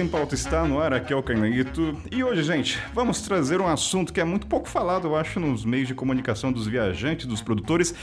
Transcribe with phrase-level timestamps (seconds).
[0.00, 1.94] Sem Pauta está no ar, aqui é o Carneguito.
[2.10, 5.62] E hoje, gente, vamos trazer um assunto que é muito pouco falado, eu acho, nos
[5.62, 7.94] meios de comunicação dos viajantes, dos produtores,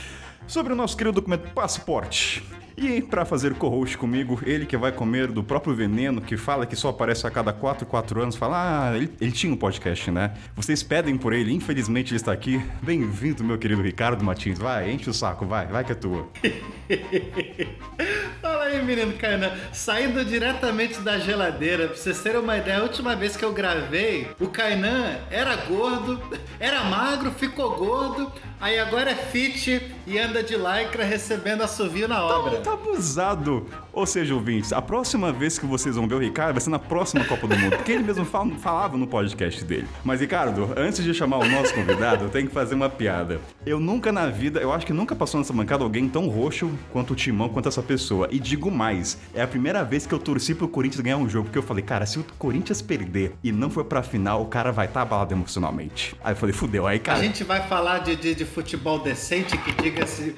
[0.46, 2.44] sobre o nosso querido documento passaporte.
[2.80, 6.76] E para fazer co-host comigo, ele que vai comer do próprio veneno, que fala que
[6.76, 10.32] só aparece a cada 4, 4 anos, fala, ah, ele, ele tinha um podcast, né?
[10.54, 12.62] Vocês pedem por ele, infelizmente ele está aqui.
[12.80, 14.60] Bem-vindo, meu querido Ricardo Martins.
[14.60, 16.28] Vai, enche o saco, vai, vai que é tua.
[18.40, 19.50] Fala aí, menino Kainan.
[19.72, 24.28] Saindo diretamente da geladeira, pra vocês terem uma ideia, a última vez que eu gravei,
[24.38, 26.22] o Kainan era gordo,
[26.60, 32.24] era magro, ficou gordo, aí agora é fit e anda de lycra recebendo assovio na
[32.24, 32.56] obra.
[32.56, 33.66] Tá, tá abusado.
[33.92, 36.78] Ou seja, ouvintes, a próxima vez que vocês vão ver o Ricardo vai ser na
[36.78, 39.86] próxima Copa do Mundo, porque ele mesmo fal falava no podcast dele.
[40.04, 43.40] Mas, Ricardo, antes de chamar o nosso convidado, eu tenho que fazer uma piada.
[43.66, 47.12] Eu nunca na vida, eu acho que nunca passou nessa bancada alguém tão roxo quanto
[47.12, 48.28] o Timão, quanto essa pessoa.
[48.30, 51.46] E digo mais, é a primeira vez que eu torci pro Corinthians ganhar um jogo,
[51.46, 54.70] porque eu falei, cara, se o Corinthians perder e não for pra final, o cara
[54.70, 56.14] vai estar tá abalado emocionalmente.
[56.22, 57.18] Aí eu falei, fudeu, aí, cara.
[57.18, 60.34] A gente vai falar de, de, de futebol decente, que diga-se,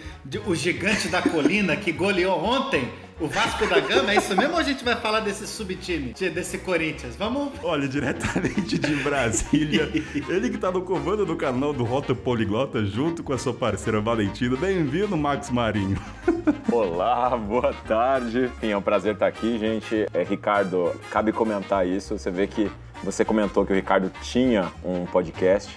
[0.47, 2.89] o gigante da colina que goleou ontem
[3.21, 6.57] o Vasco da Gama, é isso mesmo ou a gente vai falar desse subtime, desse
[6.57, 7.17] Corinthians?
[7.17, 7.53] Vamos.
[7.63, 9.91] Olha, diretamente de Brasília,
[10.27, 14.01] ele que tá no comando do canal do Rota Poliglota, junto com a sua parceira
[14.01, 14.57] Valentina.
[14.57, 15.99] Bem-vindo, Max Marinho.
[16.73, 18.47] Olá, boa tarde.
[18.57, 20.07] Enfim, é um prazer estar aqui, gente.
[20.15, 22.17] É, Ricardo, cabe comentar isso.
[22.17, 22.71] Você vê que
[23.05, 25.71] você comentou que o Ricardo tinha um podcast.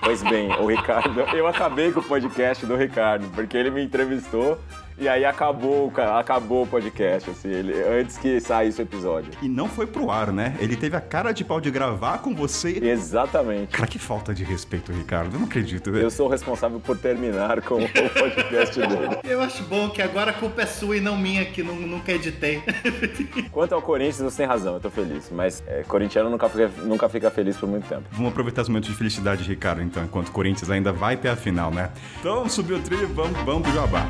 [0.00, 4.58] Pois bem, o Ricardo, eu acabei com o podcast do Ricardo, porque ele me entrevistou
[5.00, 9.30] e aí acabou, acabou o podcast, assim, ele, antes que saísse o episódio.
[9.40, 10.56] E não foi pro ar, né?
[10.58, 12.78] Ele teve a cara de pau de gravar com você.
[12.82, 13.72] Exatamente.
[13.72, 15.34] Cara, que falta de respeito, Ricardo.
[15.34, 15.90] Eu não acredito.
[15.90, 16.02] Né?
[16.02, 19.18] Eu sou responsável por terminar com o podcast dele.
[19.24, 22.12] Eu acho bom que agora a culpa é sua e não minha, que não, nunca
[22.12, 22.62] editei.
[23.52, 25.30] Quanto ao Corinthians, você tem razão, eu tô feliz.
[25.30, 28.04] Mas é, corintiano nunca fica, nunca fica feliz por muito tempo.
[28.10, 31.36] Vamos aproveitar os momentos de felicidade, Ricardo, então, enquanto o Corinthians ainda vai ter a
[31.36, 31.90] final, né?
[32.18, 34.08] Então, subiu o trilho, vamos, vamos pro Jabá.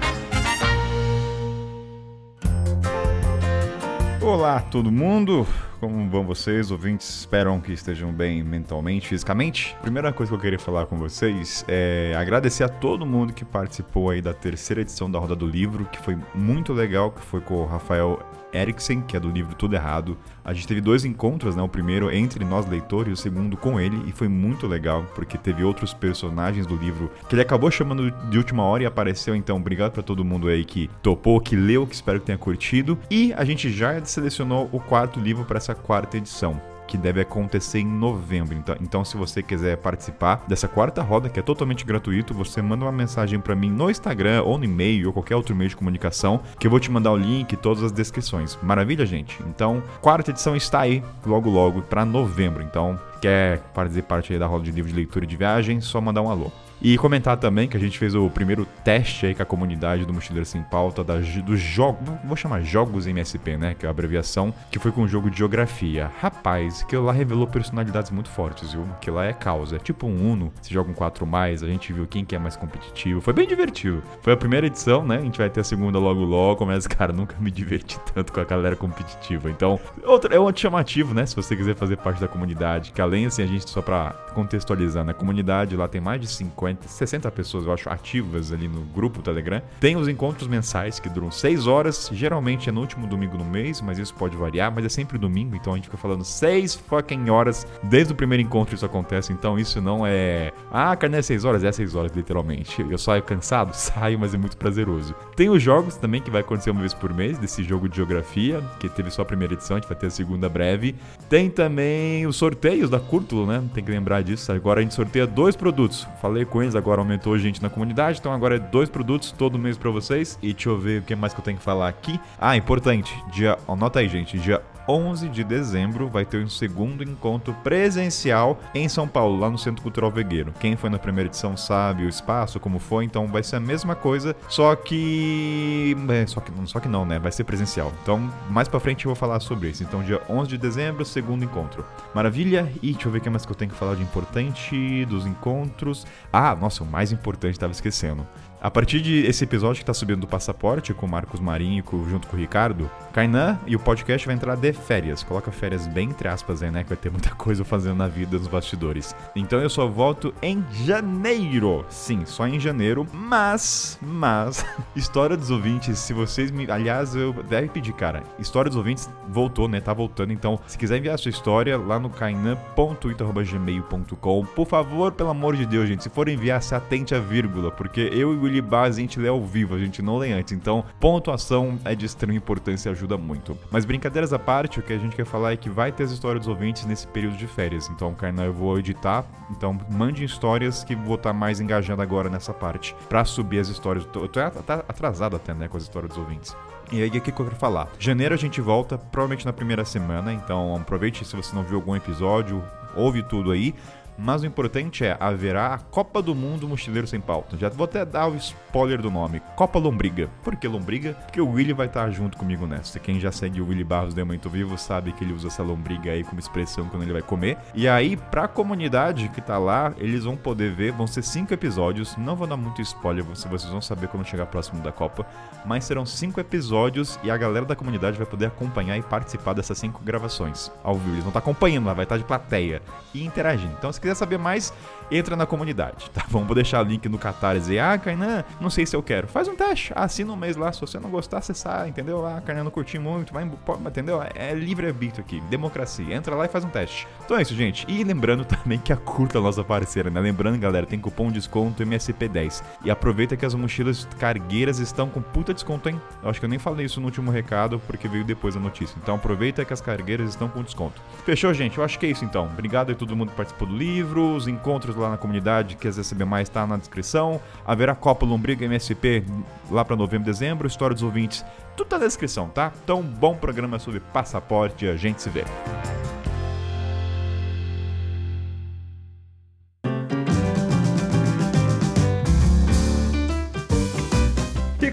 [4.29, 5.47] Olá, todo mundo!
[5.81, 7.21] Como vão vocês, ouvintes?
[7.21, 9.75] Esperam que estejam bem mentalmente, fisicamente?
[9.81, 14.11] Primeira coisa que eu queria falar com vocês é agradecer a todo mundo que participou
[14.11, 17.55] aí da terceira edição da Roda do Livro, que foi muito legal, que foi com
[17.55, 18.21] o Rafael
[18.53, 20.17] Eriksen, que é do livro Tudo Errado.
[20.45, 21.63] A gente teve dois encontros, né?
[21.63, 25.37] O primeiro entre nós leitores e o segundo com ele, e foi muito legal, porque
[25.37, 29.35] teve outros personagens do livro que ele acabou chamando de última hora e apareceu.
[29.35, 32.99] Então, obrigado para todo mundo aí que topou, que leu, que espero que tenha curtido.
[33.11, 37.81] E a gente já selecionou o quarto livro para essa quarta edição que deve acontecer
[37.81, 38.57] em novembro.
[38.57, 42.85] Então, então, se você quiser participar dessa quarta roda, que é totalmente gratuito, você manda
[42.85, 46.41] uma mensagem para mim no Instagram ou no e-mail ou qualquer outro meio de comunicação,
[46.59, 48.59] que eu vou te mandar o link e todas as descrições.
[48.63, 49.39] Maravilha, gente?
[49.47, 52.63] Então, quarta edição está aí logo logo para novembro.
[52.63, 56.23] Então, quer fazer parte da roda de livro de leitura e de viagem, só mandar
[56.23, 56.51] um alô.
[56.81, 60.15] E comentar também que a gente fez o primeiro teste aí com a comunidade do
[60.15, 64.55] Mochileiro Sem Pauta da, dos jogos, vou chamar Jogos MSP, né, que é a abreviação,
[64.71, 66.11] que foi com o jogo de geografia.
[66.21, 68.87] Rapaz, que lá revelou personalidades muito fortes, viu?
[69.01, 71.93] Que lá é causa, é tipo um Uno, se joga um 4 mais, a gente
[71.93, 73.21] viu quem que é mais competitivo.
[73.21, 74.03] Foi bem divertido.
[74.23, 75.17] Foi a primeira edição, né?
[75.17, 78.41] A gente vai ter a segunda logo logo, mas cara, nunca me diverti tanto com
[78.41, 79.51] a galera competitiva.
[79.51, 83.27] Então, outro, é um chamativo, né, se você quiser fazer parte da comunidade, que além
[83.27, 87.31] assim a gente só para contextualizar, na comunidade lá tem mais de 50 50, 60
[87.31, 89.63] pessoas, eu acho, ativas ali no grupo Telegram.
[89.81, 93.81] Tem os encontros mensais que duram 6 horas, geralmente é no último domingo no mês,
[93.81, 97.31] mas isso pode variar, mas é sempre domingo, então a gente fica falando 6 fucking
[97.31, 100.53] horas desde o primeiro encontro isso acontece, então isso não é.
[100.71, 101.65] Ah, carne é 6 horas?
[101.65, 102.83] É 6 horas, literalmente.
[102.89, 103.73] Eu saio cansado?
[103.79, 105.15] Saio, mas é muito prazeroso.
[105.37, 108.63] Tem os jogos também que vai acontecer uma vez por mês, desse jogo de geografia,
[108.79, 110.95] que teve só a primeira edição, a gente vai ter a segunda breve.
[111.29, 113.63] Tem também os sorteios da Curtulo, né?
[113.75, 114.51] Tem que lembrar disso.
[114.53, 116.07] Agora a gente sorteia dois produtos.
[116.21, 119.91] Falei com agora aumentou gente na comunidade, então agora é dois produtos todo mês para
[119.91, 120.39] vocês.
[120.43, 122.19] E deixa eu ver o que mais que eu tenho que falar aqui.
[122.39, 127.55] Ah, importante, dia, anota aí, gente, dia 11 de dezembro vai ter um segundo encontro
[127.63, 130.53] presencial em São Paulo, lá no Centro Cultural Vegueiro.
[130.59, 133.95] Quem foi na primeira edição sabe o espaço, como foi, então vai ser a mesma
[133.95, 135.97] coisa, só que.
[136.09, 137.19] É, só que, só que não, né?
[137.19, 137.93] Vai ser presencial.
[138.03, 139.83] Então, mais pra frente eu vou falar sobre isso.
[139.83, 141.85] Então, dia 11 de dezembro, segundo encontro.
[142.15, 142.73] Maravilha?
[142.83, 145.27] E deixa eu ver o que mais que eu tenho que falar de importante dos
[145.27, 146.07] encontros.
[146.33, 148.27] Ah, nossa, o mais importante, tava esquecendo.
[148.61, 152.27] A partir de esse episódio que tá subindo do passaporte com o Marcos Marinho junto
[152.27, 155.23] com o Ricardo, Kainan e o podcast vai entrar de férias.
[155.23, 156.83] Coloca férias bem entre aspas aí, né?
[156.83, 159.15] Que vai ter muita coisa fazendo na vida nos bastidores.
[159.37, 161.87] Então eu só volto em janeiro.
[161.89, 163.07] Sim, só em janeiro.
[163.13, 164.67] Mas, mas,
[164.97, 166.69] História dos Ouvintes, se vocês me.
[166.69, 168.25] Aliás, eu deve pedir, cara.
[168.41, 169.81] História dos Ouvintes voltou, né?
[169.81, 170.33] Tá voltando.
[170.33, 175.65] Então, se quiser enviar a sua história lá no kainan.twitter.gmail.com, por favor, pelo amor de
[175.65, 179.01] Deus, gente, se for enviar, se atente a vírgula, porque eu e o Baz, a
[179.01, 180.53] gente lê ao vivo, a gente não lê antes.
[180.53, 183.57] Então, pontuação é de extrema importância e ajuda muito.
[183.71, 186.11] Mas brincadeiras à parte, o que a gente quer falar é que vai ter as
[186.11, 187.89] histórias dos ouvintes nesse período de férias.
[187.89, 189.25] Então, Kainan, eu vou editar.
[189.51, 192.95] Então, mande histórias que vou estar mais engajando agora nessa parte.
[193.09, 194.05] Pra subir as histórias.
[194.05, 196.57] Eu tô, tô atrasado até, né, com as histórias dos ouvintes.
[196.91, 197.89] E aí, o que eu quero falar?
[197.99, 201.95] Janeiro a gente volta, provavelmente na primeira semana, então aproveite se você não viu algum
[201.95, 203.75] episódio, ouve tudo aí.
[204.19, 207.57] Mas o importante é, haverá a Copa do Mundo Mochileiro Sem Pauta.
[207.57, 210.29] Já vou até dar o spoiler do nome, Copa Lombriga.
[210.43, 211.15] Por que Lombriga?
[211.15, 212.99] Porque o Willy vai estar junto comigo nessa.
[212.99, 216.11] Quem já segue o Willy Barros do Muito Vivo sabe que ele usa essa lombriga
[216.11, 217.57] aí como expressão quando ele vai comer.
[217.75, 222.17] E aí, pra comunidade que tá lá, eles vão poder ver, vão ser cinco episódios.
[222.17, 225.25] Não vou dar muito spoiler, vocês vão saber quando chegar próximo da Copa.
[225.65, 229.79] Mas serão cinco episódios e a galera da comunidade vai poder acompanhar e participar dessas
[229.79, 231.11] cinco gravações ao vivo.
[231.11, 232.83] Eles vão estar acompanhando, vai estar de plateia
[233.15, 233.75] e interagindo.
[233.79, 234.73] Então, se quiser saber mais,
[235.11, 236.25] entra na comunidade, tá?
[236.29, 237.79] Vou deixar o link no Catarse.
[237.79, 239.29] Ah, Kainan, não sei se eu quero.
[239.29, 240.73] Faz um teste, assina um mês lá.
[240.73, 242.27] Se você não gostar, você sai, entendeu?
[242.27, 243.49] Ah, Kainan, não curti muito, vai
[243.87, 244.23] entendeu?
[244.35, 246.15] É livre-arbítrio aqui, democracia.
[246.15, 247.07] Entra lá e faz um teste.
[247.25, 247.85] Então é isso, gente.
[247.89, 250.21] E lembrando também que a curta a nossa parceira, né?
[250.21, 252.63] Lembrando, galera, tem cupom desconto MSP10.
[252.85, 256.01] E aproveita que as mochilas cargueiras estão com puta desconto, hein?
[256.23, 258.97] Eu acho que eu nem falei isso no último recado, porque veio depois a notícia.
[259.03, 261.01] Então aproveita que as cargueiras estão com desconto.
[261.25, 261.79] Fechou, gente?
[261.79, 262.47] Eu acho que é isso então.
[262.47, 266.03] Obrigado a todo mundo que participou do livro, os encontros lá na comunidade, que quiser
[266.03, 267.41] saber mais, tá na descrição.
[267.67, 269.25] Haverá Copa Lombriga MSP
[269.71, 271.45] lá para novembro, dezembro, História dos Ouvintes,
[271.77, 272.73] tudo tá na descrição, tá?
[272.83, 275.45] Então, bom programa sobre passaporte a gente se vê.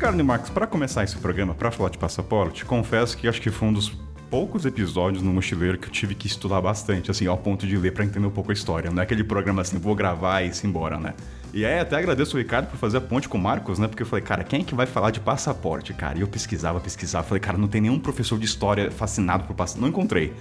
[0.06, 3.50] Ricardo e Marcos, para começar esse programa, para falar de passaporte, confesso que acho que
[3.50, 3.98] foi um dos
[4.30, 7.92] poucos episódios no Mochileiro que eu tive que estudar bastante, assim, ao ponto de ler
[7.92, 8.92] para entender um pouco a história.
[8.92, 11.13] Não é aquele programa assim, vou gravar e ir embora, né?
[11.54, 13.88] E aí até agradeço o Ricardo por fazer a ponte com o Marcos, né?
[13.88, 16.18] Porque eu falei, cara, quem é que vai falar de passaporte, cara?
[16.18, 19.81] E eu pesquisava, pesquisava, falei, cara, não tem nenhum professor de história fascinado por passaporte.
[19.81, 20.33] Não encontrei.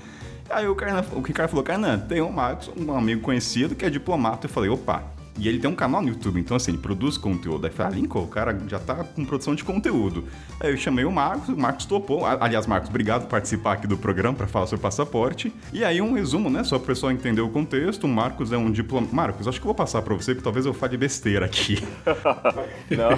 [0.50, 3.90] Aí o, cara, o Ricardo falou, cara, tem um Marcos, um amigo conhecido que é
[3.90, 4.46] diplomata.
[4.46, 5.04] Eu falei, opa,
[5.36, 7.66] e ele tem um canal no YouTube, então assim, ele produz conteúdo.
[7.66, 10.24] Aí eu falei, ah, Lincoln, o cara já tá com produção de conteúdo.
[10.60, 12.24] Aí eu chamei o Marcos, o Marcos topou.
[12.24, 15.52] Aliás, Marcos, obrigado por participar aqui do programa para falar sobre passaporte.
[15.72, 16.62] E aí um resumo, né?
[16.62, 18.04] Só para o pessoal entender o contexto.
[18.04, 19.08] O Marcos é um diploma.
[19.10, 21.82] Marcos, acho que eu vou passar para você, porque talvez eu fale besteira aqui.
[22.90, 23.10] não,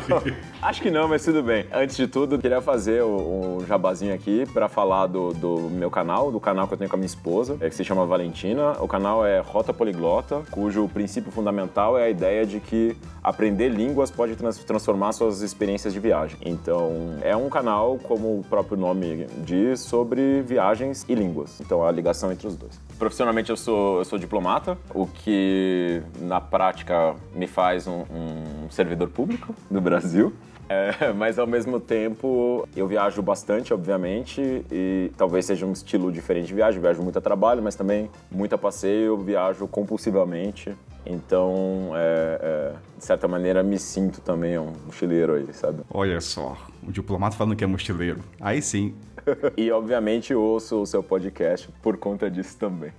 [0.62, 1.66] acho que não, mas tudo bem.
[1.72, 6.40] Antes de tudo, queria fazer um jabazinho aqui para falar do, do meu canal, do
[6.40, 8.72] canal que eu tenho com a minha esposa, é que se chama Valentina.
[8.80, 14.10] O canal é Rota Poliglota, cujo princípio fundamental é a ideia de que aprender línguas
[14.10, 16.38] pode trans transformar suas experiências de viagem.
[16.44, 21.60] Então, é um canal, como o próprio nome diz, sobre viagens e línguas.
[21.60, 22.80] Então, a ligação entre os dois.
[22.98, 29.08] Profissionalmente, eu sou, eu sou diplomata, o que na prática me faz um, um servidor
[29.08, 30.32] público do Brasil.
[30.68, 36.48] É, mas ao mesmo tempo eu viajo bastante, obviamente, e talvez seja um estilo diferente
[36.48, 36.78] de viagem.
[36.78, 40.76] Eu viajo muito a trabalho, mas também muito a passeio, viajo compulsivamente.
[41.06, 45.82] Então, é, é, de certa maneira, me sinto também um mochileiro aí, sabe?
[45.90, 48.20] Olha só, o diplomata falando que é mochileiro.
[48.40, 48.94] Aí sim.
[49.56, 52.92] e obviamente ouço o seu podcast por conta disso também.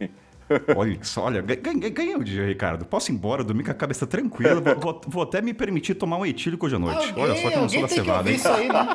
[0.75, 2.85] Olha só, olha, ganhei o dia, Ricardo.
[2.85, 4.61] Posso ir embora, dormir com a cabeça tranquila.
[4.75, 7.09] Vou, vou até me permitir tomar um etílico hoje à noite.
[7.09, 8.39] Alguém, olha só que eu não sou da cevada, hein?
[8.45, 8.87] Aí, né?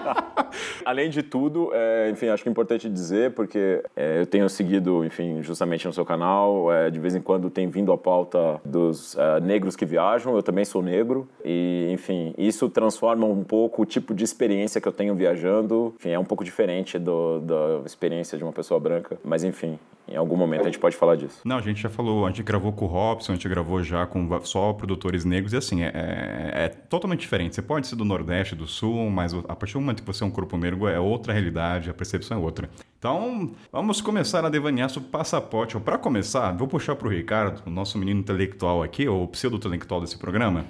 [0.84, 5.04] Além de tudo, é, enfim, acho que é importante dizer, porque é, eu tenho seguido,
[5.04, 9.16] enfim, justamente no seu canal, é, de vez em quando tem vindo a pauta dos
[9.16, 13.86] é, negros que viajam, eu também sou negro, e, enfim, isso transforma um pouco o
[13.86, 18.36] tipo de experiência que eu tenho viajando, enfim, é um pouco diferente do, da experiência
[18.36, 19.78] de uma pessoa branca, mas enfim,
[20.08, 21.40] em algum momento a gente pode falar disso.
[21.44, 24.06] Não, a gente já falou, a gente gravou com o Robson, a gente gravou já
[24.06, 27.54] com só produtores negros, e assim, é, é, é totalmente diferente.
[27.54, 30.26] Você pode ser do Nordeste, do Sul, mas a partir do momento que você é
[30.26, 32.70] um corpo negro, é outra realidade, a percepção é outra.
[32.98, 35.76] Então, vamos começar a devanear sobre passaporte.
[35.80, 40.16] Para começar, vou puxar para o Ricardo, o nosso menino intelectual aqui, ou pseudo-intelectual desse
[40.16, 40.64] programa.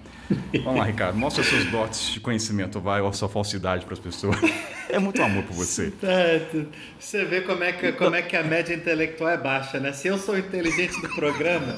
[0.65, 4.39] Vamos lá, Ricardo, mostra seus dotes de conhecimento, vai, ou sua falsidade para as pessoas.
[4.89, 5.93] É muito amor por você.
[6.99, 9.93] Você vê como é, que, como é que a média intelectual é baixa, né?
[9.93, 11.77] Se eu sou inteligente do programa.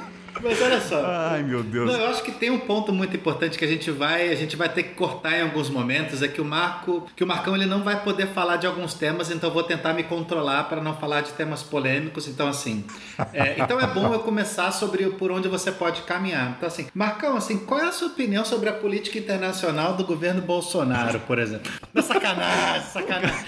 [0.42, 1.02] Mas olha só.
[1.04, 1.90] Ai, meu Deus.
[1.90, 4.56] Não, eu acho que tem um ponto muito importante que a gente vai, a gente
[4.56, 7.66] vai ter que cortar em alguns momentos, é que o Marco, que o Marcão ele
[7.66, 10.96] não vai poder falar de alguns temas, então eu vou tentar me controlar para não
[10.96, 12.28] falar de temas polêmicos.
[12.28, 12.84] Então assim,
[13.32, 16.54] é, então é bom eu começar sobre por onde você pode caminhar.
[16.56, 20.40] Então assim, Marcão, assim, qual é a sua opinião sobre a política internacional do governo
[20.42, 21.70] Bolsonaro, por exemplo?
[21.92, 23.44] Da sacanagem, sacanagem.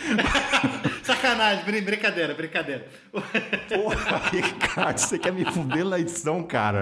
[1.02, 2.86] sacanagem, brincadeira, brincadeira.
[3.12, 6.81] Porra, Ricardo, você quer me fuder na edição, cara?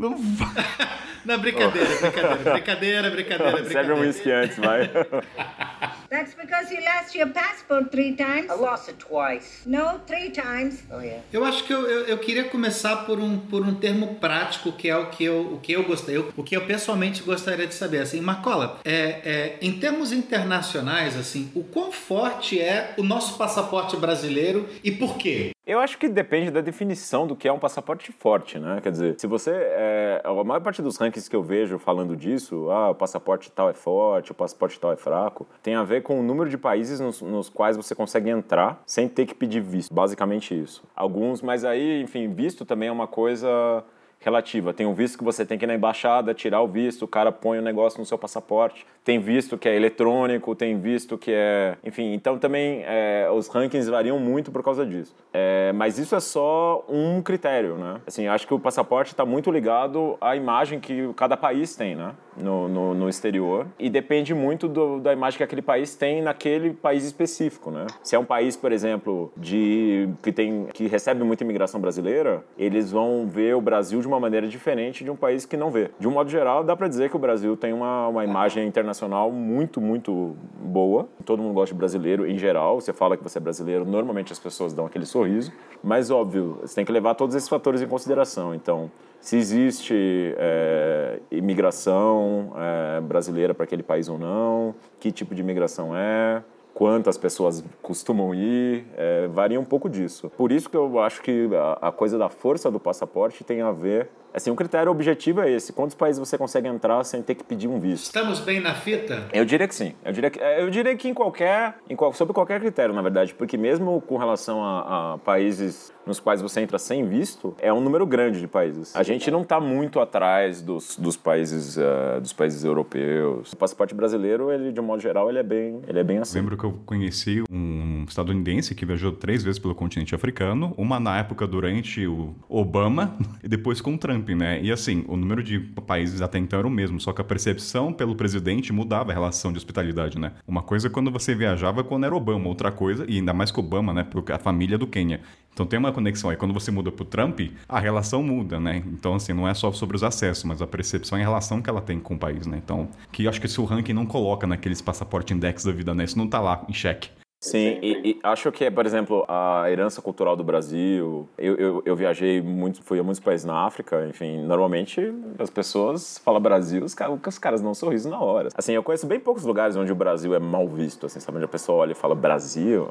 [0.00, 0.48] Não vai.
[1.22, 3.64] Não, brincadeira, brincadeira, brincadeira, brincadeira.
[3.66, 4.88] Serve um whisky antes, vai.
[6.08, 8.50] That's because you lost your passport three times.
[8.50, 9.62] I lost it twice.
[9.66, 10.82] No, three times.
[10.90, 11.22] Oh yeah.
[11.32, 14.88] Eu acho que eu, eu, eu, queria começar por um, por um termo prático, que
[14.88, 17.98] é o que eu, o que eu gostei, o que eu pessoalmente gostaria de saber.
[17.98, 23.96] Assim, Marcola, é, é, em termos internacionais, assim, o quão forte é o nosso passaporte
[23.96, 25.52] brasileiro e por quê?
[25.70, 28.80] Eu acho que depende da definição do que é um passaporte forte, né?
[28.82, 29.52] Quer dizer, se você.
[29.52, 29.89] É,
[30.24, 33.74] a maior parte dos rankings que eu vejo falando disso, ah, o passaporte tal é
[33.74, 37.22] forte, o passaporte tal é fraco, tem a ver com o número de países nos,
[37.22, 39.92] nos quais você consegue entrar sem ter que pedir visto.
[39.92, 40.82] Basicamente isso.
[40.94, 43.84] Alguns, mas aí, enfim, visto também é uma coisa
[44.20, 44.72] relativa.
[44.74, 47.32] Tem um visto que você tem que ir na embaixada, tirar o visto, o cara
[47.32, 48.86] põe o negócio no seu passaporte.
[49.02, 51.76] Tem visto que é eletrônico, tem visto que é.
[51.82, 55.14] Enfim, então também é, os rankings variam muito por causa disso.
[55.32, 58.00] É, mas isso é só um critério, né?
[58.06, 62.12] Assim, acho que o passaporte está muito ligado à imagem que cada país tem, né?
[62.36, 63.66] No, no, no exterior.
[63.78, 67.86] E depende muito do, da imagem que aquele país tem naquele país específico, né?
[68.02, 72.90] Se é um país, por exemplo, de que, tem, que recebe muita imigração brasileira, eles
[72.90, 75.90] vão ver o Brasil de uma maneira diferente de um país que não vê.
[75.98, 79.30] De um modo geral, dá para dizer que o Brasil tem uma, uma imagem internacional
[79.30, 81.08] muito, muito boa.
[81.24, 82.80] Todo mundo gosta de brasileiro em geral.
[82.80, 85.52] Você fala que você é brasileiro, normalmente as pessoas dão aquele sorriso.
[85.82, 88.54] Mas, óbvio, você tem que levar todos esses fatores em consideração.
[88.54, 95.42] Então, se existe é, imigração é, brasileira para aquele país ou não, que tipo de
[95.42, 100.30] imigração é, quantas pessoas costumam ir, é, varia um pouco disso.
[100.36, 103.70] Por isso que eu acho que a, a coisa da força do passaporte tem a
[103.70, 107.44] ver Assim, o critério objetivo é esse: quantos países você consegue entrar sem ter que
[107.44, 108.04] pedir um visto?
[108.04, 109.28] Estamos bem na fita?
[109.32, 109.94] Eu diria que sim.
[110.04, 113.02] Eu diria que, é, eu diria que em qualquer, em qual, sobre qualquer critério, na
[113.02, 117.72] verdade, porque mesmo com relação a, a, países nos quais você entra sem visto, é
[117.72, 118.94] um número grande de países.
[118.96, 123.52] A gente não está muito atrás dos, dos países uh, dos países europeus.
[123.52, 126.38] O passaporte brasileiro, ele de um modo geral, ele é bem, ele é bem assim.
[126.38, 131.18] Lembro que eu conheci um estadunidense que viajou três vezes pelo continente africano, uma na
[131.18, 134.19] época durante o Obama e depois com o Trump.
[134.20, 134.60] Trump, né?
[134.62, 137.92] E assim, o número de países até então era o mesmo, só que a percepção
[137.92, 140.32] pelo presidente mudava a relação de hospitalidade, né?
[140.46, 143.58] Uma coisa é quando você viajava quando era Obama, outra coisa, e ainda mais que
[143.58, 144.04] Obama, né?
[144.04, 145.20] Porque a família do Quênia.
[145.52, 146.36] Então tem uma conexão aí.
[146.36, 148.82] Quando você muda pro Trump, a relação muda, né?
[148.86, 151.68] Então, assim, não é só sobre os acessos, mas a percepção e a relação que
[151.68, 152.60] ela tem com o país, né?
[152.62, 155.94] Então, que eu acho que se o ranking não coloca naqueles passaporte index da vida,
[155.94, 156.04] né?
[156.04, 157.10] Isso não tá lá em xeque.
[157.42, 161.26] Sim, e, e, acho que, por exemplo, a herança cultural do Brasil.
[161.38, 166.18] Eu, eu, eu, viajei muito, fui a muitos países na África, enfim, normalmente as pessoas
[166.22, 166.94] falam Brasil, os,
[167.26, 168.50] os caras dão um sorriso na hora.
[168.54, 171.38] Assim, eu conheço bem poucos lugares onde o Brasil é mal visto, assim, sabe?
[171.38, 172.86] Onde a pessoa olha e fala Brasil.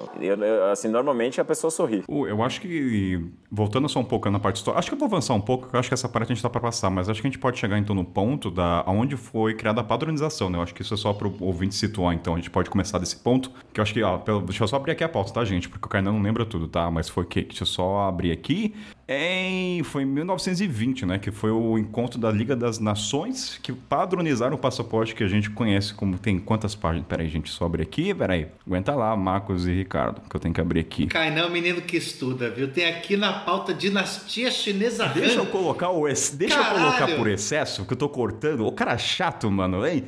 [0.71, 2.03] Assim, normalmente a pessoa sorri.
[2.07, 5.35] Eu acho que, voltando só um pouco na parte histórica, acho que eu vou avançar
[5.35, 7.21] um pouco, porque eu acho que essa parte a gente tá para passar, mas acho
[7.21, 10.57] que a gente pode chegar então no ponto da onde foi criada a padronização, né?
[10.57, 12.97] Eu acho que isso é só para o ouvinte situar, então a gente pode começar
[12.97, 15.33] desse ponto, que eu acho que, ó, pelo Deixa eu só abrir aqui a pauta,
[15.33, 15.69] tá, gente?
[15.69, 16.89] Porque o Kainan não lembra tudo, tá?
[16.89, 17.43] Mas foi que.
[17.43, 18.75] Deixa eu só abrir aqui.
[19.11, 21.17] Em, foi em 1920, né?
[21.17, 25.49] Que foi o encontro da Liga das Nações que padronizaram o passaporte que a gente
[25.49, 26.19] conhece como.
[26.19, 27.07] Tem quantas páginas?
[27.07, 28.13] Peraí, gente, só abrir aqui.
[28.13, 28.45] Peraí.
[28.67, 31.07] Aguenta lá, Marcos e Ricardo, que eu tenho que abrir aqui.
[31.07, 32.67] Kainan é menino que estuda, viu?
[32.67, 36.07] Tem aqui na pauta Dinastia Chinesa Deixa eu colocar o.
[36.07, 36.29] Ex...
[36.29, 36.77] Deixa Caralho.
[36.77, 38.67] eu colocar por excesso, que eu tô cortando.
[38.67, 40.03] O cara chato, mano, hein?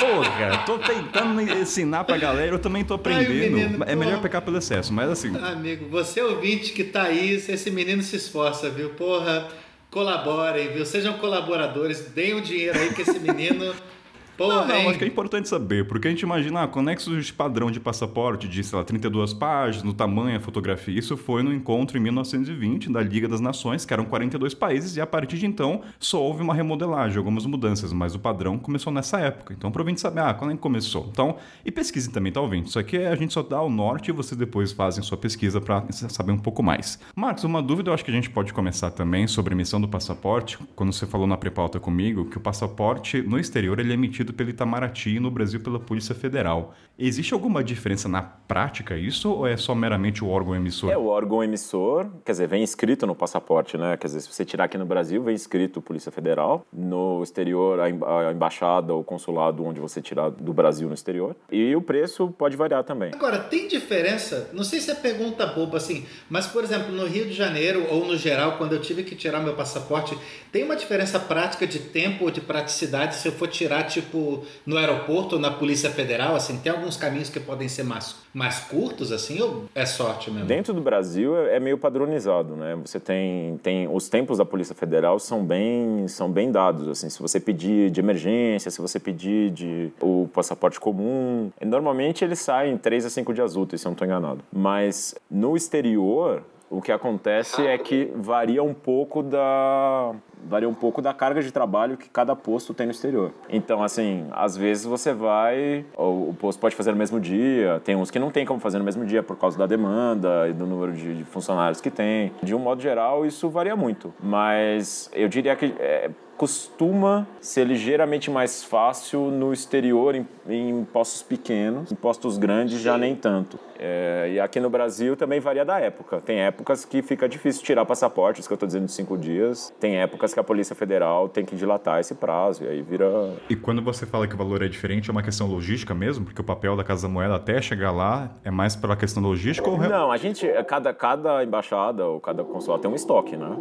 [0.00, 3.30] Porra, tô tentando ensinar pra galera, eu também tô aprendendo.
[3.30, 5.36] Ai, menino, é melhor pecar pelo excesso, mas assim.
[5.36, 8.90] Amigo, você ouvinte que tá aí, esse menino se esforça, viu?
[8.90, 9.48] Porra,
[9.90, 10.84] colaborem, viu?
[10.84, 13.74] Sejam colaboradores, deem o dinheiro aí que esse menino
[14.36, 17.32] Porra, não, não, acho que é importante saber, porque a gente imagina, ah, conexo de
[17.32, 20.98] padrão de passaporte de, sei lá, 32 páginas, no tamanho, a fotografia.
[20.98, 25.00] Isso foi no encontro em 1920 da Liga das Nações, que eram 42 países, e
[25.00, 29.18] a partir de então só houve uma remodelagem, algumas mudanças, mas o padrão começou nessa
[29.18, 29.54] época.
[29.54, 31.08] Então, para o saber, ah, quando é que começou?
[31.10, 32.66] Então, e pesquise também, tá ouvindo?
[32.66, 35.60] Isso aqui é, a gente só dá o norte e vocês depois fazem sua pesquisa
[35.60, 36.98] para saber um pouco mais.
[37.14, 39.88] Marcos, uma dúvida eu acho que a gente pode começar também sobre a emissão do
[39.88, 40.58] passaporte.
[40.74, 44.50] Quando você falou na pré-pauta comigo, que o passaporte no exterior ele é emitido pelo
[44.50, 46.74] Itamaraty e no Brasil pela Polícia Federal.
[46.98, 50.90] Existe alguma diferença na prática isso ou é só meramente o órgão emissor?
[50.90, 53.96] É o órgão emissor, quer dizer, vem escrito no passaporte, né?
[53.98, 58.32] Quer dizer, se você tirar aqui no Brasil, vem escrito Polícia Federal, no exterior a
[58.32, 61.36] embaixada ou consulado onde você tirar do Brasil no exterior.
[61.50, 63.12] E o preço pode variar também.
[63.12, 64.48] Agora, tem diferença?
[64.54, 68.06] Não sei se é pergunta boba assim, mas por exemplo, no Rio de Janeiro ou
[68.06, 70.16] no geral, quando eu tive que tirar meu passaporte,
[70.50, 74.78] tem uma diferença prática de tempo ou de praticidade se eu for tirar tipo no
[74.78, 78.60] aeroporto ou na Polícia Federal, assim, tem algum alguns caminhos que podem ser mais, mais
[78.60, 80.46] curtos, assim, ou é sorte mesmo?
[80.46, 82.76] Dentro do Brasil é, é meio padronizado, né?
[82.84, 87.20] Você tem, tem os tempos da Polícia Federal são bem, são bem dados, assim, se
[87.20, 93.06] você pedir de emergência, se você pedir de o passaporte comum, normalmente eles saem 3
[93.06, 94.40] a 5 dias úteis, se eu não estou enganado.
[94.52, 100.12] Mas no exterior, o que acontece é que varia um pouco da
[100.48, 103.32] varia um pouco da carga de trabalho que cada posto tem no exterior.
[103.48, 108.10] Então, assim, às vezes você vai, o posto pode fazer no mesmo dia, tem uns
[108.10, 110.92] que não tem como fazer no mesmo dia por causa da demanda e do número
[110.92, 112.32] de, funcionários que tem.
[112.42, 118.30] De um modo geral, isso varia muito, mas eu diria que é, costuma ser ligeiramente
[118.30, 123.58] mais fácil no exterior, em, em postos pequenos, em postos grandes já nem tanto.
[123.78, 126.20] É, e aqui no Brasil também varia da época.
[126.24, 129.72] Tem épocas que fica difícil tirar passaporte, isso que eu estou dizendo de cinco dias.
[129.78, 133.34] Tem épocas que a Polícia Federal tem que dilatar esse prazo e aí vira.
[133.48, 136.24] E quando você fala que o valor é diferente, é uma questão logística mesmo?
[136.24, 139.68] Porque o papel da Casa da Moeda até chegar lá é mais pela questão logística
[139.68, 139.76] ou.
[139.78, 143.56] Não, a gente, cada, cada embaixada ou cada consulado tem um estoque, né?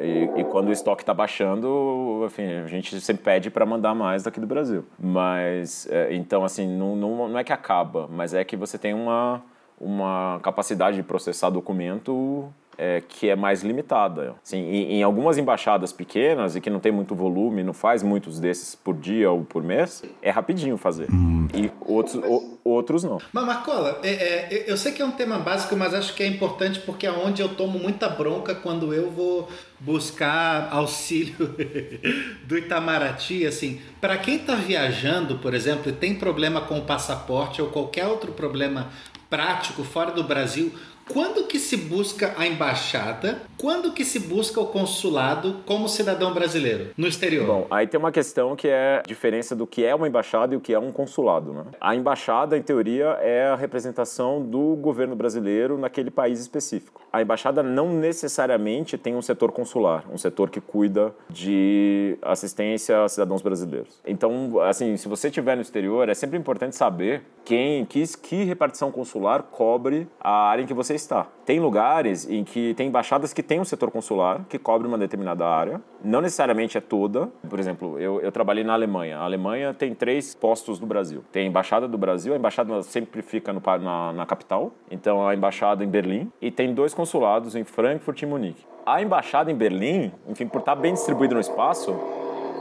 [0.00, 4.22] E, e quando o estoque está baixando, enfim, a gente sempre pede para mandar mais
[4.22, 4.84] daqui do Brasil.
[4.98, 8.94] Mas, é, então, assim, não, não, não é que acaba, mas é que você tem
[8.94, 9.42] uma,
[9.80, 14.34] uma capacidade de processar documento é, que é mais limitada.
[14.44, 18.40] Assim, em, em, algumas embaixadas pequenas e que não tem muito volume, não faz muitos
[18.40, 21.08] desses por dia ou por mês, é rapidinho fazer.
[21.54, 23.18] E outros, o, outros não.
[23.32, 26.26] Mas, Marcola, é, é, eu sei que é um tema básico, mas acho que é
[26.26, 29.48] importante porque é onde eu tomo muita bronca quando eu vou
[29.80, 31.54] buscar auxílio
[32.44, 37.60] do Itamaraty, assim, para quem está viajando, por exemplo, e tem problema com o passaporte
[37.60, 38.88] ou qualquer outro problema
[39.28, 40.72] prático fora do Brasil,
[41.12, 43.42] quando que se busca a embaixada?
[43.58, 47.46] Quando que se busca o consulado como cidadão brasileiro no exterior?
[47.46, 50.56] Bom, aí tem uma questão que é a diferença do que é uma embaixada e
[50.56, 51.64] o que é um consulado, né?
[51.80, 57.02] A embaixada, em teoria, é a representação do governo brasileiro naquele país específico.
[57.12, 63.08] A embaixada não necessariamente tem um setor consular, um setor que cuida de assistência a
[63.08, 64.00] cidadãos brasileiros.
[64.04, 68.90] Então, assim, se você estiver no exterior, é sempre importante saber quem, que, que repartição
[68.90, 71.26] consular cobre a área em que você você está.
[71.44, 75.46] Tem lugares em que tem embaixadas que têm um setor consular que cobre uma determinada
[75.46, 77.28] área, não necessariamente é toda.
[77.48, 79.18] Por exemplo, eu, eu trabalhei na Alemanha.
[79.18, 81.24] A Alemanha tem três postos no Brasil.
[81.32, 85.34] Tem a embaixada do Brasil, a embaixada sempre fica no, na, na capital, então a
[85.34, 88.64] embaixada em Berlim, e tem dois consulados em Frankfurt e Munique.
[88.86, 91.94] A embaixada em Berlim, enfim, por estar bem distribuída no espaço,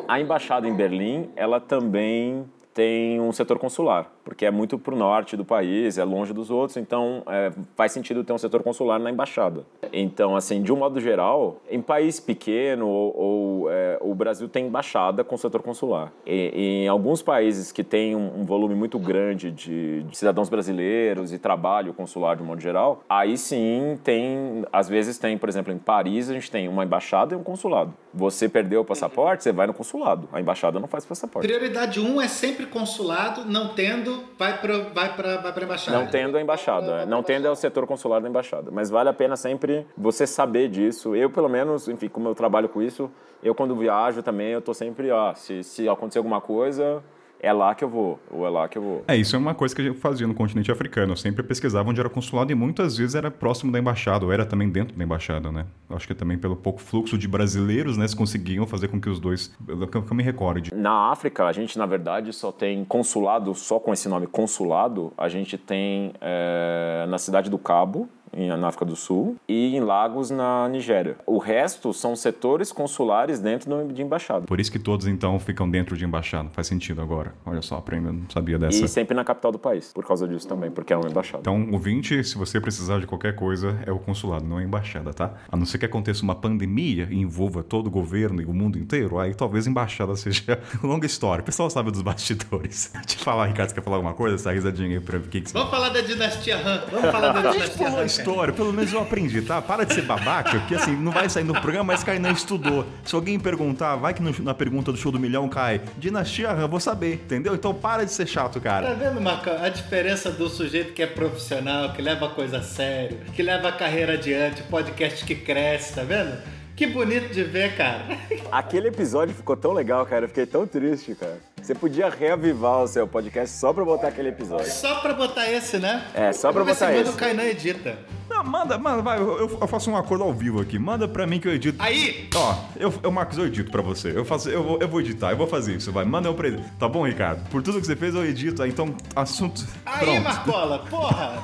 [0.07, 4.97] a embaixada em Berlim, ela também tem um setor consular, porque é muito para o
[4.97, 8.99] norte do país, é longe dos outros, então é, faz sentido ter um setor consular
[8.99, 9.65] na embaixada.
[9.91, 14.67] Então, assim, de um modo geral, em país pequeno ou, ou é, o Brasil tem
[14.67, 16.11] embaixada com setor consular.
[16.25, 21.33] E, em alguns países que têm um, um volume muito grande de, de, cidadãos brasileiros
[21.33, 25.73] e trabalho consular de um modo geral, aí sim tem, às vezes tem, por exemplo,
[25.73, 27.93] em Paris a gente tem uma embaixada e um consulado.
[28.13, 30.29] Você perdeu o passaporte, você vai no consulado.
[30.31, 31.47] A embaixada não faz passaporte.
[31.47, 35.97] Prioridade 1 um é sempre consulado, não tendo, vai para vai para vai embaixada.
[35.97, 37.05] Não tendo a embaixada, é.
[37.05, 38.71] não tendo é o setor consular da embaixada.
[38.71, 41.15] Mas vale a pena sempre você saber disso.
[41.15, 43.09] Eu, pelo menos, enfim, como eu trabalho com isso,
[43.41, 47.03] eu quando viajo também, eu tô sempre, ó, se, se acontecer alguma coisa,
[47.43, 49.03] é lá que eu vou, ou é lá que eu vou.
[49.05, 51.11] É, isso é uma coisa que a gente fazia no continente africano.
[51.11, 54.45] Eu sempre pesquisava onde era consulado e muitas vezes era próximo da embaixada, ou era
[54.45, 55.65] também dentro da embaixada, né?
[55.89, 59.19] Acho que também pelo pouco fluxo de brasileiros, né, se conseguiam fazer com que os
[59.19, 59.53] dois.
[59.91, 60.73] Que eu me recorde.
[60.73, 65.27] Na África, a gente, na verdade, só tem consulado, só com esse nome consulado, a
[65.27, 70.67] gente tem é, na cidade do Cabo, na África do Sul, e em Lagos, na
[70.69, 71.15] Nigéria.
[71.25, 74.45] O resto são setores consulares dentro de embaixada.
[74.45, 76.49] Por isso que todos, então, ficam dentro de embaixada.
[76.49, 77.33] Faz sentido agora.
[77.45, 78.83] Olha só, aprenda, não sabia dessa.
[78.83, 81.39] E sempre na capital do país, por causa disso também, porque é uma embaixada.
[81.41, 85.13] Então, ouvinte, se você precisar de qualquer coisa, é o consulado, não é a embaixada,
[85.13, 85.33] tá?
[85.51, 88.77] A não ser que aconteça uma pandemia e envolva todo o governo e o mundo
[88.77, 91.41] inteiro, aí talvez a embaixada seja longa história.
[91.41, 92.91] O pessoal sabe dos bastidores.
[93.05, 94.35] Deixa eu falar, Ricardo, você quer falar alguma coisa?
[94.35, 95.53] Essa risadinha aí pra ver o que, que você...
[95.53, 96.83] Vamos falar da dinastia Han.
[96.91, 98.07] Vamos falar da dinastia Han.
[98.31, 99.61] História, pelo menos eu aprendi, tá?
[99.61, 102.85] Para de ser babaca, que assim, não vai sair no programa, mas Kainan estudou.
[103.03, 106.67] Se alguém perguntar, vai que no- na pergunta do show do milhão cai, dinastia eu
[106.67, 107.53] vou saber, entendeu?
[107.55, 108.93] Então para de ser chato, Tá cara.
[108.95, 109.61] vendo, Marcão?
[109.61, 113.69] A diferença do sujeito que é profissional, que leva a coisa a sério, que leva
[113.69, 116.37] a carreira adiante, podcast que cresce, tá vendo?
[116.75, 118.03] Que bonito de ver, cara.
[118.51, 120.25] Aquele episódio ficou tão legal, cara.
[120.25, 121.37] Eu fiquei tão triste, cara.
[121.63, 124.69] Você podia reavivar o seu podcast só pra botar aquele episódio.
[124.69, 126.03] Só pra botar esse, né?
[126.13, 127.09] É, só pra botar se manda esse.
[127.11, 127.97] o Kainan edita.
[128.29, 130.77] Não, manda, manda, vai, eu, eu faço um acordo ao vivo aqui.
[130.77, 131.81] Manda pra mim que eu edito.
[131.81, 132.27] Aí!
[132.35, 134.11] Ó, eu, eu Marcos, eu edito pra você.
[134.13, 136.03] Eu faço, eu vou, eu vou editar, eu vou fazer isso, vai.
[136.03, 136.61] Manda eu pra ele.
[136.77, 137.47] Tá bom, Ricardo?
[137.49, 138.61] Por tudo que você fez, eu edito.
[138.61, 139.65] Aí, Então, assunto.
[139.85, 140.21] Aí, Pronto.
[140.21, 141.43] Marcola, porra!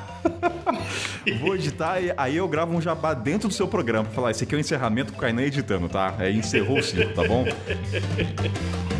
[1.40, 4.44] Vou editar e aí eu gravo um jabá dentro do seu programa pra falar, esse
[4.44, 6.14] aqui é o encerramento com o Kainan editando, tá?
[6.18, 7.44] Aí encerrou o ciclo, tá bom?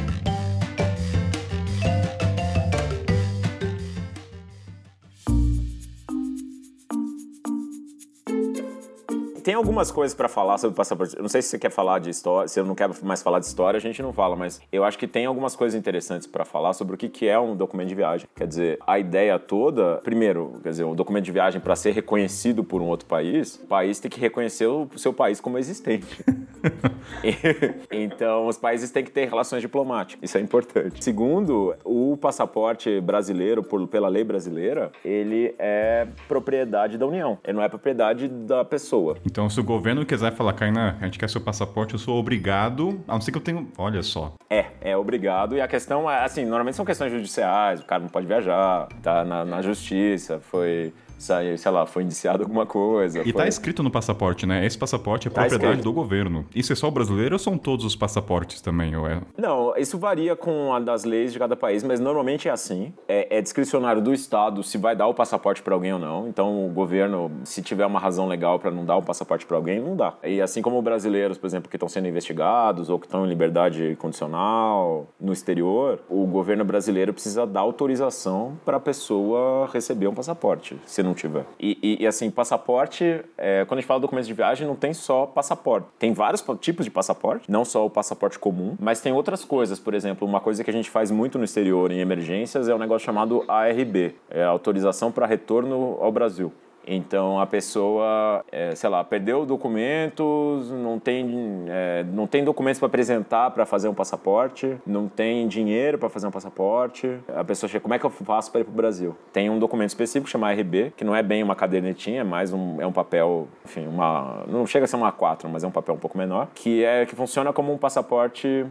[9.42, 11.16] Tem algumas coisas pra falar sobre o passaporte.
[11.16, 13.38] Eu não sei se você quer falar de história, se eu não quero mais falar
[13.38, 16.44] de história, a gente não fala, mas eu acho que tem algumas coisas interessantes pra
[16.44, 18.28] falar sobre o que que é um documento de viagem.
[18.34, 22.62] Quer dizer, a ideia toda, primeiro, quer dizer, o documento de viagem para ser reconhecido
[22.62, 26.24] por um outro país, o país tem que reconhecer o seu país como existente.
[27.90, 30.28] então, os países têm que ter relações diplomáticas.
[30.28, 31.02] Isso é importante.
[31.02, 37.38] Segundo, o passaporte brasileiro, por, pela lei brasileira, ele é propriedade da União.
[37.44, 39.16] Ele não é propriedade da pessoa.
[39.24, 43.00] Então, se o governo quiser falar, Kainan, a gente quer seu passaporte, eu sou obrigado.
[43.06, 43.68] A não ser que eu tenho.
[43.78, 44.34] Olha só.
[44.50, 45.56] É, é obrigado.
[45.56, 49.24] E a questão é, assim, normalmente são questões judiciais, o cara não pode viajar, tá
[49.24, 53.20] na, na justiça, foi, sei lá, foi indiciado alguma coisa.
[53.20, 53.32] E foi...
[53.32, 54.64] tá escrito no passaporte, né?
[54.64, 55.84] Esse passaporte é Tá propriedade escrito.
[55.84, 56.46] do governo.
[56.54, 58.96] Isso é só o brasileiro ou são todos os passaportes também?
[58.96, 59.20] Ou é...
[59.36, 62.92] Não, isso varia com a das leis de cada país, mas normalmente é assim.
[63.06, 66.28] É, é discricionário do Estado se vai dar o passaporte para alguém ou não.
[66.28, 69.80] Então, o governo, se tiver uma razão legal para não dar o passaporte para alguém,
[69.80, 70.14] não dá.
[70.24, 73.96] E assim como brasileiros, por exemplo, que estão sendo investigados ou que estão em liberdade
[74.00, 80.78] condicional no exterior, o governo brasileiro precisa dar autorização para a pessoa receber um passaporte,
[80.86, 81.44] se não tiver.
[81.58, 84.92] E, e- e, assim, passaporte, é, quando a gente fala documento de viagem, não tem
[84.92, 85.86] só passaporte.
[85.98, 89.78] Tem vários tipos de passaporte, não só o passaporte comum, mas tem outras coisas.
[89.78, 92.78] Por exemplo, uma coisa que a gente faz muito no exterior em emergências é um
[92.78, 96.52] negócio chamado ARB, é autorização para retorno ao Brasil.
[96.86, 102.86] Então a pessoa, é, sei lá, perdeu documentos, não tem, é, não tem documentos para
[102.86, 107.18] apresentar para fazer um passaporte, não tem dinheiro para fazer um passaporte.
[107.28, 109.16] A pessoa chega, como é que eu faço para ir para o Brasil?
[109.32, 112.80] Tem um documento específico chamado RB, que não é bem uma cadernetinha, é mais um,
[112.80, 115.94] é um papel, enfim, uma, não chega a ser uma A4, mas é um papel
[115.94, 118.66] um pouco menor, que é que funciona como um passaporte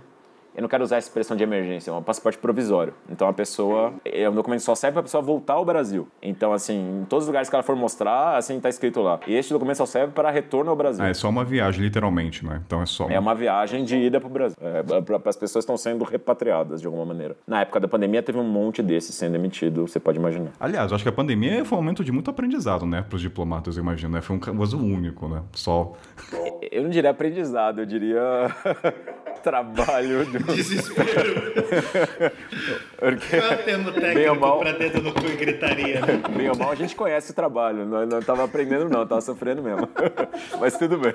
[0.56, 2.94] eu não quero usar essa expressão de emergência, é um passaporte provisório.
[3.10, 6.08] Então a pessoa, é um documento que só serve para a pessoa voltar ao Brasil.
[6.22, 9.20] Então assim, em todos os lugares que ela for mostrar, assim tá escrito lá.
[9.28, 11.04] E este documento só serve para retorno ao Brasil.
[11.04, 12.62] Ah, é só uma viagem, literalmente, né?
[12.66, 13.10] Então é só.
[13.10, 14.58] É uma viagem de ida para o Brasil.
[14.62, 17.36] É, para as pessoas estão sendo repatriadas de alguma maneira.
[17.48, 20.52] Na época da pandemia teve um monte desses sendo emitido, você pode imaginar.
[20.60, 23.02] Aliás, eu acho que a pandemia foi um momento de muito aprendizado, né?
[23.02, 24.22] Para os diplomatas, eu imagino, né?
[24.22, 25.42] Foi um caso único, né?
[25.54, 25.94] Só.
[26.72, 28.20] Eu não diria aprendizado, eu diria
[29.42, 30.40] trabalho do...
[30.54, 31.54] Desespero.
[33.00, 34.60] Porque, Qual é o termo técnico mal.
[34.60, 36.22] pra dedo no cu e gritaria, né?
[36.36, 37.86] bem ou mal, a gente conhece o trabalho.
[37.86, 39.88] Não, não tava aprendendo, não, tava sofrendo mesmo.
[40.60, 41.14] Mas tudo bem.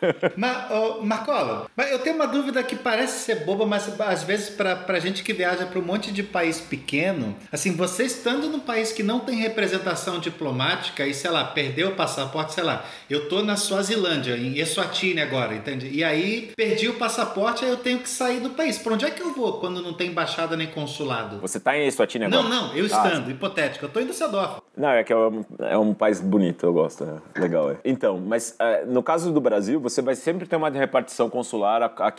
[0.36, 4.76] Mas, ô, Marcola, eu tenho uma dúvida que parece ser boba, mas às vezes pra,
[4.76, 8.92] pra gente que viaja pra um monte de país pequeno, assim, você estando num país
[8.92, 13.42] que não tem representação diplomática e, sei lá, perdeu o passaporte, sei lá, eu tô
[13.42, 15.88] na Suazilândia, em Eswatini agora, entende?
[15.90, 18.78] E aí perdi o passaporte, aí eu tenho que sair do país.
[18.78, 21.38] Pra onde é que eu vou quando não tem embaixada nem consulado?
[21.40, 22.42] Você tá em Eswatini agora?
[22.42, 24.60] Não, não, eu Ah, estando, hipotético, eu tô em Düsseldorf.
[24.76, 27.04] Não, é que é um, é um país bonito, eu gosto.
[27.34, 27.76] É legal, é.
[27.84, 31.86] Então, mas é, no caso do Brasil, você vai sempre ter uma repartição consular a,
[31.86, 32.10] a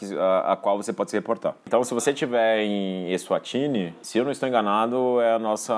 [0.51, 1.55] a qual você pode se reportar.
[1.65, 5.73] Então, se você estiver em Eswatini, se eu não estou enganado, é a nossa,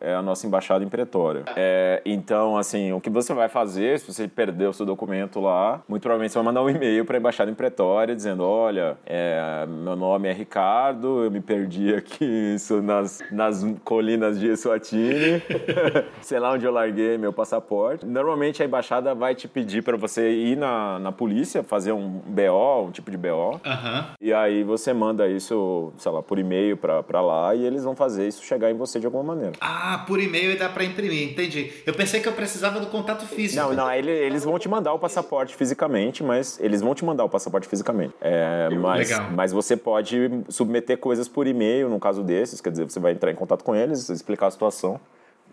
[0.00, 1.44] é a nossa embaixada em Pretória.
[1.56, 5.82] É, então, assim, o que você vai fazer, se você perdeu o seu documento lá,
[5.88, 9.66] muito provavelmente você vai mandar um e-mail para a embaixada em Pretória dizendo, olha, é,
[9.66, 15.42] meu nome é Ricardo, eu me perdi aqui isso nas, nas colinas de Eswatini,
[16.22, 18.06] sei lá onde eu larguei meu passaporte.
[18.06, 22.86] Normalmente a embaixada vai te pedir para você ir na, na polícia, fazer um BO,
[22.86, 24.06] um tipo de BO, Aham.
[24.20, 27.94] e aí você manda isso, sei lá, por e-mail pra, pra lá e eles vão
[27.96, 29.52] fazer isso chegar em você de alguma maneira.
[29.60, 31.72] Ah, por e-mail dá pra imprimir, entendi.
[31.84, 33.62] Eu pensei que eu precisava do contato físico.
[33.62, 37.24] Não, não, ele- eles vão te mandar o passaporte fisicamente, mas eles vão te mandar
[37.24, 38.14] o passaporte fisicamente.
[38.20, 39.30] É, mas, Legal.
[39.32, 43.30] mas você pode submeter coisas por e-mail, no caso desses, quer dizer, você vai entrar
[43.30, 45.00] em contato com eles, explicar a situação.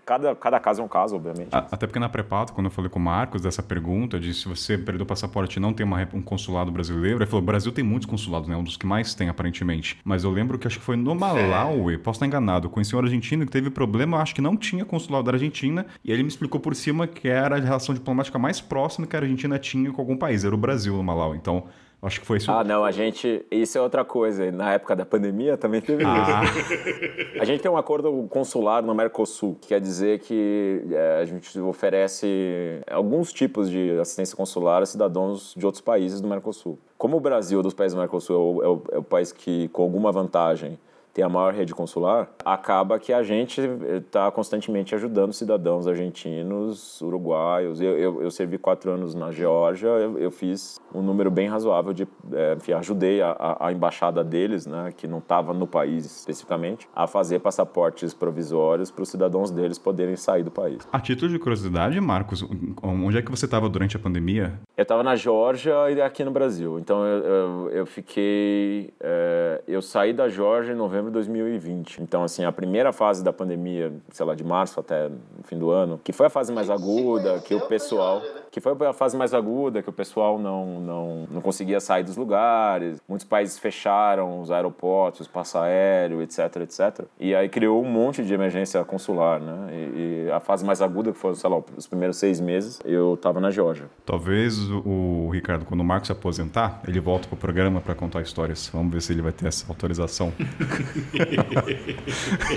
[0.06, 1.50] Cada, cada caso é um caso, obviamente.
[1.52, 4.78] Até porque na pré-pauta, quando eu falei com o Marcos dessa pergunta, de se você
[4.78, 7.84] perdeu o passaporte e não tem uma um consulado brasileiro, ele falou: o Brasil tem
[7.84, 8.56] muitos consulados, né?
[8.56, 10.00] Um dos que mais tem, aparentemente.
[10.04, 13.46] Mas eu lembro que acho que foi no Malawi, posso estar enganado, conheci um argentino
[13.46, 16.76] que teve problema, acho que não tinha consulado da Argentina, e ele me explicou por
[16.76, 20.44] cima que era a relação diplomática mais próxima que a Argentina tinha com algum país,
[20.44, 21.38] era o Brasil no Malawi.
[21.38, 21.66] Então,
[22.04, 22.52] acho que foi isso.
[22.52, 23.46] Ah, não, a gente.
[23.50, 24.52] Isso é outra coisa.
[24.52, 26.42] Na época da pandemia também teve Ah.
[26.44, 27.42] isso.
[27.42, 31.60] A gente tem um acordo consular no Mercosul, que quer dizer que é, a gente
[31.60, 36.78] oferece alguns tipos de assistência consular a cidadãos de outros países do Mercosul.
[36.98, 39.68] Como o Brasil, dos países do Mercosul, é o, é o- é o país que,
[39.70, 40.78] com alguma vantagem,
[41.13, 47.80] tem a maior rede consular, acaba que a gente está constantemente ajudando cidadãos argentinos, uruguaios.
[47.80, 51.93] Eu, eu, eu servi quatro anos na Geórgia, eu, eu fiz um número bem razoável
[51.93, 52.08] de.
[52.32, 57.06] É, enfim, ajudei a, a, embaixada deles, né, que não estava no país especificamente, a
[57.06, 60.88] fazer passaportes provisórios para os cidadãos deles poderem sair do país.
[60.91, 62.43] A título de curiosidade, Marcos,
[62.82, 64.60] onde é que você estava durante a pandemia?
[64.76, 66.80] Eu estava na Geórgia e aqui no Brasil.
[66.80, 68.91] Então eu, eu, eu fiquei.
[68.99, 72.02] é, eu saí da Geórgia em novembro de 2020.
[72.02, 75.72] Então, assim, a primeira fase da pandemia, sei lá, de março até o fim do
[75.72, 78.22] ano, que foi a fase mais aguda, que o pessoal.
[78.54, 82.16] Que foi a fase mais aguda, que o pessoal não, não, não conseguia sair dos
[82.16, 83.02] lugares.
[83.10, 87.06] Muitos países fecharam os aeroportos, os passo aéreo, etc, etc.
[87.20, 89.74] E aí criou um monte de emergência consular, né?
[89.74, 93.16] E, e a fase mais aguda, que foi, sei lá, os primeiros seis meses, eu
[93.16, 93.86] estava na Geórgia.
[94.06, 98.22] Talvez o, o Ricardo, quando o Marcos se aposentar, ele volta pro programa para contar
[98.22, 98.70] histórias.
[98.72, 100.32] Vamos ver se ele vai ter essa autorização.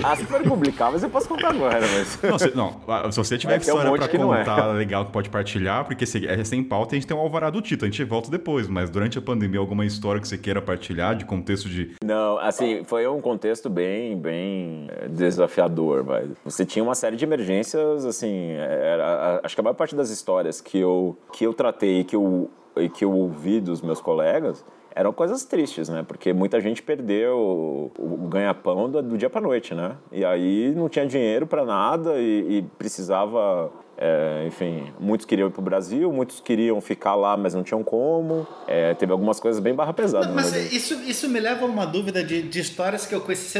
[0.03, 2.19] Ah, se for publicável, eu posso contar agora, mas.
[2.21, 4.39] Não, se, não, se você tiver um história que não é.
[4.39, 7.61] contar legal que pode partilhar, porque é sem pauta, a gente tem um alvará do
[7.61, 11.15] Tito, a gente volta depois, mas durante a pandemia, alguma história que você queira partilhar
[11.15, 11.95] de contexto de.
[12.03, 17.23] Não, assim, foi um contexto bem, bem eh, desafiador, mas você tinha uma série de
[17.23, 22.01] emergências, assim, era, acho que a maior parte das histórias que eu, que eu tratei
[22.01, 24.63] e que eu, e que eu ouvi dos meus colegas
[24.97, 26.03] eram coisas tristes, né?
[26.07, 29.95] Porque muita gente perdeu o, ganha-pão do, do dia para noite, né?
[30.11, 35.51] E aí não tinha dinheiro para nada e, e precisava é, enfim, muitos queriam ir
[35.51, 38.47] para o Brasil, muitos queriam ficar lá, mas não tinham como.
[38.67, 40.27] É, teve algumas coisas bem barra pesada.
[40.27, 43.21] Não, né, mas isso, isso me leva a uma dúvida de, de histórias que eu
[43.21, 43.57] conheci.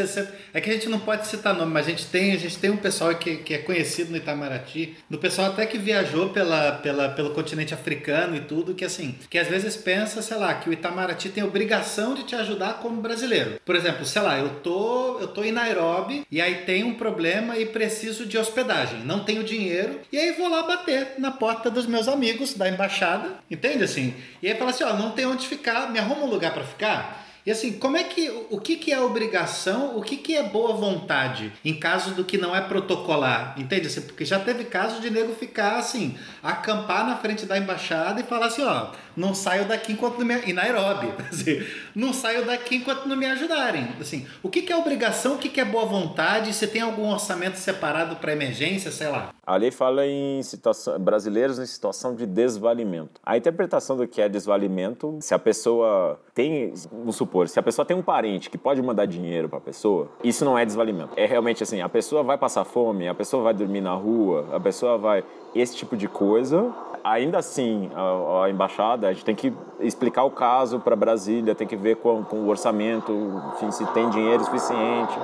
[0.53, 2.69] É que a gente não pode citar nome, mas a gente tem, a gente tem
[2.69, 7.09] um pessoal que, que é conhecido no Itamaraty, do pessoal até que viajou pela, pela,
[7.09, 10.73] pelo continente africano e tudo, que assim, que às vezes pensa, sei lá, que o
[10.73, 13.59] Itamaraty tem obrigação de te ajudar como brasileiro.
[13.65, 17.57] Por exemplo, sei lá, eu tô, eu tô em Nairobi e aí tem um problema
[17.57, 18.99] e preciso de hospedagem.
[19.03, 23.39] Não tenho dinheiro e aí vou lá bater na porta dos meus amigos da embaixada,
[23.49, 24.13] entende assim?
[24.41, 27.27] E aí fala assim, ó, não tem onde ficar, me arruma um lugar para ficar.
[27.47, 30.73] E assim, como é que o que, que é obrigação, o que, que é boa
[30.73, 33.55] vontade em caso do que não é protocolar?
[33.57, 33.87] Entende?
[33.87, 38.23] Assim, porque já teve caso de nego ficar assim, acampar na frente da embaixada e
[38.23, 42.75] falar assim, ó, não saio daqui enquanto não me em Nairobi, assim, não saio daqui
[42.75, 43.87] enquanto não me ajudarem.
[43.99, 46.53] Assim, o que, que é obrigação, o que, que é boa vontade?
[46.53, 49.33] Você tem algum orçamento separado para emergência, sei lá?
[49.45, 53.19] A lei fala em situação, brasileiros em situação de desvalimento.
[53.25, 57.85] A interpretação do que é desvalimento, se a pessoa tem, vamos supor, se a pessoa
[57.85, 61.13] tem um parente que pode mandar dinheiro para a pessoa, isso não é desvalimento.
[61.15, 64.59] É realmente assim, a pessoa vai passar fome, a pessoa vai dormir na rua, a
[64.59, 65.23] pessoa vai
[65.59, 66.73] esse tipo de coisa.
[67.03, 71.67] Ainda assim, a, a embaixada, a gente tem que explicar o caso para Brasília, tem
[71.67, 73.13] que ver com, com o orçamento,
[73.55, 75.17] enfim, se tem dinheiro suficiente.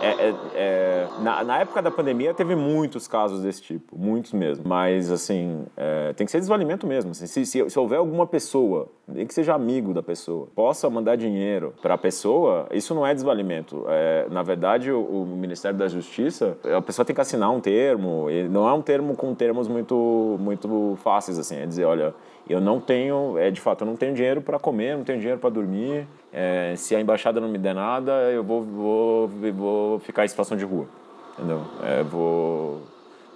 [0.00, 4.64] É, é, é, na, na época da pandemia teve muitos casos desse tipo, muitos mesmo.
[4.66, 7.10] Mas, assim, é, tem que ser desvalimento mesmo.
[7.10, 7.26] assim.
[7.26, 11.74] se, se, se houver alguma pessoa, nem que seja amigo da pessoa, possa mandar dinheiro
[11.82, 13.84] para a pessoa, isso não é desvalimento.
[13.88, 18.26] É, na verdade, o, o Ministério da Justiça, a pessoa tem que assinar um termo,
[18.50, 21.56] não é um termo com termos muito, muito fáceis, assim.
[21.56, 22.14] É dizer, olha,
[22.50, 25.40] eu não tenho, é de fato, eu não tenho dinheiro para comer, não tenho dinheiro
[25.40, 26.06] para dormir.
[26.32, 30.56] É, se a embaixada não me der nada, eu vou, vou, vou ficar em situação
[30.56, 30.86] de rua.
[31.38, 31.62] Entendeu?
[31.82, 32.82] É, vou,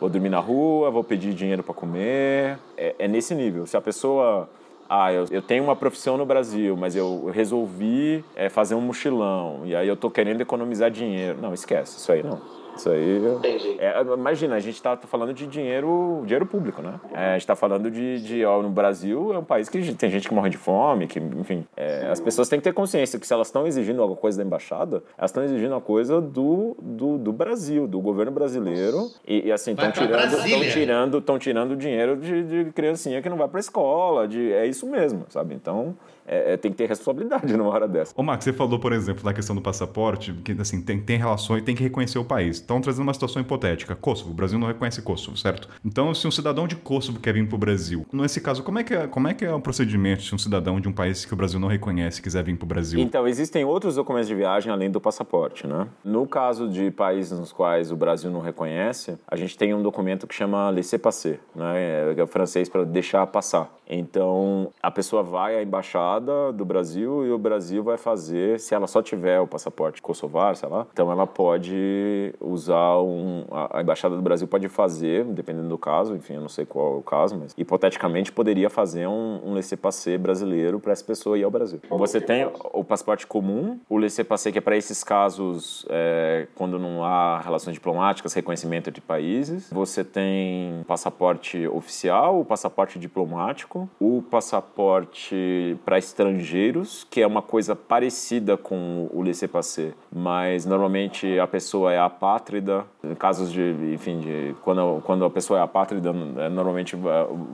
[0.01, 2.59] vou dormir na rua, vou pedir dinheiro para comer.
[2.77, 3.67] É, é nesse nível.
[3.67, 4.49] Se a pessoa.
[4.87, 9.63] Ah, eu, eu tenho uma profissão no Brasil, mas eu resolvi é, fazer um mochilão
[9.65, 11.39] e aí eu tô querendo economizar dinheiro.
[11.41, 12.39] Não, esquece, isso aí não.
[12.77, 13.19] Isso aí.
[13.19, 13.77] Entendi.
[13.79, 17.01] É, imagina, a gente está falando de dinheiro, dinheiro público, né?
[17.13, 20.11] É, a gente está falando de, de ó, no Brasil é um país que tem
[20.11, 23.27] gente que morre de fome, que, enfim, é, as pessoas têm que ter consciência que
[23.27, 27.19] se elas estão exigindo alguma coisa da embaixada, elas estão exigindo uma coisa do, do,
[27.19, 32.17] do Brasil, do governo brasileiro, e, e assim estão tirando, estão tirando, estão tirando dinheiro
[32.17, 35.55] de, de criancinha que não vai para escola, de é isso mesmo, sabe?
[35.55, 35.95] Então
[36.27, 38.13] é, é, tem que ter responsabilidade numa hora dessa.
[38.17, 41.63] Ô, Max, você falou, por exemplo, da questão do passaporte, que assim, tem, tem relações,
[41.63, 42.61] tem que reconhecer o país.
[42.61, 43.95] Então, trazendo uma situação hipotética.
[43.95, 45.69] Kosovo, o Brasil não reconhece Kosovo, certo?
[45.85, 48.95] Então, se um cidadão de Kosovo quer vir pro Brasil, nesse caso, como é que
[48.95, 51.37] é, como é, que é o procedimento se um cidadão de um país que o
[51.37, 52.99] Brasil não reconhece quiser vir pro Brasil?
[53.01, 55.87] Então, existem outros documentos de viagem além do passaporte, né?
[56.05, 60.27] No caso de países nos quais o Brasil não reconhece, a gente tem um documento
[60.27, 62.15] que chama laissez-passer, né?
[62.17, 63.75] É o francês para deixar passar.
[63.89, 68.87] Então, a pessoa vai à embaixada do Brasil e o Brasil vai fazer, se ela
[68.87, 73.45] só tiver o passaporte kosovar, sei lá, então ela pode usar um.
[73.51, 76.99] A embaixada do Brasil pode fazer, dependendo do caso, enfim, eu não sei qual é
[76.99, 81.51] o caso, mas hipoteticamente poderia fazer um, um laissez-passer brasileiro para essa pessoa ir ao
[81.51, 81.81] Brasil.
[81.91, 87.05] Você tem o passaporte comum, o laissez-passer que é para esses casos é, quando não
[87.05, 89.69] há relações diplomáticas, reconhecimento de países.
[89.71, 97.75] Você tem passaporte oficial, o passaporte diplomático o passaporte para estrangeiros, que é uma coisa
[97.75, 102.85] parecida com o laissez-passer, mas normalmente a pessoa é apátrida.
[103.03, 106.99] Em casos de, enfim, de quando, quando a pessoa é apátrida, é, normalmente é,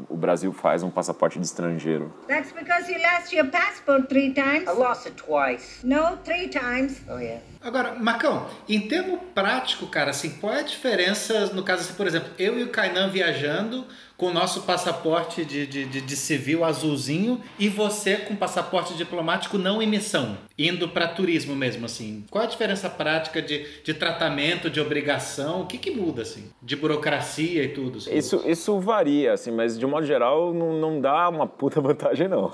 [0.08, 2.12] o Brasil faz um passaporte de estrangeiro.
[2.28, 4.68] That's because you lost your passport three times.
[4.68, 5.84] I lost it twice.
[5.84, 7.00] No, three times.
[7.08, 7.42] Oh, yeah.
[7.62, 12.06] Agora, Macão, em termo prático, cara, assim, qual é a diferença no caso, assim, por
[12.06, 13.84] exemplo, eu e o Kainan viajando
[14.20, 19.56] com o nosso passaporte de, de, de, de civil azulzinho e você com passaporte diplomático
[19.56, 20.36] não emissão,
[20.68, 22.24] indo para turismo mesmo, assim.
[22.30, 25.62] Qual a diferença prática de, de tratamento, de obrigação?
[25.62, 26.50] O que, que muda, assim?
[26.60, 27.96] De burocracia e tudo?
[27.96, 28.14] Assim?
[28.14, 32.28] Isso, isso varia, assim, mas de um modo geral não, não dá uma puta vantagem,
[32.28, 32.52] não.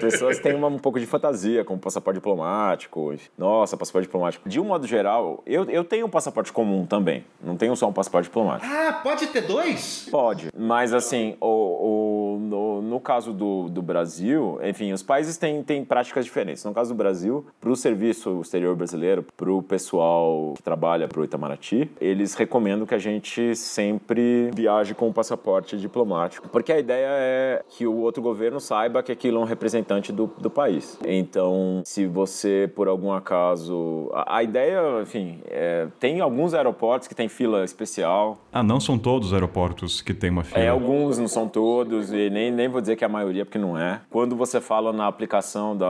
[0.00, 3.14] Pessoas têm uma, um pouco de fantasia com o passaporte diplomático.
[3.36, 4.48] Nossa, passaporte diplomático.
[4.48, 7.24] De um modo geral, eu, eu tenho um passaporte comum também.
[7.42, 8.72] Não tenho só um passaporte diplomático.
[8.72, 10.06] Ah, pode ter dois?
[10.08, 15.62] Pode, mas assim, o, o, no, no caso do, do Brasil, enfim, os países têm,
[15.62, 16.64] têm práticas diferentes.
[16.64, 21.20] No caso do Brasil, para o serviço exterior brasileiro, para o pessoal que trabalha para
[21.20, 26.78] o Itamaraty, eles recomendam que a gente sempre viaje com o passaporte diplomático, porque a
[26.78, 30.98] ideia é que o outro governo saiba que aquilo é um representante do, do país.
[31.04, 34.10] Então, se você, por algum acaso.
[34.12, 38.38] A, a ideia, enfim, é, tem alguns aeroportos que tem fila especial.
[38.52, 40.60] Ah, não são todos os aeroportos que tem uma fila?
[40.60, 43.58] É, alguns, não são todos, e nem, nem vou dizer que é a maioria, porque
[43.58, 44.00] não é.
[44.10, 45.86] Quando você fala na aplicação da,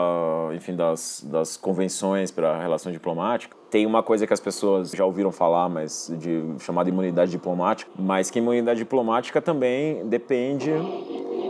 [0.55, 5.31] enfim, das, das convenções para relação diplomática, tem uma coisa que as pessoas já ouviram
[5.31, 10.71] falar, mas de chamada imunidade diplomática, mas que imunidade diplomática também depende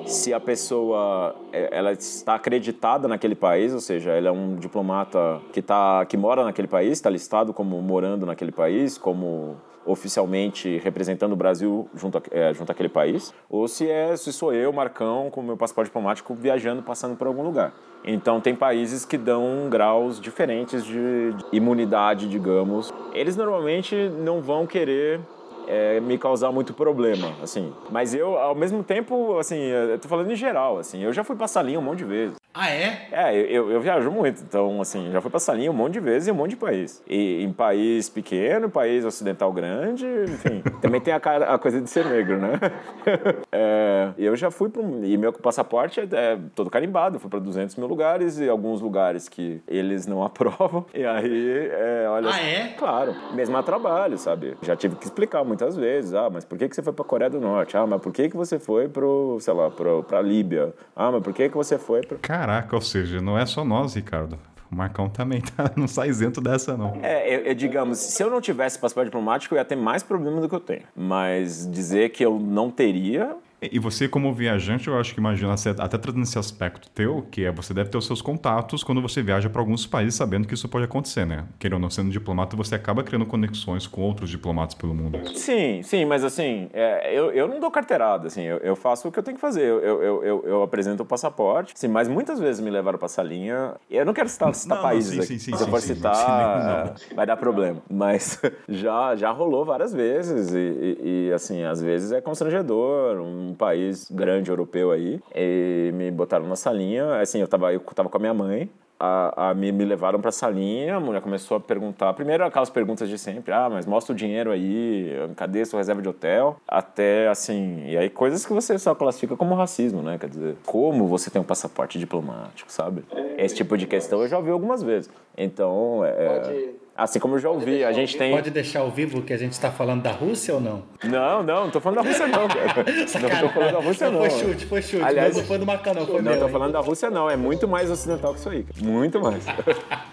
[0.06, 5.40] se a pessoa é, ela está acreditada naquele país, ou seja, ela é um diplomata
[5.52, 9.56] que tá que mora naquele país, está listado como morando naquele país, como
[9.88, 14.52] oficialmente representando o Brasil junto, a, é, junto àquele país, ou se é se sou
[14.52, 17.72] eu, Marcão, com meu passaporte diplomático viajando, passando por algum lugar.
[18.04, 22.92] Então tem países que dão graus diferentes de, de imunidade, digamos.
[23.12, 25.20] Eles normalmente não vão querer
[25.66, 27.72] é, me causar muito problema, assim.
[27.90, 31.36] Mas eu, ao mesmo tempo, assim, eu tô falando em geral, assim, eu já fui
[31.36, 32.37] pra salinha um monte de vezes.
[32.60, 33.08] Ah, é?
[33.12, 36.26] É, eu, eu viajo muito, então, assim, já fui pra salinha um monte de vezes
[36.26, 37.00] em um monte de país.
[37.08, 40.60] E em país pequeno, país ocidental grande, enfim.
[40.82, 42.58] também tem a, cara, a coisa de ser negro, né?
[43.52, 47.38] é, eu já fui pra um, E meu passaporte é, é todo carimbado, fui pra
[47.38, 50.84] 200 mil lugares e alguns lugares que eles não aprovam.
[50.92, 52.28] E aí, é, olha.
[52.28, 52.68] Ah, é?
[52.76, 54.56] Claro, mesmo a trabalho, sabe?
[54.62, 56.12] Já tive que explicar muitas vezes.
[56.12, 57.76] Ah, mas por que, que você foi pra Coreia do Norte?
[57.76, 60.74] Ah, mas por que, que você foi pro, sei lá, pro, pra Líbia?
[60.96, 62.18] Ah, mas por que, que você foi pro.
[62.48, 64.38] Caraca, ou seja, não é só nós, Ricardo.
[64.72, 66.98] O Marcão também tá, não sai isento dessa, não.
[67.02, 70.40] É, eu, eu, digamos, se eu não tivesse passaporte diplomático, eu ia ter mais problema
[70.40, 70.84] do que eu tenho.
[70.96, 75.98] Mas dizer que eu não teria, e você, como viajante, eu acho que imagina, até
[75.98, 79.50] trazendo esse aspecto teu, que é você deve ter os seus contatos quando você viaja
[79.50, 81.44] para alguns países sabendo que isso pode acontecer, né?
[81.58, 85.20] Querendo ou não sendo diplomata, você acaba criando conexões com outros diplomatas pelo mundo.
[85.34, 89.12] Sim, sim, mas assim, é, eu, eu não dou carteirada, assim, eu, eu, faço o
[89.12, 89.62] que eu tenho que fazer.
[89.62, 93.22] Eu, eu, eu, eu apresento o passaporte, sim, mas muitas vezes me levaram para essa
[93.22, 93.74] linha.
[93.90, 95.42] Eu não quero citar, citar não, países não, sim, aqui.
[95.42, 97.82] Sim, sim, Se eu for citar, vai dar problema.
[97.90, 103.20] Mas já, já rolou várias vezes e, e, e, assim, às vezes é constrangedor.
[103.20, 108.08] Um país grande europeu aí, e me botaram na salinha, assim, eu tava, eu tava
[108.08, 111.56] com a minha mãe, a, a, me, me levaram para a salinha, a mulher começou
[111.56, 115.78] a perguntar, primeiro aquelas perguntas de sempre, ah, mas mostra o dinheiro aí, cadê sua
[115.78, 116.56] reserva de hotel?
[116.66, 120.18] Até assim, e aí coisas que você só classifica como racismo, né?
[120.18, 123.04] Quer dizer, como você tem um passaporte diplomático, sabe?
[123.36, 125.10] Esse tipo de questão eu já ouvi algumas vezes.
[125.36, 128.32] Então, é, Pode Assim como eu já ouvi, a gente tem.
[128.32, 130.82] Pode deixar ao vivo que a gente está falando da Rússia ou não?
[131.04, 132.84] Não, não, não tô falando da Rússia, não, cara.
[133.38, 134.18] Não tô falando da Rússia, não.
[134.18, 135.02] Foi chute, foi chute.
[135.04, 136.04] Aliás, não foi do Macau, não.
[136.06, 136.52] Foi Não, meu, tô hein?
[136.52, 137.30] falando da Rússia, não.
[137.30, 138.64] É muito mais ocidental que isso aí.
[138.64, 138.84] cara.
[138.84, 139.44] Muito mais.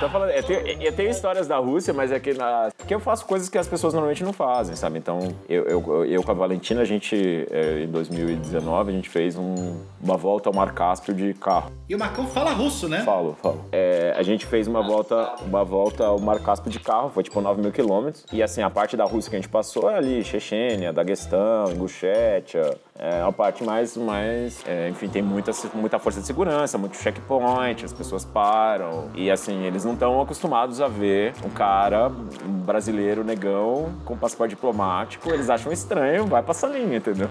[0.00, 3.00] Tô falando, eu, tenho, eu tenho histórias da Rússia, mas é que, na, que eu
[3.00, 4.98] faço coisas que as pessoas normalmente não fazem, sabe?
[4.98, 9.36] Então, eu, eu, eu com a Valentina, a gente, é, em 2019, a gente fez
[9.36, 11.70] um- uma volta ao Mar Cáspio de carro.
[11.88, 13.02] E o Macau fala russo, né?
[13.04, 13.64] Falo, falo.
[13.72, 17.40] É, a gente fez uma volta, uma volta ao Mar Cáspio de carro, foi tipo
[17.40, 18.24] 9 mil quilômetros.
[18.32, 22.78] E assim, a parte da Rússia que a gente passou é ali, Chechênia, Daguestão, Ingushétia.
[22.98, 27.84] É a parte mais, mais é, enfim, tem muita, muita força de segurança, muito checkpoint,
[27.84, 29.08] as pessoas param.
[29.14, 32.10] E assim, eles não estão acostumados a ver um cara
[32.44, 37.28] um brasileiro negão com passaporte diplomático, eles acham estranho, vai passar linha, entendeu?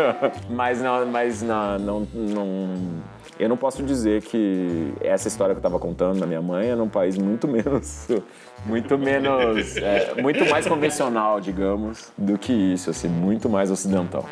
[0.50, 3.02] mas não, mas não, não, não
[3.38, 6.76] eu não posso dizer que essa história que eu estava contando da minha mãe é
[6.76, 8.06] num país muito menos,
[8.66, 14.26] muito menos, é, muito mais convencional, digamos, do que isso, assim, muito mais ocidental.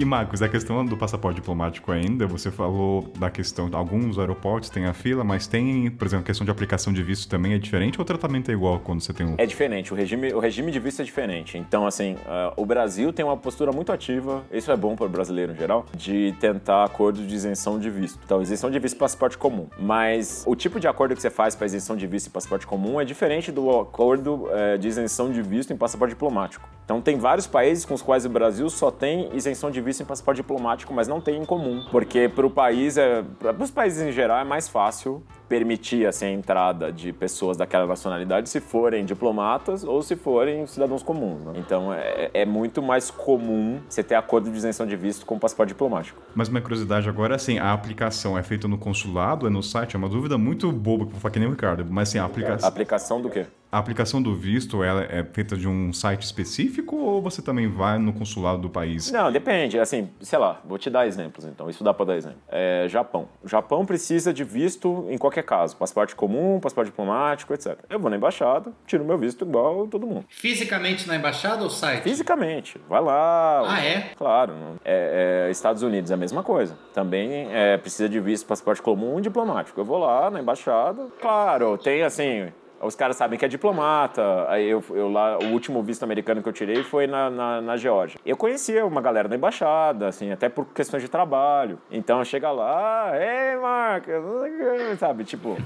[0.00, 4.86] E Marcos, a questão do passaporte diplomático ainda, você falou da questão, alguns aeroportos têm
[4.86, 7.98] a fila, mas tem, por exemplo, a questão de aplicação de visto também é diferente
[7.98, 9.34] ou o tratamento é igual quando você tem o...
[9.36, 11.58] É diferente, o regime, o regime de visto é diferente.
[11.58, 15.08] Então, assim, ah, o Brasil tem uma postura muito ativa, isso é bom para o
[15.10, 18.18] brasileiro em geral, de tentar acordos de isenção de visto.
[18.24, 19.66] Então, isenção de visto e passaporte comum.
[19.78, 22.98] Mas o tipo de acordo que você faz para isenção de visto e passaporte comum
[22.98, 26.66] é diferente do acordo eh, de isenção de visto em passaporte diplomático.
[26.86, 30.04] Então, tem vários países com os quais o Brasil só tem isenção de visto em
[30.04, 31.86] passaporte diplomático, mas não tem em comum.
[31.90, 36.26] Porque para o país, é, para os países em geral, é mais fácil permitir assim,
[36.26, 41.42] a entrada de pessoas daquela nacionalidade se forem diplomatas ou se forem cidadãos comuns.
[41.44, 41.54] né?
[41.56, 45.70] Então é, é muito mais comum você ter acordo de isenção de visto com passaporte
[45.70, 46.22] diplomático.
[46.36, 49.96] Mas minha curiosidade agora é assim, a aplicação é feita no consulado, é no site?
[49.96, 52.18] É uma dúvida muito boba, que eu vou falar que nem o Ricardo, mas assim,
[52.18, 53.44] a A aplicação, aplicação do quê?
[53.72, 57.98] a aplicação do visto, ela é feita de um site específico ou você também vai
[58.00, 59.12] no consulado do país?
[59.12, 59.78] Não, depende.
[59.78, 61.70] Assim, sei lá, vou te dar exemplos então.
[61.70, 62.38] Isso dá para dar exemplo.
[62.48, 63.28] É, Japão.
[63.44, 65.76] O Japão precisa de visto em qualquer caso.
[65.76, 67.78] Passaporte comum, passaporte diplomático, etc.
[67.88, 70.24] Eu vou na embaixada, tiro meu visto igual todo mundo.
[70.28, 72.02] Fisicamente na embaixada ou site?
[72.02, 72.80] Fisicamente.
[72.88, 73.62] Vai lá.
[73.66, 74.12] Ah, é?
[74.16, 74.52] Claro.
[74.84, 76.76] É, é, Estados Unidos é a mesma coisa.
[76.92, 79.80] Também é, precisa de visto, passaporte comum e diplomático.
[79.80, 81.06] Eu vou lá na embaixada.
[81.20, 82.52] Claro, tem assim.
[82.80, 84.46] Os caras sabem que é diplomata.
[84.48, 87.76] Aí eu, eu lá, o último visto americano que eu tirei foi na, na, na
[87.76, 88.18] Geórgia.
[88.24, 91.78] Eu conhecia uma galera da embaixada, assim, até por questões de trabalho.
[91.90, 95.24] Então chega lá, ei, Marcos, sabe?
[95.24, 95.56] Tipo,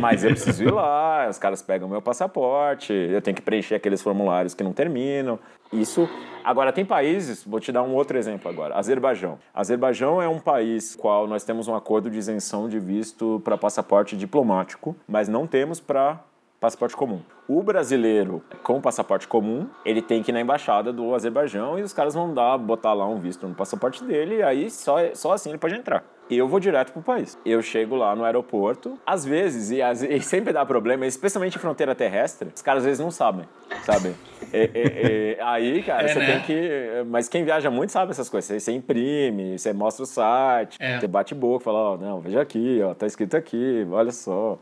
[0.00, 4.02] mas eu preciso ir lá, os caras pegam meu passaporte, eu tenho que preencher aqueles
[4.02, 5.38] formulários que não terminam.
[5.72, 6.08] Isso.
[6.44, 9.38] Agora, tem países, vou te dar um outro exemplo agora: Azerbaijão.
[9.52, 14.16] Azerbaijão é um país qual nós temos um acordo de isenção de visto para passaporte
[14.16, 16.20] diplomático, mas não temos para
[16.64, 17.20] passaporte comum.
[17.46, 21.92] O brasileiro com passaporte comum, ele tem que ir na embaixada do Azerbaijão e os
[21.92, 25.50] caras vão dar, botar lá um visto no passaporte dele e aí só, só assim
[25.50, 26.02] ele pode entrar.
[26.30, 27.38] Eu vou direto pro país.
[27.44, 31.60] Eu chego lá no aeroporto, às vezes, e, às- e sempre dá problema, especialmente em
[31.60, 33.44] fronteira terrestre, os caras às vezes não sabem,
[33.82, 34.14] sabe?
[34.50, 34.70] E-
[35.36, 36.26] e- aí, cara, É, você né?
[36.26, 37.04] tem que.
[37.10, 38.46] Mas quem viaja muito sabe essas coisas.
[38.48, 40.98] Você, você imprime, você mostra o site, É.
[40.98, 44.58] você bate boca, fala, ó, não, veja aqui, ó, tá escrito aqui, olha só.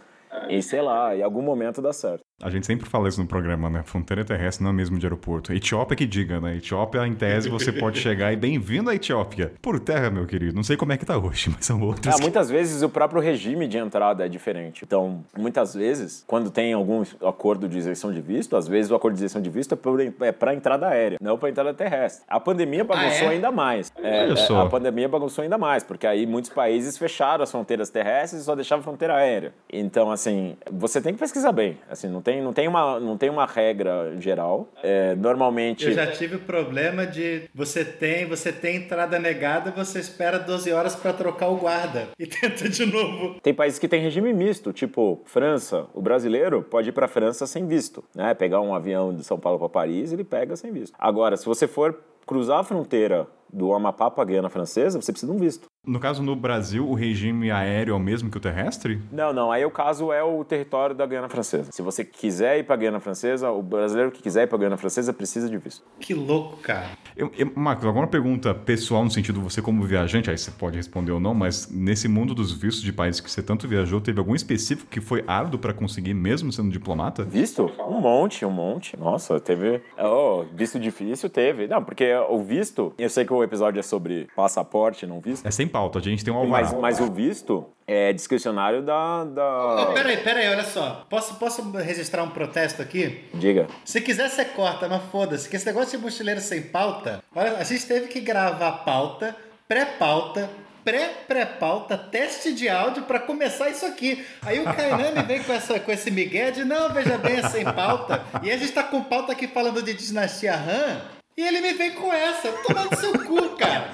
[0.48, 2.24] E sei lá, em algum momento dá certo.
[2.40, 3.82] A gente sempre fala isso no programa, né?
[3.84, 5.52] Fronteira terrestre não é mesmo de aeroporto.
[5.52, 6.56] Etiópia que diga, né?
[6.56, 9.52] Etiópia, em tese, você pode chegar e bem-vindo à Etiópia.
[9.62, 10.52] Por terra, meu querido.
[10.54, 12.16] Não sei como é que tá hoje, mas são outras.
[12.16, 14.82] Ah, muitas vezes o próprio regime de entrada é diferente.
[14.84, 19.14] Então, muitas vezes, quando tem algum acordo de isenção de visto, às vezes o acordo
[19.14, 22.24] de isenção de visto é por- é para entrada aérea, não para entrada terrestre.
[22.26, 23.34] A pandemia bagunçou Ah, é?
[23.34, 23.92] ainda mais.
[23.96, 24.62] É, Olha é, só.
[24.62, 28.56] A pandemia bagunçou ainda mais, porque aí muitos países fecharam as fronteiras terrestres e só
[28.56, 29.54] deixavam fronteira aérea.
[29.72, 31.78] Então, assim, você tem que pesquisar bem.
[31.88, 34.68] Assim, não tem, não tem, uma, não tem uma regra geral.
[34.82, 35.86] É, normalmente.
[35.86, 40.72] Eu já tive o problema de você tem, você tem entrada negada, você espera 12
[40.72, 43.40] horas pra trocar o guarda e tenta de novo.
[43.42, 45.86] Tem países que têm regime misto, tipo França.
[45.92, 48.32] O brasileiro pode ir para França sem visto, né?
[48.34, 50.94] Pegar um avião de São Paulo para Paris, ele pega sem visto.
[50.98, 55.30] Agora, se você for cruzar a fronteira do Amapá para a Guiana Francesa, você precisa
[55.30, 55.66] de um visto.
[55.84, 59.02] No caso, no Brasil, o regime aéreo é o mesmo que o terrestre?
[59.10, 59.50] Não, não.
[59.50, 61.72] Aí o caso é o território da Guiana Francesa.
[61.72, 65.12] Se você quiser ir pra Guiana Francesa, o brasileiro que quiser ir pra Guiana Francesa
[65.12, 65.84] precisa de visto.
[65.98, 66.90] Que louco, cara.
[67.16, 71.10] Eu, eu, Marcos, alguma pergunta pessoal no sentido você como viajante, aí você pode responder
[71.10, 74.36] ou não, mas nesse mundo dos vistos de países que você tanto viajou, teve algum
[74.36, 77.24] específico que foi árduo para conseguir mesmo sendo diplomata?
[77.24, 77.68] Visto?
[77.88, 78.96] Um monte, um monte.
[78.96, 79.82] Nossa, teve...
[79.98, 81.66] Oh, visto difícil teve.
[81.66, 82.94] Não, porque o visto...
[82.96, 85.44] Eu sei que o episódio é sobre passaporte, não visto.
[85.44, 86.64] É sem pauta, a gente tem um alvará.
[86.64, 89.24] Mas, mas o visto é discricionário da...
[89.24, 89.88] da...
[89.88, 91.04] Oh, peraí, peraí, olha só.
[91.10, 93.24] Posso, posso registrar um protesto aqui?
[93.34, 93.66] Diga.
[93.84, 95.48] Se quiser, você corta, mas foda-se.
[95.48, 97.24] Que esse negócio de mochileiro sem pauta...
[97.34, 99.34] Olha, a gente teve que gravar pauta,
[99.66, 100.48] pré-pauta,
[100.84, 104.24] pré-pré-pauta, teste de áudio para começar isso aqui.
[104.42, 107.48] Aí o Kainan me vem com, essa, com esse migué de, não, veja bem, é
[107.48, 108.22] sem pauta.
[108.42, 111.00] E a gente tá com pauta aqui falando de dinastia Han,
[111.36, 113.90] e ele me vem com essa, tomando seu cu, cara.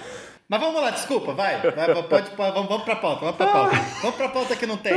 [0.49, 1.61] Mas vamos lá, desculpa, vai.
[1.61, 3.77] vai pode, vamos, vamos pra pauta, vamos pra pauta.
[4.01, 4.95] Vamos pra pauta que não tem.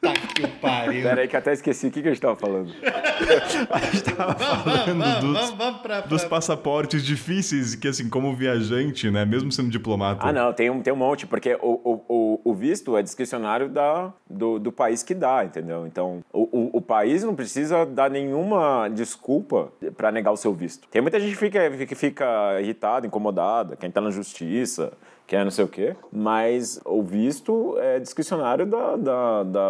[0.00, 1.02] Tá que pariu.
[1.02, 2.70] Pera aí que até esqueci o que, que a gente tava falando.
[3.70, 8.08] a gente tava falando vamos, dos, vamos, vamos pra, dos pra- passaportes difíceis, que assim,
[8.08, 10.26] como viajante, né, mesmo sendo diplomata...
[10.26, 13.68] Ah, não, tem um, tem um monte, porque o, o, o, o visto é discricionário
[13.68, 15.86] da, do, do país que dá, entendeu?
[15.86, 20.86] Então, o, o, o país não precisa dar nenhuma desculpa para negar o seu visto.
[20.88, 24.92] Tem muita gente que fica, que fica irritada, incomodada, quem tá na justiça,
[25.26, 29.60] quer não sei o quê, mas o visto é discricionário da, da, da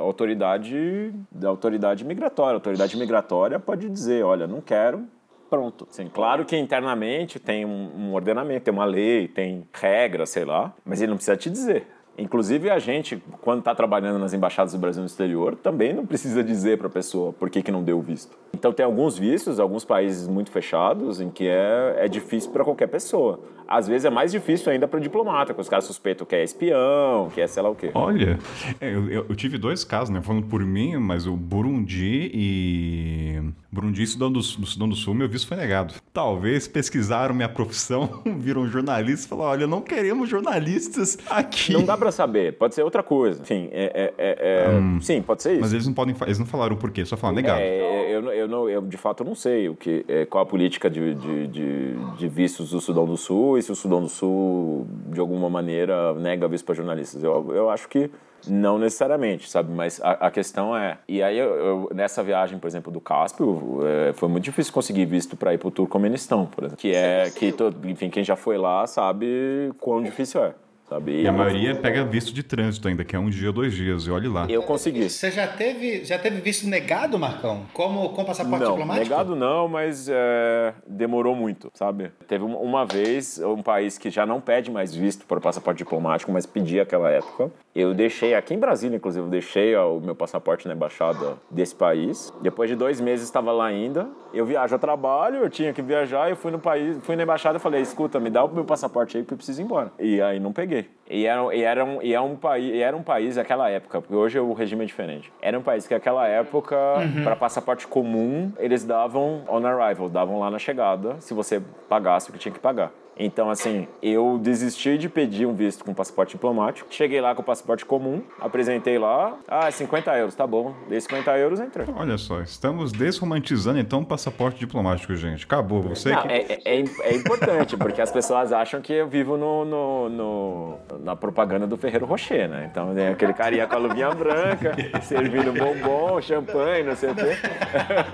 [0.00, 2.52] autoridade da autoridade migratória.
[2.52, 5.04] A autoridade migratória pode dizer, olha, não quero,
[5.50, 5.86] pronto.
[6.12, 11.10] Claro que internamente tem um, ordenamento, tem uma lei, tem regras, sei lá, mas ele
[11.10, 11.86] não precisa te dizer.
[12.18, 16.44] Inclusive, a gente, quando está trabalhando nas embaixadas do Brasil no exterior, também não precisa
[16.44, 18.36] dizer para a pessoa por que, que não deu o visto.
[18.52, 22.88] Então, tem alguns vistos, alguns países muito fechados, em que é, é difícil para qualquer
[22.88, 23.40] pessoa.
[23.66, 27.30] Às vezes é mais difícil ainda para diplomata, que os caras suspeitam que é espião,
[27.32, 27.90] que é sei lá o quê.
[27.94, 28.38] Olha,
[28.80, 30.20] é, eu- eu tive dois casos, né?
[30.20, 33.42] Falando por mim, mas o Burundi e.
[33.72, 35.94] Burundi e Sudão do, do Sudão do Sul, meu visto foi negado.
[36.12, 41.72] Talvez pesquisaram minha profissão, viram jornalistas e falaram: olha, não queremos jornalistas aqui.
[41.72, 43.40] Não dá para saber, pode ser outra coisa.
[43.42, 45.60] Enfim, é, é- é- é- sim, pode ser isso.
[45.60, 46.16] Mas eles não podem.
[46.22, 47.60] Eles não falaram por quê, só falaram negado.
[47.60, 50.90] É, eu, eu, não, eu de fato não sei o que, é, qual a política
[50.90, 54.86] de, de, de, de vistos do Sudão do Sul e se o Sudão do Sul,
[55.12, 57.22] de alguma maneira, nega visto para jornalistas.
[57.22, 58.10] Eu, eu acho que
[58.48, 59.72] não necessariamente, sabe?
[59.72, 60.98] Mas a, a questão é.
[61.08, 65.04] E aí, eu, eu- nessa viagem, por exemplo, do Cáspio, é, foi muito difícil conseguir
[65.06, 66.78] visto para ir para o Turcomenistão, por exemplo.
[66.80, 67.30] Que é.
[67.30, 70.54] Que, enfim, quem já foi lá sabe quão difícil é.
[70.90, 71.22] Sabe?
[71.22, 74.10] E a maioria pega visto de trânsito ainda, que é um dia, dois dias, e
[74.10, 74.46] olhe lá.
[74.50, 75.08] Eu consegui.
[75.08, 77.62] Você já teve, já teve visto negado, Marcão?
[77.72, 79.08] Como com passaporte Não, diplomático?
[79.08, 82.10] negado não, mas é, demorou muito, sabe?
[82.26, 85.78] Teve um- uma vez um país que já não pede mais visto para o passaporte
[85.78, 87.52] diplomático, mas pedia aquela época.
[87.72, 91.72] Eu deixei, aqui em Brasília, inclusive, eu deixei ó, o meu passaporte na embaixada desse
[91.72, 92.32] país.
[92.42, 94.08] Depois de dois meses estava lá ainda.
[94.34, 97.58] Eu viajo a trabalho, eu tinha que viajar, eu fui no país, fui na embaixada
[97.58, 99.92] e falei, escuta, me dá o meu passaporte aí porque eu preciso ir embora.
[100.00, 100.79] E aí não peguei.
[101.08, 104.14] E era, e era, um, e é um, país, era um país daquela época, porque
[104.14, 105.32] hoje o regime é diferente.
[105.42, 106.76] Era um país que naquela época,
[107.24, 112.32] para passaporte comum, eles davam on arrival, davam lá na chegada, se você pagasse o
[112.32, 112.92] que tinha que pagar.
[113.22, 116.88] Então, assim, eu desisti de pedir um visto com passaporte diplomático.
[116.90, 119.36] Cheguei lá com o passaporte comum, apresentei lá.
[119.46, 120.74] Ah, 50 euros, tá bom.
[120.88, 121.86] Dei 50 euros, entrei.
[121.94, 125.44] Olha só, estamos desromantizando então o passaporte diplomático, gente.
[125.44, 126.28] Acabou, você Não, que.
[126.28, 131.14] é, é, é importante, porque as pessoas acham que eu vivo no, no- no- na
[131.14, 132.68] propaganda do Ferreiro Rocher, né?
[132.70, 137.36] Então tem aquele carinha com a luvinha branca, servindo bombom, champanhe, não sei o quê.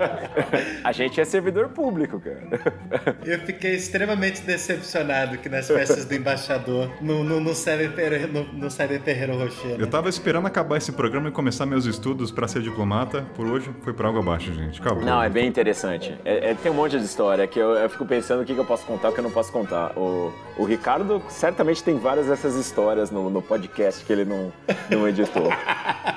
[0.83, 3.15] A gente é servidor público, cara.
[3.23, 4.96] Eu fiquei extremamente decepcionado
[5.41, 9.71] que nas festas do embaixador não, não, não serve Ferreiro, não, não serve Ferreiro Rocher.
[9.71, 9.75] né?
[9.79, 13.25] Eu tava esperando acabar esse programa e começar meus estudos pra ser diplomata.
[13.35, 14.81] Por hoje foi por água abaixo, gente.
[14.81, 15.03] Acabou.
[15.03, 16.17] Não, é bem interessante.
[16.25, 18.59] É- é- tem um monte de história que eu, eu fico pensando o que, que
[18.59, 19.97] eu posso contar e o que eu não posso contar.
[19.97, 24.51] O, o Ricardo certamente tem várias dessas histórias no, no podcast que ele não,
[24.89, 25.49] não editou.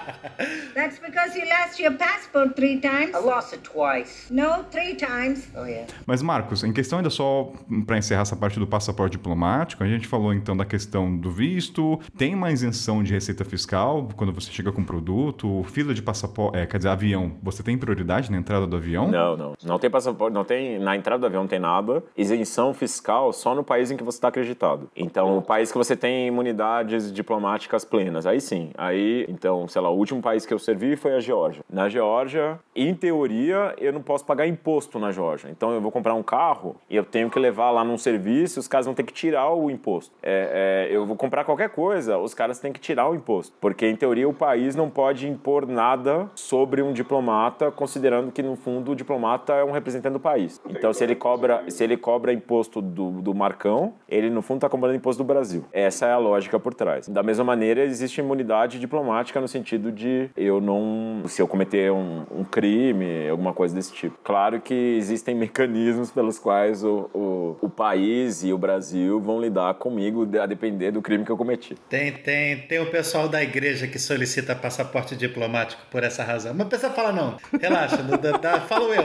[0.75, 3.15] That's because you lost your passport three times.
[3.15, 4.33] I lost it twice.
[4.33, 5.49] No, three times.
[5.55, 5.87] Oh, yeah.
[6.07, 7.53] Mas, Marcos, em questão ainda só
[7.87, 12.01] pra encerrar essa parte do passaporte diplomático, a gente falou então da questão do visto.
[12.17, 15.63] Tem uma isenção de receita fiscal quando você chega com produto?
[15.65, 17.33] Fila de passaporte, é, quer dizer, avião.
[17.43, 19.11] Você tem prioridade na entrada do avião?
[19.11, 19.55] Não, não.
[19.63, 20.79] Não tem passaporte, não tem.
[20.79, 22.03] Na entrada do avião não tem nada.
[22.17, 24.89] Isenção fiscal só no país em que você está acreditado.
[24.97, 28.71] Então, o país que você tem imunidades diplomáticas plenas, aí sim.
[28.79, 31.63] Aí, então, sei lá, o último país que eu servi foi a Geórgia.
[31.71, 35.49] Na Geórgia, em teoria, eu não posso pagar imposto na Geórgia.
[35.51, 38.69] Então eu vou comprar um carro e eu tenho que levar lá num serviço, os
[38.69, 40.13] caras vão ter que tirar o imposto.
[40.23, 43.55] É, é, eu vou comprar qualquer coisa, os caras têm que tirar o imposto.
[43.61, 48.57] Porque, em teoria, o país não pode impor nada sobre um diplomata, considerando que, no
[48.57, 50.61] fundo, o diplomata é um representante do país.
[50.69, 54.69] Então, se ele cobra, se ele cobra imposto do, do Marcão, ele, no fundo, está
[54.69, 55.65] cobrando imposto do Brasil.
[55.73, 57.09] Essa é a lógica por trás.
[57.09, 61.23] Da mesma maneira, existe imunidade diplomática no sentido de eu não.
[61.27, 64.19] Se eu cometer um, um crime, alguma coisa desse tipo.
[64.23, 69.75] Claro que existem mecanismos pelos quais o, o, o país e o Brasil vão lidar
[69.75, 71.77] comigo a depender do crime que eu cometi.
[71.89, 76.55] Tem, tem, tem o pessoal da igreja que solicita passaporte diplomático por essa razão.
[76.55, 77.37] Mas precisa falar, não.
[77.61, 77.99] Relaxa,
[78.41, 79.05] da, falo eu.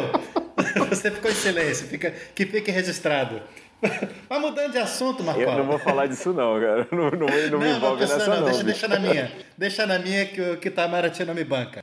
[0.89, 3.41] Você ficou em silêncio, fica, que fique registrado.
[4.29, 5.41] Mas mudando de assunto, Marco.
[5.41, 6.87] Eu não vou falar disso, não, cara.
[6.91, 8.41] Não, não, não, não me envolve nessa, não.
[8.41, 9.31] não deixa, deixa, na minha.
[9.57, 11.81] Deixa na minha que o Itamaraty não me banca.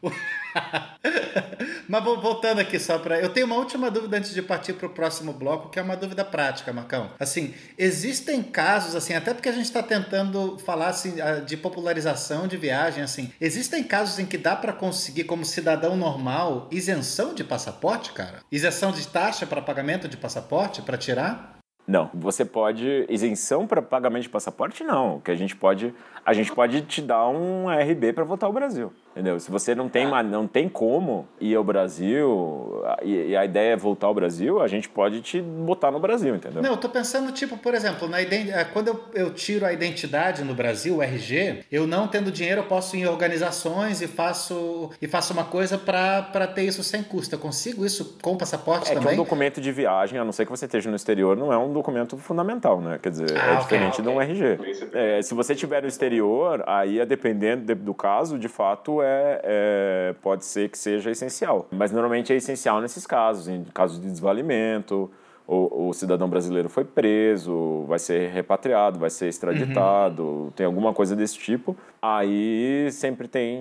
[1.89, 3.19] Mas voltando aqui só para.
[3.19, 5.97] Eu tenho uma última dúvida antes de partir para o próximo bloco, que é uma
[5.97, 7.11] dúvida prática, Marcão.
[7.19, 11.15] Assim, existem casos, assim, até porque a gente está tentando falar assim,
[11.47, 16.69] de popularização de viagem, assim, existem casos em que dá para conseguir, como cidadão normal,
[16.71, 18.41] isenção de passaporte, cara?
[18.51, 21.62] Isenção de taxa para pagamento de passaporte para tirar?
[21.87, 25.21] Não, você pode isenção para pagamento de passaporte não.
[25.21, 25.93] Que a gente pode,
[26.25, 28.93] a gente pode te dar um RB para voltar ao Brasil.
[29.13, 29.39] Entendeu?
[29.39, 30.23] Se você não tem, ah.
[30.23, 34.89] não tem como ir ao Brasil e, a ideia é voltar ao Brasil, a gente
[34.89, 36.63] pode te botar no Brasil, entendeu?
[36.63, 40.43] Não, eu tô pensando, tipo, por exemplo, na é, quando eu, eu tiro a identidade
[40.43, 44.91] no Brasil, o RG, eu não tendo dinheiro, eu posso ir em organizações e faço,
[45.01, 47.35] e faço uma coisa para ter isso sem custo.
[47.35, 49.13] Eu consigo isso com passaporte é também?
[49.13, 51.53] É que um documento de viagem, a não ser que você esteja no exterior, não
[51.53, 52.99] é um documento fundamental, né?
[53.03, 54.05] Quer dizer, ah, é okay, diferente okay.
[54.05, 54.89] de um RG.
[54.93, 60.15] É, se você estiver no exterior, aí, é dependendo do caso, de fato, é, é,
[60.23, 61.67] pode ser que seja essencial.
[61.71, 65.11] Mas normalmente é essencial nesses casos, em casos de desvalimento,
[65.53, 70.51] o, o, cidadão brasileiro foi preso, vai ser repatriado, vai ser extraditado, uhum.
[70.51, 73.61] tem alguma coisa desse tipo, aí sempre tem.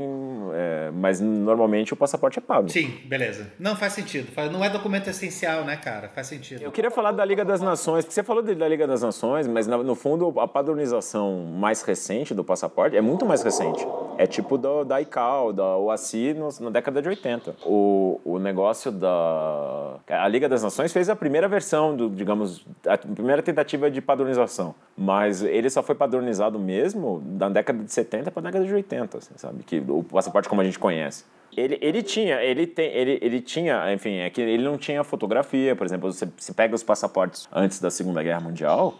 [0.54, 2.70] É, mas normalmente o passaporte é pago.
[2.70, 3.52] Sim, beleza.
[3.60, 4.32] Não faz sentido.
[4.52, 6.08] Não é documento essencial, né, cara?
[6.08, 6.62] Faz sentido.
[6.62, 9.68] Eu queria falar da Liga das Nações, porque você falou da Liga das Nações, mas
[9.68, 13.86] no fundo a padronização mais recente do passaporte é muito mais recente.
[14.18, 17.56] É tipo do, da ICAO, da OACI na década de 80.
[17.66, 19.98] O, o negócio da.
[20.08, 24.76] A Liga das Nações fez a primeira versão do, digamos, a primeira tentativa de padronização.
[24.98, 29.18] Mas ele só foi padronizado mesmo da década de 70 para a década de 80,
[29.18, 29.64] assim, sabe?
[29.64, 31.26] Que o passaporte como a gente conhece.
[31.56, 35.76] Ele, ele tinha, ele tem, ele, ele tinha, enfim, é que ele não tinha fotografia,
[35.76, 38.96] por exemplo, você pega os passaportes antes da Segunda Guerra Mundial,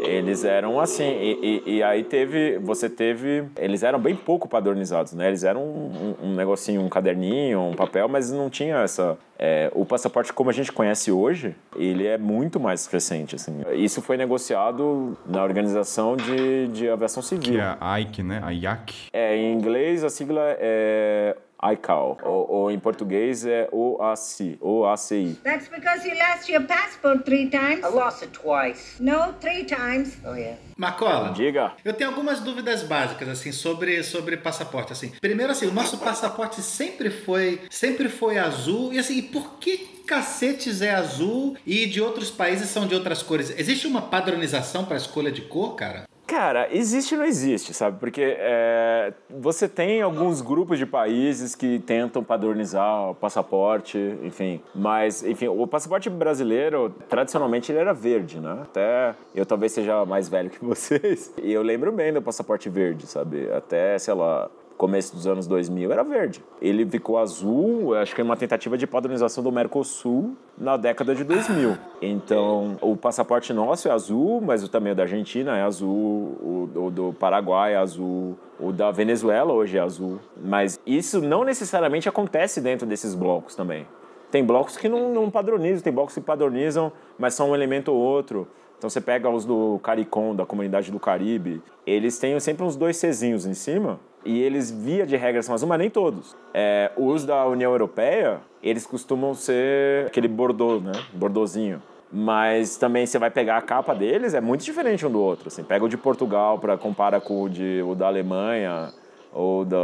[0.00, 5.12] eles eram assim, e, e, e, aí teve, você teve, eles eram bem pouco padronizados,
[5.12, 5.28] né?
[5.28, 9.70] Eles eram um, um, um negocinho, um caderninho, um papel, mas não tinha essa, é,
[9.74, 13.62] o passaporte como a gente conhece hoje, ele é muito mais recente, assim.
[13.74, 17.52] Isso foi negociado na Organização de, de Aviação Civil.
[17.52, 18.40] Que é a IC, né?
[18.42, 18.94] A IAC.
[19.12, 25.38] É, em inglês a sigla é ICAO, ou, ou, em português é OACI, OACI.
[25.42, 27.84] That's because you lost your passport three times.
[27.84, 29.00] I lost it twice.
[29.00, 30.18] No, three times.
[30.24, 30.58] Oh yeah.
[30.76, 31.72] Macola, diga.
[31.84, 35.12] Eu tenho algumas dúvidas básicas assim sobre sobre passaporte assim.
[35.20, 40.82] Primeiro assim, o nosso passaporte sempre foi sempre foi azul e assim, por que cacetes
[40.82, 43.50] é azul e de outros países são de outras cores?
[43.58, 46.06] Existe uma padronização para a escolha de cor, cara?
[46.26, 48.00] Cara, existe ou não existe, sabe?
[48.00, 54.60] Porque é, você tem alguns grupos de países que tentam padronizar o passaporte, enfim.
[54.74, 58.58] Mas, enfim, o passaporte brasileiro, tradicionalmente, ele era verde, né?
[58.62, 61.32] Até eu talvez seja mais velho que vocês.
[61.40, 63.48] E eu lembro bem do passaporte verde, sabe?
[63.52, 66.42] Até, sei lá, começo dos anos 2000 era verde.
[66.60, 71.24] Ele ficou azul, acho que é uma tentativa de padronização do Mercosul na década de
[71.24, 71.76] 2000.
[72.00, 76.90] Então, o passaporte nosso é azul, mas também o da Argentina é azul, o, o
[76.90, 80.18] do Paraguai é azul, o da Venezuela hoje é azul.
[80.36, 83.86] Mas isso não necessariamente acontece dentro desses blocos também.
[84.30, 87.98] Tem blocos que não, não padronizam, tem blocos que padronizam, mas são um elemento ou
[87.98, 88.46] outro.
[88.76, 93.00] Então você pega os do CARICOM, da comunidade do Caribe, eles têm sempre uns dois
[93.00, 96.36] Czinhos em cima, e eles, via de regra, são azul, mas nem todos.
[96.52, 100.92] É, os da União Europeia, eles costumam ser aquele bordô, né?
[101.12, 101.80] Bordozinho.
[102.12, 105.48] Mas também você vai pegar a capa deles, é muito diferente um do outro.
[105.48, 105.62] Assim.
[105.62, 108.92] Pega o de Portugal para compara com o, de, o da Alemanha,
[109.32, 109.76] ou da...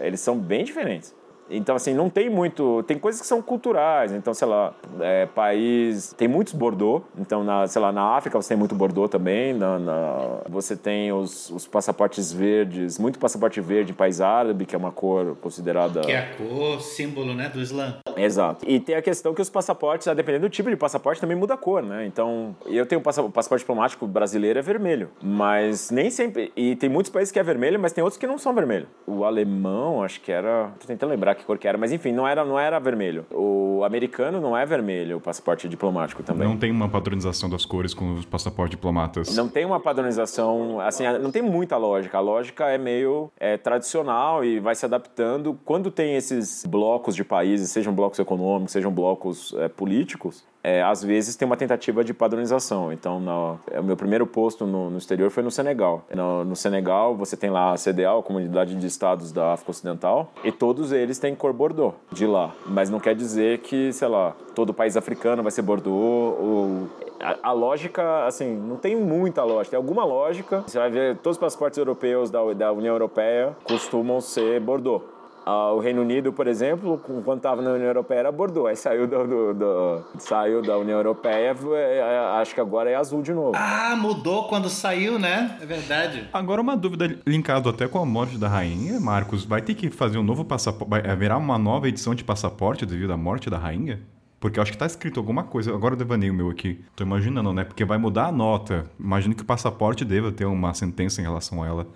[0.00, 1.14] Eles são bem diferentes.
[1.50, 2.82] Então, assim, não tem muito.
[2.84, 4.12] Tem coisas que são culturais.
[4.12, 6.12] Então, sei lá, é, país.
[6.16, 7.04] Tem muitos Bordeaux.
[7.18, 9.52] Então, na, sei lá, na África você tem muito Bordeaux também.
[9.52, 14.74] Na, na, você tem os, os passaportes verdes, muito passaporte verde em país árabe, que
[14.74, 16.00] é uma cor considerada.
[16.00, 17.98] Que é a cor, símbolo, né, do Islã.
[18.16, 18.64] Exato.
[18.68, 21.56] E tem a questão que os passaportes, dependendo do tipo de passaporte, também muda a
[21.56, 22.06] cor, né?
[22.06, 26.52] Então, eu tenho um passaporte diplomático brasileiro é vermelho, mas nem sempre.
[26.56, 28.86] E tem muitos países que é vermelho, mas tem outros que não são vermelho.
[29.06, 30.70] O alemão, acho que era.
[30.80, 33.26] Tô tentando lembrar que cor que era, mas enfim, não era, não era vermelho.
[33.32, 36.48] O americano não é vermelho, o passaporte diplomático também.
[36.48, 39.34] Não tem uma padronização das cores com os passaportes diplomatas.
[39.36, 42.18] Não tem uma padronização, assim, não tem muita lógica.
[42.18, 45.58] A lógica é meio é, tradicional e vai se adaptando.
[45.64, 51.00] Quando tem esses blocos de países, sejam blocos econômicos, sejam blocos é, políticos, é, às
[51.00, 52.92] vezes tem uma tentativa de padronização.
[52.92, 56.04] Então, no, o meu primeiro posto no, no exterior foi no Senegal.
[56.12, 60.32] No, no, Senegal, você tem lá a CDA, a Comunidade de Estados da África Ocidental,
[60.42, 62.52] e todos eles têm cor Bordeaux de lá.
[62.66, 66.88] Mas não quer dizer que, sei lá, todo país africano vai ser Bordeaux ou
[67.20, 69.70] a, a, lógica, assim, não tem muita lógica.
[69.70, 70.64] Tem alguma lógica.
[70.66, 75.02] Você vai ver todos os passaportes europeus da, da União Europeia costumam ser Bordeaux.
[75.48, 79.06] Ah, o Reino Unido, por exemplo, quando estava na União Europeia era Bordeaux, aí saiu,
[79.06, 83.32] do, do, do, saiu da União Europeia, é, é, acho que agora é azul de
[83.32, 83.52] novo.
[83.54, 85.56] Ah, mudou quando saiu, né?
[85.62, 86.28] É verdade.
[86.32, 90.18] Agora uma dúvida linkado até com a morte da rainha, Marcos, vai ter que fazer
[90.18, 94.00] um novo passaporte, vai haverá uma nova edição de passaporte devido à morte da rainha?
[94.40, 95.72] Porque eu acho que tá escrito alguma coisa.
[95.72, 96.84] Agora eu devaneio o meu aqui.
[96.94, 97.64] Tô imaginando, né?
[97.64, 98.84] Porque vai mudar a nota.
[98.98, 101.86] Imagino que o passaporte deva ter uma sentença em relação a ela.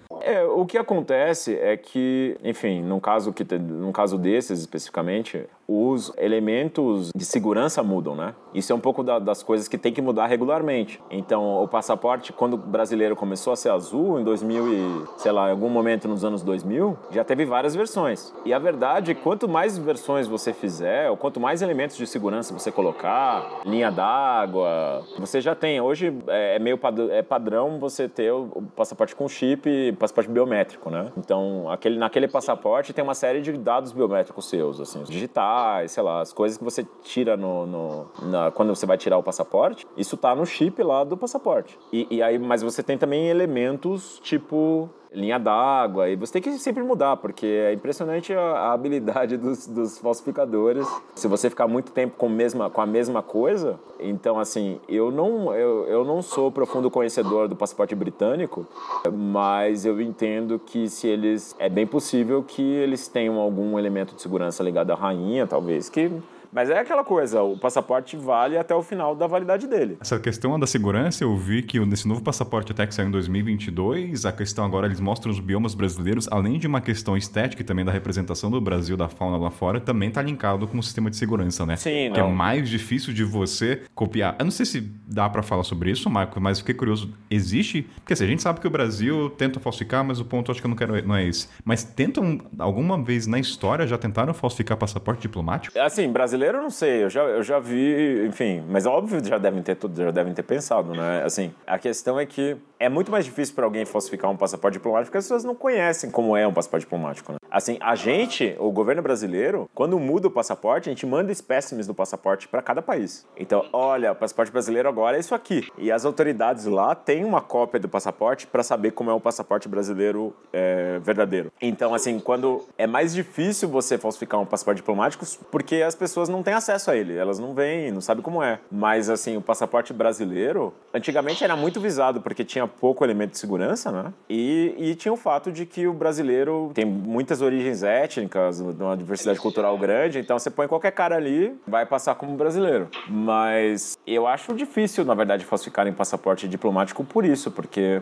[0.61, 7.11] O que acontece é que, enfim, num caso, que, num caso desses especificamente, os elementos
[7.15, 8.35] de segurança mudam, né?
[8.53, 11.01] Isso é um pouco da, das coisas que tem que mudar regularmente.
[11.09, 15.47] Então, o passaporte, quando o brasileiro começou a ser azul, em 2000 e, sei lá,
[15.47, 18.35] em algum momento nos anos 2000, já teve várias versões.
[18.45, 22.73] E a verdade, quanto mais versões você fizer, ou quanto mais elementos de segurança você
[22.73, 25.81] colocar, linha d'água, você já tem.
[25.81, 30.91] Hoje é, é meio pad é padrão você ter o passaporte com chip, passaporte biométrico,
[30.91, 31.13] né?
[31.17, 36.21] Então, aquele, naquele passaporte tem uma série de dados biométricos seus, assim, digitais, sei lá,
[36.21, 40.17] as coisas que você tira no, no na, quando você vai tirar o passaporte, isso
[40.17, 41.79] tá no chip lá do passaporte.
[41.93, 46.59] E, e aí, mas você tem também elementos tipo linha d'água, e você tem que
[46.59, 50.87] sempre mudar, porque é impressionante a, habilidade dos, dos, falsificadores.
[51.15, 55.55] Se você ficar muito tempo com, mesma, com a mesma coisa, então assim, eu não,
[55.55, 58.67] eu, eu não sou profundo conhecedor do passaporte britânico,
[59.13, 61.57] mas eu entendo que se eles.
[61.59, 66.11] É bem possível que eles tenham algum elemento de segurança ligado à rainha, talvez, que
[66.53, 69.97] mas é aquela coisa, o passaporte vale até o final da validade dele.
[70.01, 74.25] Essa questão da segurança, eu vi que nesse novo passaporte até que saiu em 2022,
[74.25, 77.85] a questão agora eles mostram os biomas brasileiros, além de uma questão estética e também
[77.85, 81.17] da representação do Brasil, da fauna lá fora, também está linkado com o sistema de
[81.17, 81.77] segurança, né?
[81.77, 82.15] Sim, não.
[82.15, 84.37] Que é mais difícil de você copiar.
[84.39, 87.13] Eu não sei se dá para falar sobre isso, Marco, mas fiquei curioso.
[87.31, 87.83] Existe?
[87.97, 90.67] Porque assim, a gente sabe que o Brasil tenta falsificar, mas o ponto acho que
[90.67, 91.49] eu não quero não é esse.
[91.65, 95.79] Mas tentam alguma vez na história já tentaram falsificar passaporte diplomático?
[95.79, 99.37] Assim, Brasil brasileiro eu não sei, eu já, eu já vi, enfim, mas óbvio já
[99.37, 101.23] devem ter já devem ter pensado, né?
[101.25, 105.11] Assim, a questão é que é muito mais difícil para alguém falsificar um passaporte diplomático
[105.11, 107.39] porque as pessoas não conhecem como é um passaporte diplomático, né?
[107.51, 111.93] Assim, a gente, o governo brasileiro, quando muda o passaporte, a gente manda espécimes do
[111.93, 113.27] passaporte para cada país.
[113.37, 115.69] Então, olha, o passaporte brasileiro agora é isso aqui.
[115.77, 119.69] E as autoridades lá têm uma cópia do passaporte para saber como é o passaporte
[119.69, 121.53] brasileiro é, verdadeiro.
[121.61, 126.45] Então, assim, quando é mais difícil você falsificar um passaporte diplomático porque as pessoas não
[126.45, 128.61] têm acesso a ele, elas não veem, não sabem como é.
[128.71, 133.91] Mas, assim, o passaporte brasileiro, antigamente era muito visado porque tinha pouco elemento de segurança,
[133.91, 134.13] né?
[134.29, 139.39] E, e tinha o fato de que o brasileiro tem muitas origens étnicas, uma diversidade
[139.39, 142.89] cultural grande, então você põe qualquer cara ali, vai passar como brasileiro.
[143.09, 148.01] Mas eu acho difícil, na verdade, falsificar em passaporte diplomático por isso, porque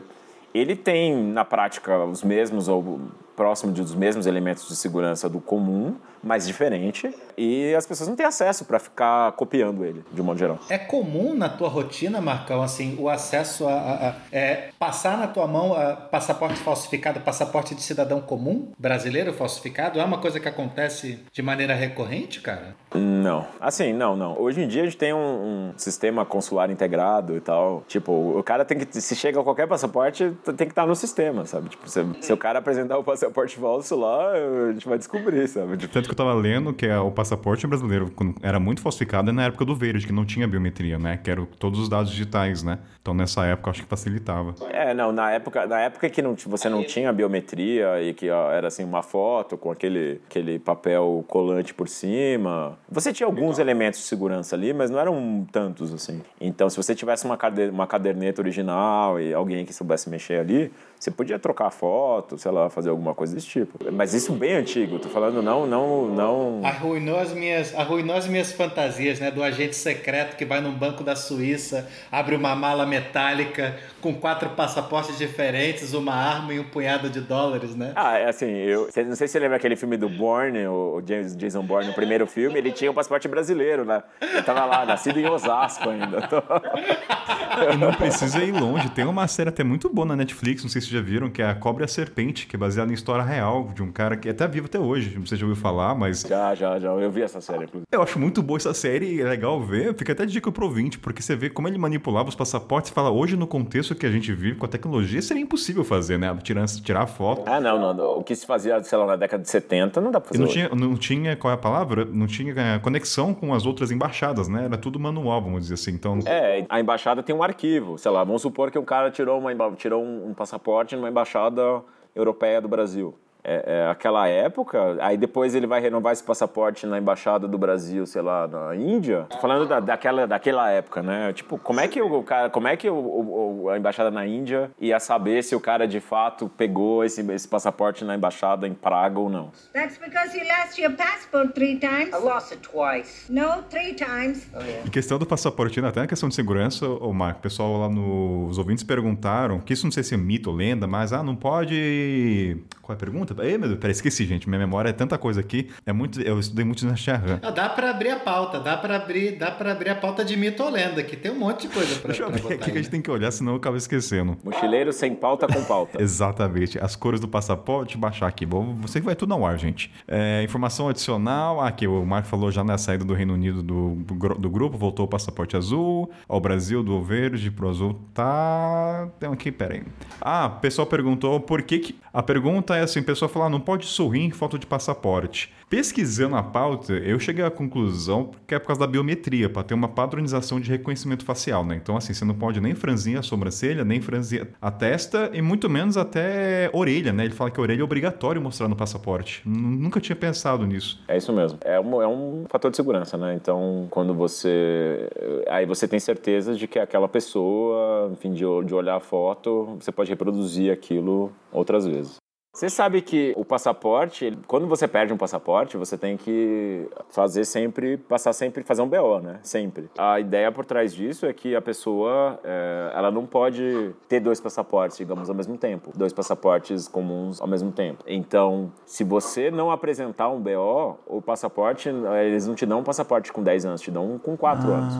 [0.55, 3.01] ele tem, na prática, os mesmos ou
[3.39, 8.26] próximo dos mesmos elementos de segurança do comum, mas diferente, e as pessoas não têm
[8.26, 10.59] acesso para ficar copiando ele, de um modo geral.
[10.68, 15.28] É comum na tua rotina, Marcão, assim, o acesso a, a, a é, passar na
[15.28, 15.76] tua mão
[16.11, 21.74] passaporte falsificado, passaporte de cidadão comum, brasileiro falsificado, é uma coisa que acontece de maneira
[21.74, 22.74] recorrente, cara?
[22.93, 23.47] Não.
[23.61, 24.36] Assim, não, não.
[24.41, 27.84] Hoje em dia a gente tem um, um sistema consular integrado e tal.
[27.86, 31.45] Tipo, o cara tem que, se chega a qualquer passaporte, tem que estar no sistema,
[31.45, 31.68] sabe?
[31.68, 35.47] Tipo, se, se o cara apresentar o passaporte passaporte falso lá, a gente vai descobrir,
[35.49, 35.76] sabe?
[35.89, 38.12] Tanto que eu tava lendo que é o passaporte brasileiro
[38.43, 41.18] era muito falsificado é na época do verde, que não tinha biometria, né?
[41.22, 42.79] Que eram todos os dados digitais, né?
[43.01, 44.55] Então nessa época eu acho que facilitava.
[44.70, 48.51] É, não, na época, na época que não, você não tinha biometria e que ó,
[48.51, 52.79] era assim uma foto com aquele, aquele papel colante por cima.
[52.91, 56.22] Você tinha alguns elementos de segurança ali, mas não eram tantos assim.
[56.41, 60.72] Então, se você tivesse uma, cade uma caderneta original e alguém que soubesse mexer ali,
[60.99, 63.78] você podia trocar foto, sei lá, fazer alguma coisa desse tipo.
[63.92, 66.61] Mas isso bem antigo, tô falando não, não, não.
[66.64, 69.30] Arruinou as minhas, arruinou as minhas fantasias, né?
[69.30, 74.51] Do agente secreto que vai num banco da Suíça, abre uma mala metálica com quatro
[74.51, 77.92] passaportes diferentes, uma arma e um punhado de dólares, né?
[77.94, 81.36] Ah, é assim, eu não sei se você lembra aquele filme do Bourne, o James
[81.36, 84.03] Jason Bourne, no primeiro filme, ele tinha um passaporte brasileiro, né?
[84.20, 86.28] Ele tava lá, nascido em Osasco ainda.
[87.72, 88.88] E não precisa ir longe.
[88.90, 91.42] Tem uma série até muito boa na Netflix, não sei se vocês já viram, que
[91.42, 94.16] é A Cobra e a Serpente, que é baseada em história real de um cara
[94.16, 95.18] que é até vivo até hoje.
[95.18, 96.22] Não sei se já ouviu falar, mas.
[96.22, 96.88] Já, já, já.
[96.88, 97.86] Eu vi essa série, inclusive.
[97.90, 99.94] Eu acho muito boa essa série, é legal ver.
[99.94, 103.11] Fica até dica pro ouvinte, porque você vê como ele manipulava os passaportes e fala,
[103.11, 106.36] hoje no contexto que a gente vive com a tecnologia, seria impossível fazer, né?
[106.42, 107.42] Tirar, tirar foto.
[107.46, 108.18] Ah, não, não.
[108.18, 110.40] O que se fazia, sei lá, na década de 70, não dá pra fazer.
[110.40, 112.04] E não tinha, não tinha, qual é a palavra?
[112.04, 114.64] Não tinha é, conexão com as outras embaixadas, né?
[114.64, 115.92] Era tudo manual, vamos dizer assim.
[115.92, 116.18] Então.
[116.26, 119.72] É, a embaixada tem um arquivo, sei lá, vamos supor que um cara tirou, uma,
[119.72, 121.82] tirou um, um passaporte numa embaixada
[122.14, 123.14] europeia do Brasil.
[123.43, 128.05] É, é, aquela época, aí depois ele vai renovar esse passaporte na embaixada do Brasil,
[128.05, 129.26] sei lá, na Índia.
[129.30, 131.32] Tô falando da, daquela, daquela época, né?
[131.32, 134.70] Tipo, como é que o cara, como é que o, o, a embaixada na Índia
[134.80, 139.18] ia saber se o cara de fato pegou esse, esse passaporte na embaixada em Praga
[139.18, 139.51] ou não?
[139.72, 142.12] That's because you lost your passport three times.
[142.12, 143.32] I lost it twice.
[143.32, 144.49] No, three times.
[144.55, 144.86] Oh, yeah.
[144.86, 148.59] Em questão do passaporte, até na questão de segurança, o Marco, o pessoal lá nos
[148.59, 152.57] ouvintes perguntaram, que isso não sei se é mito ou lenda, mas ah, não pode.
[152.82, 153.28] Qual é a pergunta?
[153.41, 154.49] Ei, meu Deus, peraí, esqueci, gente.
[154.49, 155.68] Minha memória é tanta coisa aqui.
[155.87, 156.20] É muito.
[156.20, 156.95] Eu estudei muito na.
[157.43, 160.37] Ah, dá pra abrir a pauta, dá pra abrir, dá pra abrir a pauta de
[160.37, 162.79] mito ou lenda, que tem um monte de coisa pra, Deixa eu ver aqui que
[162.79, 164.37] a gente tem que olhar, senão eu acabo esquecendo.
[164.45, 166.01] Mochileiro sem pauta com pauta.
[166.03, 166.79] Exatamente.
[166.79, 168.45] As cores do passaporte, baixar aqui.
[168.45, 169.91] Bom, você que vai tudo ao ar, gente.
[170.07, 171.61] É, informação adicional.
[171.61, 175.07] Ah, aqui o Marco falou já na saída do Reino Unido do, do grupo, voltou
[175.07, 176.11] o passaporte azul.
[176.29, 177.99] Ao Brasil, do verde pro azul.
[178.12, 179.09] Tá.
[179.18, 179.83] Tem aqui, peraí.
[180.20, 181.79] Ah, o pessoal perguntou por que.
[181.79, 181.99] que...
[182.12, 185.53] A pergunta é assim: o pessoal falou, ah, não pode sorrir em foto de passaporte.
[185.69, 189.75] Pesquisando a pauta, eu cheguei à conclusão que é por causa da biometria, para ter
[189.75, 191.77] uma padronização de reconhecimento facial, né?
[191.77, 195.69] Então, assim, você não pode nem franzir a sobrancelha, nem franzir a testa e muito
[195.69, 197.25] menos até orelha, né?
[197.25, 199.43] Ele fala que a orelha é obrigatório mostrar no passaporte.
[199.45, 201.03] Nunca tinha pensado nisso.
[201.07, 201.59] É isso mesmo.
[201.62, 203.35] É um, é um fator de segurança, né?
[203.35, 205.11] Então, quando você.
[205.49, 209.93] Aí você tem certeza de que aquela pessoa, enfim, de, de olhar a foto, você
[209.93, 212.16] pode reproduzir aquilo outras vezes.
[212.59, 217.96] Você sabe que o passaporte, quando você perde um passaporte, você tem que fazer sempre,
[217.96, 219.38] passar sempre, fazer um BO, né?
[219.44, 219.88] Sempre.
[219.96, 224.40] A ideia por trás disso é que a pessoa, é, ela não pode ter dois
[224.40, 225.92] passaportes, digamos, ao mesmo tempo.
[225.96, 228.02] Dois passaportes comuns ao mesmo tempo.
[228.04, 233.32] Então, se você não apresentar um BO, o passaporte, eles não te dão um passaporte
[233.32, 234.94] com 10 anos, te dão um com 4 anos.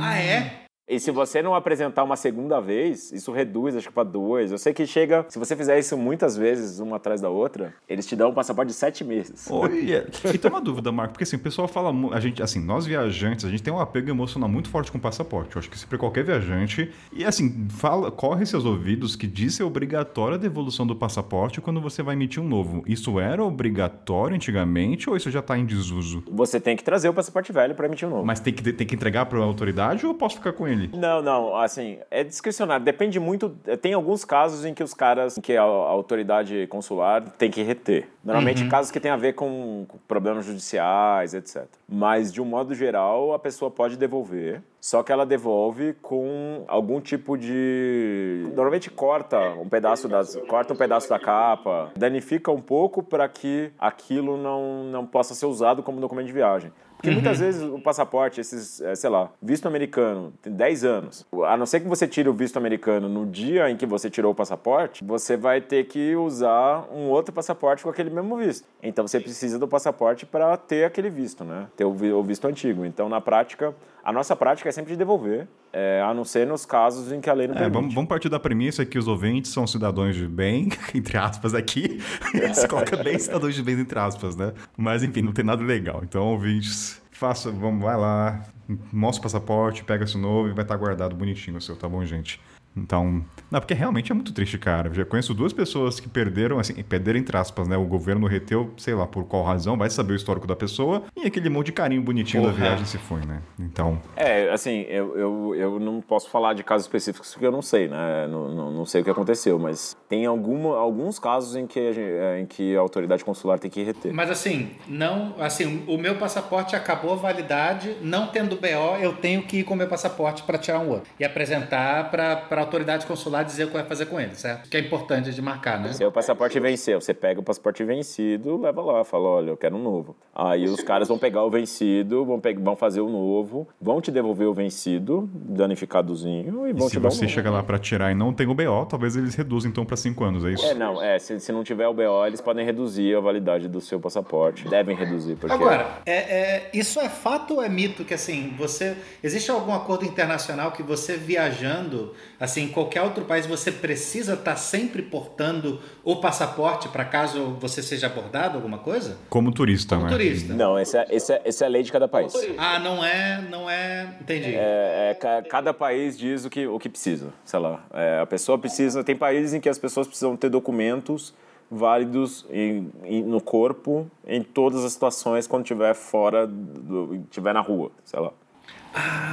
[0.00, 0.65] Ah, é?
[0.88, 4.52] E se você não apresentar uma segunda vez, isso reduz, acho que pra dois.
[4.52, 8.06] Eu sei que chega, se você fizer isso muitas vezes, uma atrás da outra, eles
[8.06, 9.48] te dão um passaporte de sete meses.
[9.50, 12.86] Olha, e tem uma dúvida, Marco, porque assim, o pessoal fala, a gente, assim, nós
[12.86, 15.56] viajantes, a gente tem um apego emocional muito forte com o passaporte.
[15.56, 16.92] Eu acho que isso para qualquer viajante.
[17.12, 21.80] E assim, fala, corre seus ouvidos que diz ser obrigatória a devolução do passaporte quando
[21.80, 22.84] você vai emitir um novo.
[22.86, 26.22] Isso era obrigatório antigamente ou isso já tá em desuso?
[26.30, 28.24] Você tem que trazer o passaporte velho para emitir um novo.
[28.24, 30.75] Mas tem que, tem que entregar para a autoridade ou eu posso ficar com ele?
[30.94, 32.84] Não, não, assim, é discricionário.
[32.84, 33.50] Depende muito.
[33.80, 37.62] Tem alguns casos em que os caras, em que a, a autoridade consular tem que
[37.62, 38.08] reter.
[38.24, 41.64] Normalmente casos que tem a ver com, com problemas judiciais, etc.
[41.88, 44.62] Mas, de um modo geral, a pessoa pode devolver.
[44.80, 48.46] Só que ela devolve com algum tipo de.
[48.54, 53.72] Normalmente corta um pedaço das, corta um pedaço da capa, danifica um pouco para que
[53.78, 56.70] aquilo não, não possa ser usado como documento de viagem.
[56.96, 61.26] Porque muitas vezes o passaporte, esses, eh, sei lá, visto americano, tem 10 anos.
[61.44, 64.32] A não ser que você tire o visto americano no dia em que você tirou
[64.32, 68.66] o passaporte, você vai ter que usar um outro passaporte com aquele mesmo visto.
[68.82, 71.66] Então você precisa do passaporte para ter aquele visto, né?
[71.76, 72.84] Ter o visto antigo.
[72.84, 73.74] Então, na prática,
[74.06, 77.28] a nossa prática é sempre de devolver, eh, a não ser nos casos em que
[77.28, 77.74] a lei não É, permite.
[77.74, 81.98] vamos, vamos partir da premissa que os ouvintes são cidadãos de bem, entre aspas aqui.
[82.54, 84.52] Você coloca bem cidadãos de bem, entre aspas, né?
[84.76, 86.02] Mas enfim, não tem nada legal.
[86.04, 88.44] Então, ouvintes, faça, vamos, vai lá,
[88.92, 92.04] mostra o passaporte, pega esse novo e vai estar guardado bonitinho o seu, tá bom,
[92.04, 92.40] gente?
[92.76, 94.88] Então, não, porque realmente é muito triste, cara.
[94.88, 97.76] Eu já conheço duas pessoas que perderam, assim, perderam entre aspas, né?
[97.76, 101.26] O governo reteu, sei lá por qual razão, vai saber o histórico da pessoa, e
[101.26, 102.54] aquele monte de carinho bonitinho Porra.
[102.54, 103.40] da viagem se foi, né?
[103.58, 107.62] Então, É, assim, eu, eu, eu não posso falar de casos específicos porque eu não
[107.62, 108.26] sei, né?
[108.28, 111.82] Não, não, não sei o que aconteceu, mas tem alguma, alguns casos em que, a,
[111.82, 114.12] é, em que a autoridade consular tem que reter.
[114.12, 119.42] Mas assim, não, assim, o meu passaporte acabou a validade, não tendo BO, eu tenho
[119.42, 123.06] que ir com o meu passaporte para tirar um outro e apresentar para a autoridade
[123.06, 124.68] consular dizer o que vai fazer com ele, certo?
[124.68, 125.92] Que é importante de marcar, né?
[125.92, 129.82] Seu passaporte venceu, você pega o passaporte vencido, leva lá, fala, olha, eu quero um
[129.82, 130.14] novo.
[130.34, 134.10] Aí os caras vão pegar o vencido, vão, pe- vão fazer o novo, vão te
[134.10, 137.34] devolver o vencido, danificadozinho, e e vão se te dar um você novo.
[137.34, 140.24] chega lá pra tirar e não tem o BO, talvez eles reduzam então pra 5
[140.24, 140.66] anos, é isso?
[140.66, 143.80] É, não, é, se, se não tiver o BO, eles podem reduzir a validade do
[143.80, 144.68] seu passaporte.
[144.68, 145.54] Devem reduzir, porque...
[145.54, 150.04] Agora, é, é- isso é fato ou é mito que assim, você existe algum acordo
[150.04, 156.16] internacional que você viajando, assim, em qualquer outro país você precisa estar sempre portando o
[156.16, 159.16] passaporte para caso você seja abordado alguma coisa?
[159.28, 160.12] Como turista, Como né?
[160.12, 160.54] turista.
[160.54, 162.32] Não, essa é, essa, é, essa é a lei de cada país.
[162.58, 164.54] Ah, não é, não é, entendi.
[164.54, 167.84] É, é, ca- cada país diz o que, o que precisa, sei lá.
[167.92, 169.02] É, a pessoa precisa...
[169.04, 171.34] Tem países em que as pessoas precisam ter documentos
[171.70, 177.60] válidos em, em- no corpo em todas as situações quando estiver fora, do, estiver na
[177.60, 178.30] rua, sei lá.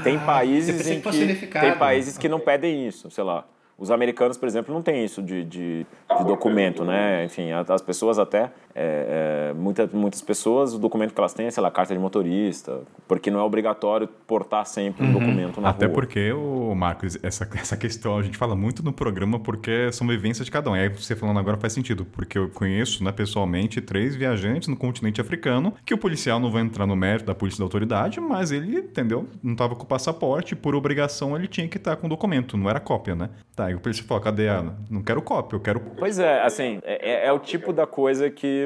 [0.03, 3.45] Tem eu países em que que tem países que não pedem isso, sei lá.
[3.77, 5.85] Os americanos, por exemplo, não têm isso de, de,
[6.17, 7.25] de documento, né?
[7.25, 11.51] Enfim, as pessoas até, é, é, muita, muitas pessoas, o documento que elas têm é,
[11.51, 15.85] sei lá, carta de motorista, porque não é obrigatório portar sempre um documento na Até
[15.85, 15.93] rua.
[15.93, 20.45] porque, o Marcos, essa, essa questão a gente fala muito no programa porque são vivências
[20.45, 20.75] de cada um.
[20.75, 24.75] E aí você falando agora faz sentido, porque eu conheço, né, pessoalmente, três viajantes no
[24.75, 28.51] continente africano que o policial não vai entrar no mérito da polícia da autoridade, mas
[28.51, 32.09] ele, entendeu, não tava com o passaporte, por obrigação ele tinha que estar com o
[32.09, 33.29] documento, não era cópia, né?
[33.55, 34.73] Tá, e o policial falou, cadê a...
[34.89, 35.79] Não quero cópia, eu quero...
[35.79, 38.62] Pois é, assim, é, é o tipo da coisa que.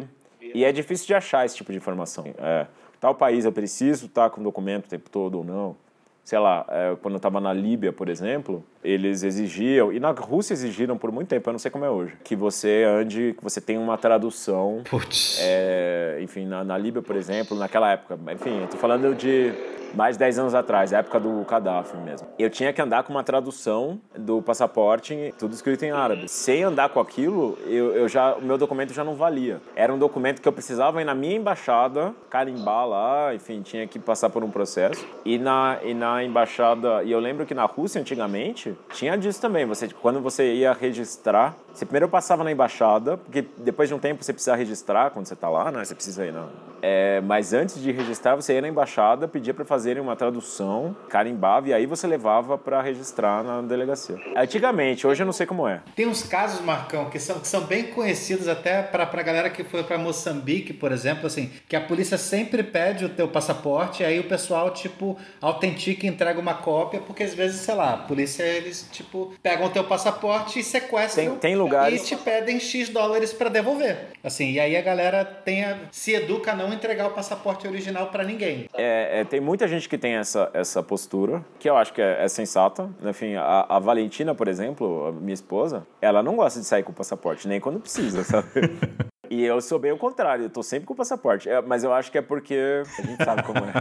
[0.53, 2.25] E é difícil de achar esse tipo de informação.
[2.37, 2.67] É,
[2.99, 5.75] tal país eu preciso estar com documento o tempo todo ou não.
[6.23, 10.53] Sei lá, é, quando eu estava na Líbia, por exemplo, eles exigiam, e na Rússia
[10.53, 13.59] exigiram por muito tempo, eu não sei como é hoje, que você ande, que você
[13.59, 15.39] tenha uma tradução Putz.
[15.41, 18.17] é, enfim, na, na Líbia, por exemplo, naquela época.
[18.33, 19.53] Enfim, eu tô falando de
[19.93, 22.27] mais de 10 anos atrás, a época do Gaddafi mesmo.
[22.37, 26.27] Eu tinha que andar com uma tradução do passaporte, tudo escrito em árabe.
[26.27, 29.61] Sem andar com aquilo, eu, eu já, o meu documento já não valia.
[29.75, 33.99] Era um documento que eu precisava ir na minha embaixada, carimbar lá, enfim, tinha que
[33.99, 35.05] passar por um processo.
[35.25, 39.65] E na, e na embaixada, e eu lembro que na Rússia, antigamente, tinha disso também.
[39.65, 44.23] Você, quando você ia registrar, você primeiro passava na embaixada, porque depois de um tempo
[44.23, 45.85] você precisa registrar quando você está lá, né?
[45.85, 46.47] Você precisa ir na...
[46.81, 51.69] É, mas antes de registrar, você ia na embaixada, pedia para fazerem uma tradução, carimbava,
[51.69, 54.15] e aí você levava para registrar na delegacia.
[54.35, 55.81] Antigamente, hoje eu não sei como é.
[55.95, 59.63] Tem uns casos, Marcão, que são, que são bem conhecidos até para a galera que
[59.63, 64.19] foi para Moçambique, por exemplo, assim, que a polícia sempre pede o teu passaporte, aí
[64.19, 68.43] o pessoal, tipo, autentica e entrega uma cópia, porque às vezes, sei lá, a polícia,
[68.43, 71.25] eles, tipo, pegam o teu passaporte e sequestram.
[71.31, 74.07] Tem- tem lugares- E te pedem X dólares para devolver.
[74.23, 78.07] Assim, e aí a galera tem a- se educa a não entregar o passaporte original
[78.07, 78.69] para ninguém.
[78.73, 82.23] É, é, tem muita gente que tem essa, essa postura, que eu acho que é,
[82.23, 82.89] é sensata.
[83.03, 86.91] Enfim, a, a Valentina, por exemplo, a minha esposa, ela não gosta de sair com
[86.91, 88.47] o passaporte, nem quando precisa, sabe?
[89.29, 91.49] E eu sou bem o contrário, eu tô sempre com o passaporte.
[91.49, 93.71] É, mas eu acho que é porque a gente sabe como é.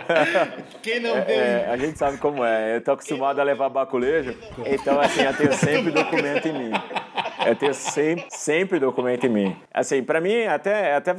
[0.82, 2.76] Quem não vê É, a gente sabe como é.
[2.76, 6.72] Eu tô acostumado a levar baculejo, então assim, eu tenho sempre documento em mim.
[7.46, 9.56] Eu tenho sempre, sempre documento em mim.
[9.72, 11.14] Assim, pra mim, até, até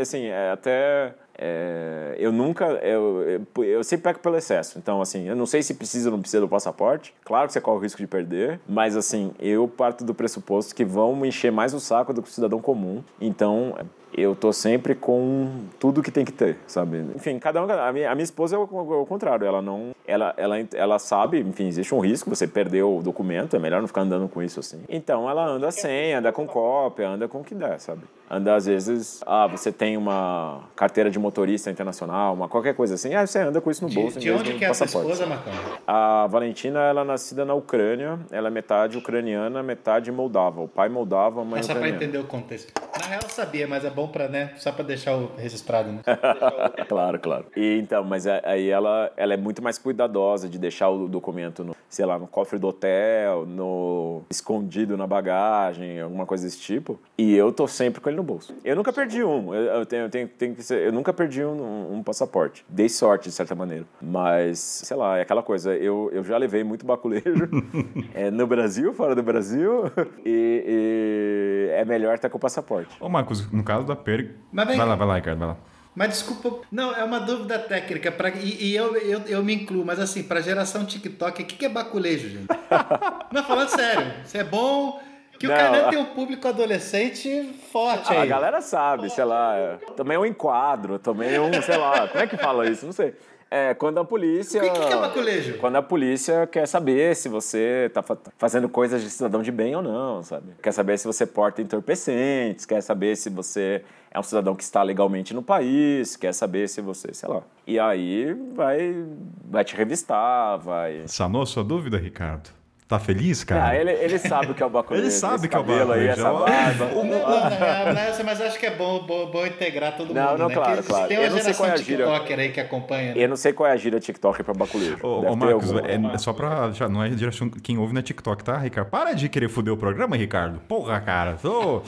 [0.00, 3.22] assim, é, até é, eu nunca, eu,
[3.56, 4.78] eu, eu sempre peco pelo excesso.
[4.78, 7.14] Então, assim, eu não sei se precisa ou não precisa do passaporte.
[7.24, 10.84] Claro que você corre o risco de perder, mas assim, eu parto do pressuposto que
[10.84, 13.02] vão encher mais o saco do que o cidadão comum.
[13.20, 13.74] Então,
[14.14, 17.04] eu tô sempre com tudo que tem que ter, sabe?
[17.14, 19.90] Enfim, cada um, a minha, a minha esposa é o, é o contrário, ela não,
[20.06, 23.88] ela, ela, ela sabe, enfim, existe um risco, você perdeu o documento, é melhor não
[23.88, 24.80] ficar andando com isso assim.
[24.88, 28.02] Então, ela anda sem, anda com cópia, anda com o que der, sabe?
[28.28, 33.14] Anda às vezes, ah, você tem uma carteira de motorista internacional, uma qualquer coisa assim,
[33.14, 35.10] ah, você anda com isso no De, bolso de vez onde que é a passaporte.
[35.12, 35.52] esposa, Marcão?
[35.86, 40.60] A Valentina, ela é nascida na Ucrânia, ela é metade ucraniana, metade moldava.
[40.60, 42.04] O pai moldava, a mãe É só pra ucraniana.
[42.04, 42.72] entender o contexto.
[43.00, 44.52] Na real eu sabia, mas é bom pra, né?
[44.58, 46.02] Só pra deixar o registrado, né?
[46.86, 47.46] claro, claro.
[47.56, 51.74] E então, mas aí ela, ela é muito mais cuidadosa de deixar o documento no,
[51.88, 57.00] sei lá, no cofre do hotel, no escondido na bagagem, alguma coisa desse tipo.
[57.16, 58.54] E eu tô sempre com ele no bolso.
[58.62, 59.54] Eu nunca perdi um.
[59.54, 62.64] Eu, eu tenho, eu tenho, tenho que ser, eu nunca perdi um, um, passaporte.
[62.68, 63.86] Dei sorte, de certa maneira.
[64.00, 65.74] Mas, sei lá, é aquela coisa.
[65.74, 67.48] Eu, eu já levei muito baculejo
[68.14, 69.84] é, no Brasil, fora do Brasil.
[70.24, 72.96] E, e é melhor estar com o passaporte.
[73.00, 74.34] Ô, Marcos, no caso da Per...
[74.52, 75.56] Mas vai lá, vai lá, Ricardo, vai lá.
[75.94, 79.82] Mas desculpa, não, é uma dúvida técnica, pra, e, e eu, eu, eu me incluo,
[79.82, 82.48] mas assim, pra geração TikTok, o que, que é baculejo, gente?
[83.32, 85.00] não, falando sério, isso é bom,
[85.38, 85.54] que não.
[85.54, 88.18] o Kainan tem um público adolescente forte aí.
[88.18, 92.36] A galera sabe, sei lá, também um enquadro, também um, sei lá, como é que
[92.36, 92.84] fala isso?
[92.84, 93.14] Não sei.
[93.50, 94.60] É, quando a polícia.
[94.60, 95.58] O que, que é baculejo?
[95.58, 98.04] Quando a polícia quer saber se você tá
[98.36, 100.54] fazendo coisas de cidadão de bem ou não, sabe?
[100.62, 104.82] Quer saber se você porta entorpecentes, quer saber se você é um cidadão que está
[104.82, 107.42] legalmente no país, quer saber se você, sei lá.
[107.66, 109.04] E aí vai,
[109.44, 111.02] vai te revistar, vai.
[111.06, 112.55] Sanou a sua dúvida, Ricardo?
[112.88, 113.70] Tá feliz, cara?
[113.70, 115.04] Ah, ele, ele sabe que é o baculejo.
[115.04, 115.92] ele sabe que é o baculejo.
[115.92, 116.86] Aí, essa barba.
[116.94, 120.48] Não, não, não, mas acho que é bom, bom, bom integrar todo não, mundo, Não,
[120.48, 120.54] né?
[120.54, 121.08] claro, claro.
[121.08, 121.74] Tem uma eu não sei qual é.
[121.74, 123.14] TikToker aí que acompanha.
[123.14, 123.22] Né?
[123.22, 124.98] Eu não sei qual é a gíria TikToker pra baculejo.
[125.02, 126.70] Ô, ô Marcos, é, é, só pra...
[126.70, 128.88] Já, não é direção quem ouve na TikTok, tá, Ricardo?
[128.88, 130.60] Para de querer foder o programa, Ricardo.
[130.68, 131.36] Porra, cara.
[131.40, 131.82] Tô...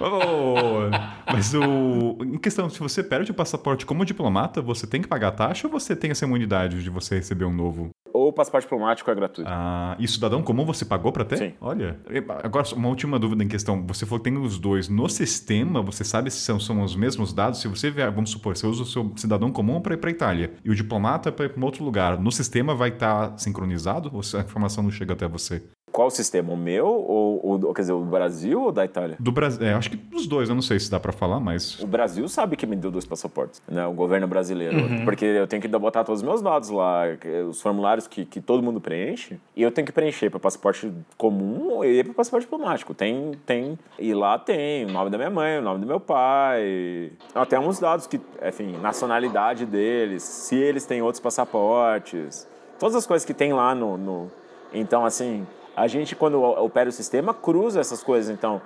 [0.00, 0.90] Oh,
[1.32, 5.32] mas o, em questão, se você perde o passaporte como diplomata, você tem que pagar
[5.32, 7.90] taxa ou você tem essa imunidade de você receber um novo?
[8.12, 9.50] Ou o passaporte diplomático é gratuito.
[9.52, 11.36] Ah, e cidadão comum você pagou para ter?
[11.36, 11.54] Sim.
[11.60, 12.00] Olha,
[12.42, 13.86] agora uma última dúvida em questão.
[13.86, 14.88] Você falou que tem os dois.
[14.88, 17.60] No sistema, você sabe se são, são os mesmos dados?
[17.60, 20.54] Se você vier, vamos supor, você usa o seu cidadão comum para ir para Itália
[20.64, 24.10] e o diplomata para ir para um outro lugar, no sistema vai estar tá sincronizado
[24.12, 25.62] ou a informação não chega até você?
[25.98, 26.52] Qual sistema?
[26.52, 29.16] O meu ou, ou quer dizer, o Brasil ou da Itália?
[29.18, 31.76] Do Brasil, é, acho que dos dois, eu não sei se dá para falar, mas
[31.80, 33.84] o Brasil sabe que me deu dois passaportes, né?
[33.84, 35.04] O governo brasileiro, uhum.
[35.04, 37.02] porque eu tenho que botar todos os meus dados lá,
[37.50, 41.82] os formulários que, que todo mundo preenche, e eu tenho que preencher para passaporte comum
[41.82, 42.94] e para passaporte diplomático.
[42.94, 47.10] Tem, tem, e lá tem o nome da minha mãe, o nome do meu pai,
[47.34, 52.46] até uns dados que, enfim, nacionalidade deles, se eles têm outros passaportes,
[52.78, 54.30] todas as coisas que tem lá no, no
[54.72, 55.44] então assim
[55.78, 58.30] a gente, quando opera o sistema, cruza essas coisas.
[58.30, 58.60] Então,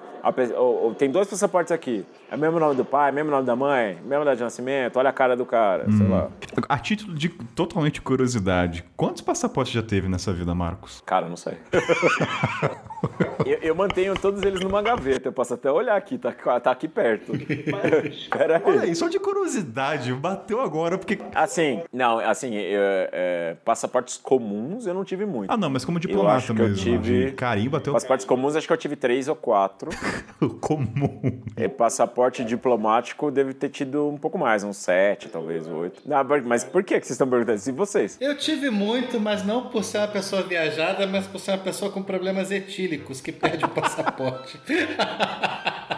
[0.96, 2.04] tem dois passaportes aqui.
[2.30, 5.10] É o mesmo nome do pai, mesmo nome da mãe, mesmo data de nascimento, olha
[5.10, 5.98] a cara do cara, hum.
[5.98, 6.28] sei lá.
[6.68, 11.02] A título de totalmente curiosidade, quantos passaportes já teve nessa vida, Marcos?
[11.04, 11.58] Cara, não sei.
[13.44, 15.28] eu, eu, mantenho todos eles numa gaveta.
[15.28, 17.32] Eu posso até olhar aqui, tá, tá aqui perto.
[18.30, 18.62] Pera aí.
[18.64, 21.18] Olha aí, só de curiosidade, bateu agora, porque.
[21.34, 22.80] Assim, não, assim, eu,
[23.12, 25.50] é, passaportes comuns eu não tive muito.
[25.50, 26.68] Ah, não, mas como diplomata mesmo.
[26.68, 27.32] Eu tive.
[27.32, 27.92] Carimbo bateu.
[27.92, 29.90] Passaportes comuns, acho que eu tive três ou quatro.
[30.60, 31.42] Comum.
[31.56, 36.02] E passaporte diplomático deve ter tido um pouco mais, uns sete, talvez oito.
[36.06, 37.60] Não, mas por que vocês estão perguntando?
[37.66, 38.16] E vocês?
[38.20, 41.90] Eu tive muito, mas não por ser uma pessoa viajada, mas por ser uma pessoa
[41.90, 44.60] com problemas etílicos que perde o passaporte.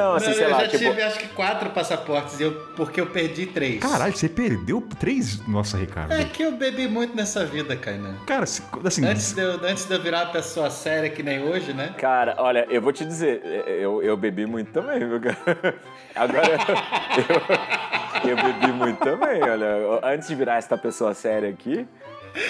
[0.00, 0.56] Não, assim, não, sei eu lá.
[0.56, 0.90] Eu já tipo...
[0.90, 3.80] tive acho que quatro passaportes, eu, porque eu perdi três.
[3.80, 5.46] Caralho, você perdeu três?
[5.46, 6.12] Nossa, Ricardo.
[6.12, 8.14] É que eu bebi muito nessa vida, Kainan.
[8.26, 9.06] Cara, assim.
[9.06, 11.94] Antes de, eu, antes de eu virar uma pessoa séria que nem hoje, né?
[11.98, 15.74] Cara, olha, eu vou te dizer, eu, eu bebi muito também, viu, cara?
[16.14, 16.58] Agora.
[18.24, 20.00] eu, eu bebi muito também, olha.
[20.02, 21.86] Antes de virar essa pessoa séria aqui.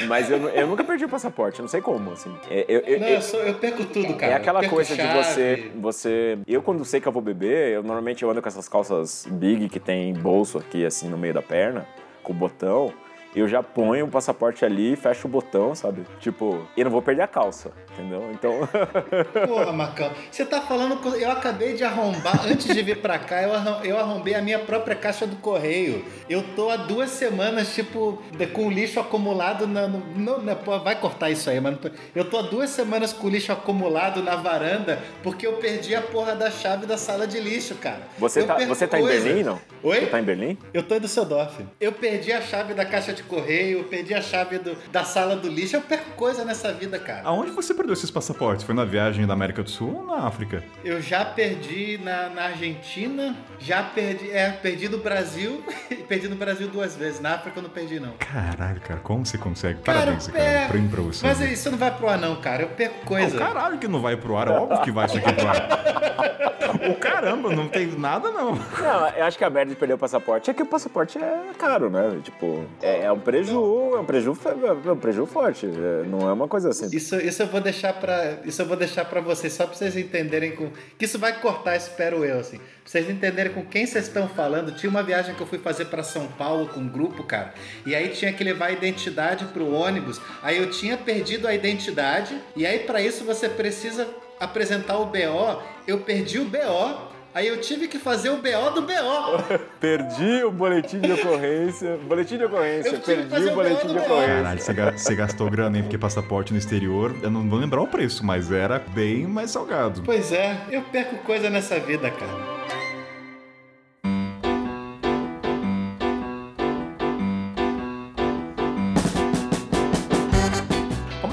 [0.06, 2.34] Mas eu, eu nunca perdi o passaporte, não sei como, assim.
[2.50, 4.32] É, eu, eu, não, eu, sou, eu perco tudo, cara.
[4.32, 5.08] É aquela coisa chave.
[5.08, 6.38] de você, você.
[6.46, 9.68] Eu, quando sei que eu vou beber, eu normalmente eu ando com essas calças big
[9.68, 11.86] que tem bolso aqui, assim, no meio da perna,
[12.22, 12.92] com botão
[13.34, 16.02] eu já ponho o passaporte ali, fecho o botão, sabe?
[16.18, 18.30] Tipo, e não vou perder a calça, entendeu?
[18.32, 18.68] Então.
[19.46, 20.98] Porra, Macão, você tá falando.
[21.16, 23.42] Eu acabei de arrombar, antes de vir pra cá,
[23.84, 26.04] eu arrombei a minha própria caixa do correio.
[26.28, 28.22] Eu tô há duas semanas, tipo,
[28.52, 29.86] com lixo acumulado na.
[29.86, 31.78] No, na, pô, vai cortar isso aí, mano.
[32.14, 36.02] Eu tô há duas semanas com o lixo acumulado na varanda porque eu perdi a
[36.02, 38.00] porra da chave da sala de lixo, cara.
[38.18, 39.60] Você, tá, você tá em Berlim, não?
[39.82, 40.00] Oi?
[40.00, 40.58] Você tá em Berlim?
[40.72, 41.64] Eu tô em Düsseldorf.
[41.80, 45.36] Eu perdi a chave da caixa de de correio, perdi a chave do, da sala
[45.36, 45.76] do lixo.
[45.76, 47.22] Eu perco coisa nessa vida, cara.
[47.24, 48.64] Aonde você perdeu esses passaportes?
[48.64, 50.64] Foi na viagem da América do Sul ou na África?
[50.84, 56.36] Eu já perdi na, na Argentina, já perdi, é, perdi no Brasil e perdi no
[56.36, 57.20] Brasil duas vezes.
[57.20, 58.12] Na África eu não perdi, não.
[58.18, 59.80] Caralho, cara, como você consegue?
[59.80, 60.44] Parabéns, cara.
[60.44, 60.68] cara.
[60.68, 61.26] Prêmio pra você.
[61.26, 61.52] Mas né?
[61.52, 62.62] isso não vai pro ar, não, cara.
[62.62, 63.38] Eu perco coisa.
[63.38, 64.48] Não, caralho que não vai pro ar.
[64.48, 66.90] É óbvio que vai isso aqui pro ar.
[66.90, 68.54] o caramba, não tem nada, não.
[68.54, 71.52] Não, eu acho que a merda de perder o passaporte é que o passaporte é
[71.58, 72.18] caro, né?
[72.22, 74.38] Tipo, é, é um preju, é um preju,
[74.86, 75.66] é um preju forte.
[75.66, 76.88] é, não é uma coisa assim.
[76.96, 79.96] Isso, isso eu vou deixar para isso eu vou deixar para vocês só para vocês
[79.96, 82.58] entenderem com que isso vai cortar, espero eu assim.
[82.58, 84.72] Pra vocês entenderem com quem vocês estão falando.
[84.72, 87.52] Tinha uma viagem que eu fui fazer para São Paulo com um grupo, cara.
[87.84, 90.20] E aí tinha que levar a identidade pro ônibus.
[90.42, 94.08] Aí eu tinha perdido a identidade e aí para isso você precisa
[94.38, 95.62] apresentar o BO.
[95.86, 97.09] Eu perdi o BO.
[97.32, 99.60] Aí eu tive que fazer o BO do BO.
[99.78, 101.96] Perdi o boletim de ocorrência.
[102.08, 102.98] Boletim de ocorrência.
[102.98, 104.34] Perdi o o boletim BO de ocorrência.
[104.34, 105.84] Caralho, você, ga- você gastou grana, hein?
[105.84, 110.02] Porque passaporte no exterior, eu não vou lembrar o preço, mas era bem mais salgado.
[110.04, 112.79] Pois é, eu perco coisa nessa vida, cara.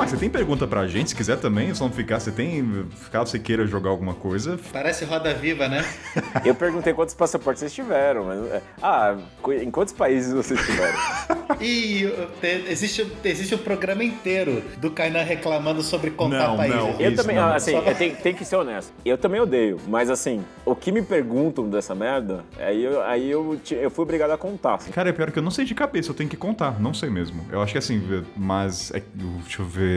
[0.08, 1.10] Max, você tem pergunta pra gente?
[1.10, 2.86] Se quiser também, só não ficar, você tem.
[3.12, 4.58] Caso você queira jogar alguma coisa.
[4.72, 5.84] Parece roda viva, né?
[6.46, 8.26] Eu perguntei quantos passaportes vocês tiveram.
[8.26, 9.16] Mas, é, ah,
[9.62, 10.98] em quantos países vocês tiveram?
[11.60, 12.08] E
[12.40, 16.78] te- existe, existe um programa inteiro do Kainan reclamando sobre contar Não, países.
[16.80, 16.90] não.
[17.00, 17.48] Eu Isso, também, não.
[17.54, 18.94] assim, Só tenho, tenho que ser honesto.
[19.04, 23.60] Eu também odeio, mas assim, o que me perguntam dessa merda, aí eu, aí eu,
[23.72, 24.76] eu fui obrigado a contar.
[24.76, 24.92] assim.
[24.92, 27.10] Cara, é pior que eu não sei de cabeça, eu tenho que contar, não sei
[27.10, 27.44] mesmo.
[27.52, 28.92] Eu acho que assim, mas.
[28.94, 29.97] é- deixa eu ver.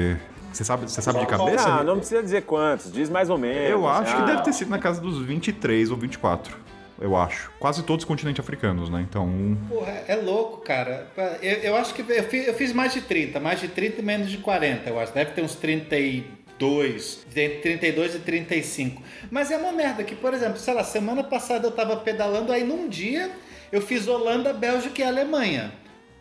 [0.52, 1.68] Você sabe, você sabe de cabeça?
[1.68, 3.70] Ah, não precisa dizer quantos, diz mais ou menos.
[3.70, 6.56] Eu acho que Ah, deve ter sido na casa dos 23 ou 24.
[7.00, 7.50] Eu acho.
[7.58, 9.00] Quase todos continentes africanos, né?
[9.08, 9.24] Então.
[9.26, 11.06] um- Porra, é louco, cara.
[11.40, 14.04] Eu, eu acho que eu fiz, eu fiz mais de 30, mais de 30 e
[14.04, 15.12] menos de 40, eu acho.
[15.14, 19.02] Deve ter uns 32, entre 32 e 35.
[19.30, 22.64] Mas é uma merda que, por exemplo, sei lá, semana passada eu tava pedalando, aí
[22.64, 23.30] num dia
[23.72, 25.72] eu fiz Holanda, Bélgica e Alemanha.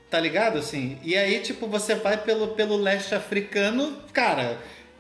[0.10, 0.98] Tá ligado, assim?
[1.04, 4.58] E aí, tipo, você vai pelo, pelo leste africano, cara,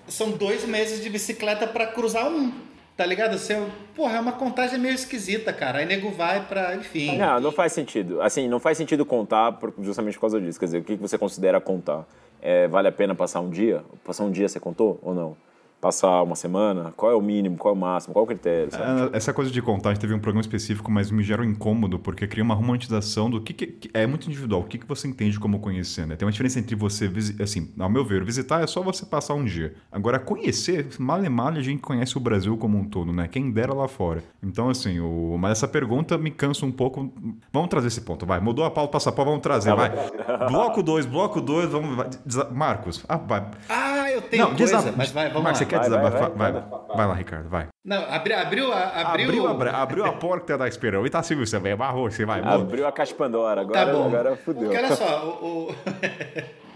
[0.07, 2.52] são dois meses de bicicleta pra cruzar um.
[2.95, 3.34] Tá ligado?
[3.36, 5.80] Assim, eu- porra, é uma contagem meio esquisita, cara.
[5.80, 7.18] Aí nego vai pra, enfim.
[7.18, 8.22] Não, não faz sentido.
[8.22, 10.60] Assim, não faz sentido contar justamente por causa disso.
[10.60, 12.06] Quer dizer, o que que você considera contar?
[12.41, 13.84] É, vale a pena passar um dia?
[14.03, 15.38] Passar um dia você contou ou não?
[15.81, 16.93] Passar uma semana?
[16.97, 17.56] Qual é o mínimo?
[17.57, 18.14] Qual é o máximo?
[18.14, 18.69] Qual é o critério?
[18.69, 18.84] sabe?
[18.84, 22.27] Ah, Essa coisa de contagem teve um programa específico, mas me gera um incômodo, porque
[22.27, 24.60] cria uma romantização do que, que- é muito individual.
[24.61, 26.18] O que, que você entende como conhecer, né?
[26.18, 27.10] Tem uma diferença entre você,
[27.41, 29.73] assim, ao meu ver, visitar é só você passar um dia.
[29.89, 33.30] Agora, conhecer, mal e mal a gente conhece o Brasil como um todo, né?
[33.30, 34.22] Quem dera lá fora.
[34.43, 35.38] Então, assim, o...
[35.39, 37.10] mas essa pergunta me cansa um pouco.
[37.53, 38.41] Vamos trazer esse ponto, vai.
[38.41, 39.91] Mudou a pauta, passaporte, vamos trazer, vai.
[40.49, 42.06] Bloco 2, bloco 2, vamos.
[42.51, 43.47] Marcos, ah, vai.
[43.69, 45.69] Ah, eu tenho Não, coisa, desaba- mas vai, vamos Marcos, lá.
[45.70, 46.30] Quer Vai, desabafar?
[46.32, 46.98] vai, Vai, vai.
[46.98, 47.68] vai lá, Ricardo, vai.
[47.86, 49.28] Não, abri, abriu, a- abriu...
[49.30, 51.06] Abriu, a, bra- abriu a porta da esperão.
[51.06, 52.41] E tá Silvio, você vai, amarrou, você vai.
[52.41, 54.06] Abriu a caixa Pandora, agora, Tá bom.
[54.08, 54.64] agora fudeu.
[54.70, 55.70] Porque olha só, o...
[55.72, 55.76] o-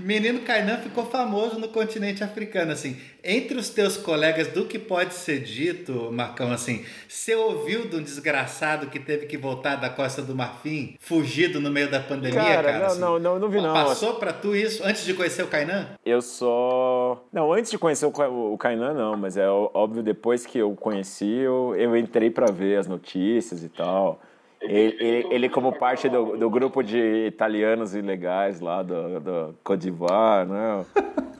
[0.00, 2.96] Menino Kainan ficou famoso no continente africano, assim.
[3.22, 8.02] Entre os teus colegas, do que pode ser dito, Marcão, assim, você ouviu de um
[8.02, 12.62] desgraçado que teve que voltar da Costa do Marfim, fugido no meio da pandemia, cara?
[12.64, 13.00] Cara, não, assim?
[13.00, 13.72] não, não, não vi não.
[13.72, 15.88] Passou pra tu isso antes de conhecer o Kainan?
[16.04, 17.22] Eu só.
[17.32, 20.74] Não, antes de conhecer o, Ka- o Kainan, não, mas é óbvio, depois que eu
[20.74, 24.20] conheci, eu, eu entrei pra ver as notícias e tal.
[24.64, 30.48] Ele, ele, ele como parte do, do grupo de italianos ilegais lá do, do d'Ivoire,
[30.48, 30.84] né?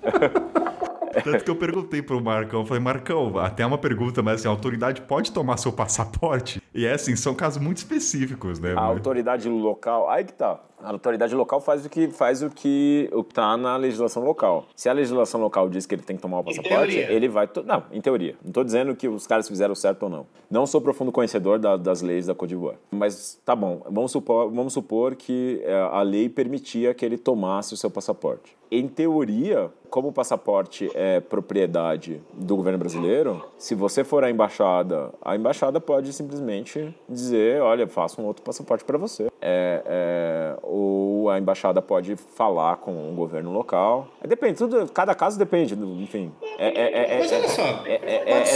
[1.22, 4.50] Tanto que eu perguntei pro Marcão, eu falei, Marcão, até uma pergunta, mas assim, a
[4.50, 6.60] autoridade pode tomar seu passaporte?
[6.74, 8.74] E é assim, são casos muito específicos, né?
[8.76, 10.60] A autoridade local, aí que tá.
[10.82, 14.66] A autoridade local faz o que faz o que o que tá na legislação local.
[14.76, 17.46] Se a legislação local diz que ele tem que tomar o passaporte, ele vai.
[17.46, 18.34] to- Não, em teoria.
[18.44, 20.26] Não tô dizendo que os caras fizeram certo ou não.
[20.50, 22.76] Não sou profundo conhecedor da- das leis da Côte d'Ivoire.
[22.90, 23.80] Mas tá bom.
[23.90, 28.54] Vamos supor, vamos supor que é, a lei permitia que ele tomasse o seu passaporte.
[28.70, 35.10] Em teoria, como o passaporte é propriedade do governo brasileiro, se você for à embaixada,
[35.22, 39.28] a embaixada pode simplesmente dizer, olha, faça um outro passaporte para você.
[39.40, 44.08] É, é, ou a embaixada pode falar com o governo local.
[44.20, 46.32] É, Depende, tudo, cada caso depende, enfim.
[46.58, 47.84] É, é- é- Mas olha só,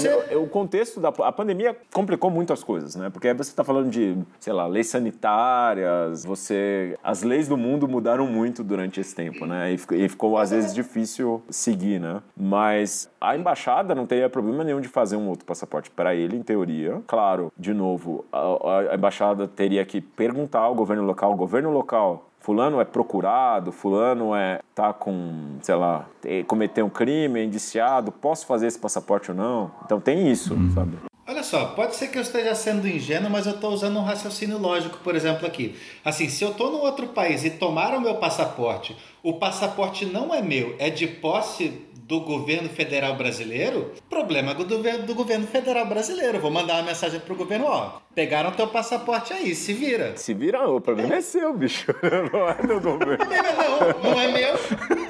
[0.00, 3.10] ser- o contexto da a pandemia complicou muito as coisas, né?
[3.10, 8.26] Porque você está falando de, sei lá, leis sanitárias, você as leis do mundo mudaram
[8.26, 9.72] muito durante esse tempo, né?
[9.72, 12.20] E e ficou às vezes difícil seguir, né?
[12.36, 16.42] Mas a embaixada não teria problema nenhum de fazer um outro passaporte para ele, em
[16.42, 17.02] teoria.
[17.06, 22.24] Claro, de novo, a, a embaixada teria que perguntar ao governo local, o governo local
[22.40, 28.12] Fulano é procurado, fulano é tá com, sei lá, te- cometeu um crime, é indiciado,
[28.12, 29.70] posso fazer esse passaporte ou não?
[29.84, 30.96] Então tem isso, sabe?
[31.28, 34.56] Olha só, pode ser que eu esteja sendo ingênuo, mas eu estou usando um raciocínio
[34.56, 35.76] lógico, por exemplo, aqui.
[36.02, 40.40] Assim, se eu estou num outro país e tomaram meu passaporte, o passaporte não é
[40.40, 46.40] meu, é de posse do governo federal brasileiro, problema do, do, governo federal brasileiro.
[46.40, 50.16] Vou mandar uma mensagem pro governo, ó, pegaram teu passaporte aí, se vira.
[50.16, 51.94] Se vira, o problema é seu, bicho.
[52.32, 53.18] Não é do governo.
[53.26, 54.54] Não, não é meu,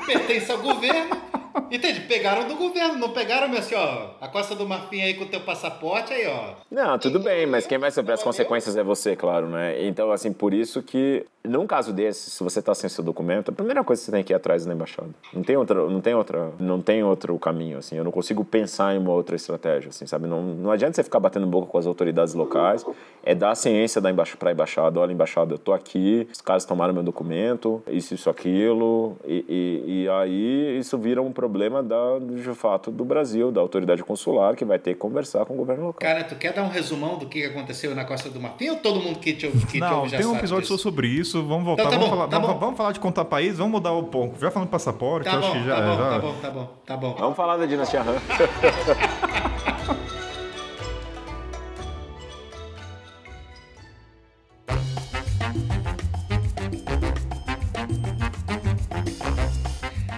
[0.05, 1.17] pertence ao governo.
[1.71, 2.01] Entende?
[2.03, 5.29] Pegaram do governo, não pegaram meu assim, ó, a Costa do Marfim aí com o
[5.29, 6.55] teu passaporte aí, ó.
[6.71, 9.87] Não, tudo bem, mas quem vai sofrer as consequências é você, claro, né?
[9.87, 13.55] Então, assim, por isso que, num caso desse, se você tá sem seu documento, a
[13.55, 15.09] primeira coisa que você tem que ir atrás da embaixada.
[15.33, 17.97] Não tem outra, não tem outra, não tem outro caminho, assim.
[17.97, 20.27] Eu não consigo pensar em uma outra estratégia, assim, sabe?
[20.27, 22.85] Não, não adianta você ficar batendo boca com as autoridades locais,
[23.23, 26.65] é dar a ciência da embaixada pra embaixada, olha, embaixada, eu tô aqui, os caras
[26.65, 32.19] tomaram meu documento, isso, isso, aquilo, e, e, e aí isso vira um problema da,
[32.21, 35.87] de fato do Brasil, da autoridade consular, que vai ter que conversar com o governo
[35.87, 36.01] local.
[36.01, 38.99] Cara, tu quer dar um resumão do que aconteceu na Costa do Marfim ou todo
[38.99, 40.77] mundo que te, ouve- que te Não, ouve já tem um episódio disso?
[40.77, 41.45] só sobre isso.
[41.45, 41.83] Vamos voltar.
[41.85, 42.61] Então tá vamos, bom, falar, tá vamos, bom.
[42.61, 44.41] vamos falar de contar país, vamos mudar o ponto.
[44.41, 45.77] Já falando de passaporte, Tá eu acho bom, que já.
[45.77, 47.15] tá bom, já- tá bom, tá bom, tá bom.
[47.19, 48.17] Vamos falar da dinastia Han.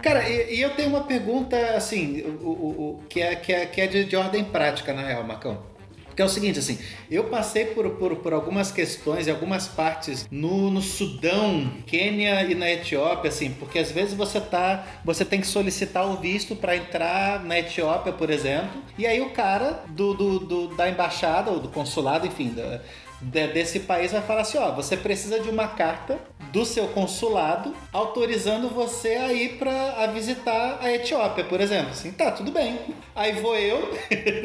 [0.03, 3.67] Cara, e, e eu tenho uma pergunta, assim, o, o- o- que é, que é,
[3.67, 5.69] que é de, de ordem prática, na real, Marcão.
[6.17, 6.79] Que é o seguinte, assim,
[7.11, 12.55] eu passei por, por, por algumas questões e algumas partes no, no Sudão, Quênia e
[12.55, 14.85] na Etiópia, assim, porque às vezes você tá.
[15.05, 19.31] Você tem que solicitar o visto para entrar na Etiópia, por exemplo, e aí o
[19.31, 22.81] cara do, do, do- da embaixada ou do consulado, enfim, da-
[23.23, 26.19] de- desse país vai falar assim, ó, você precisa de uma carta
[26.53, 31.91] do seu consulado autorizando você a ir para visitar a Etiópia, por exemplo.
[31.91, 32.79] Assim, tá, tudo bem.
[33.15, 33.97] Aí vou eu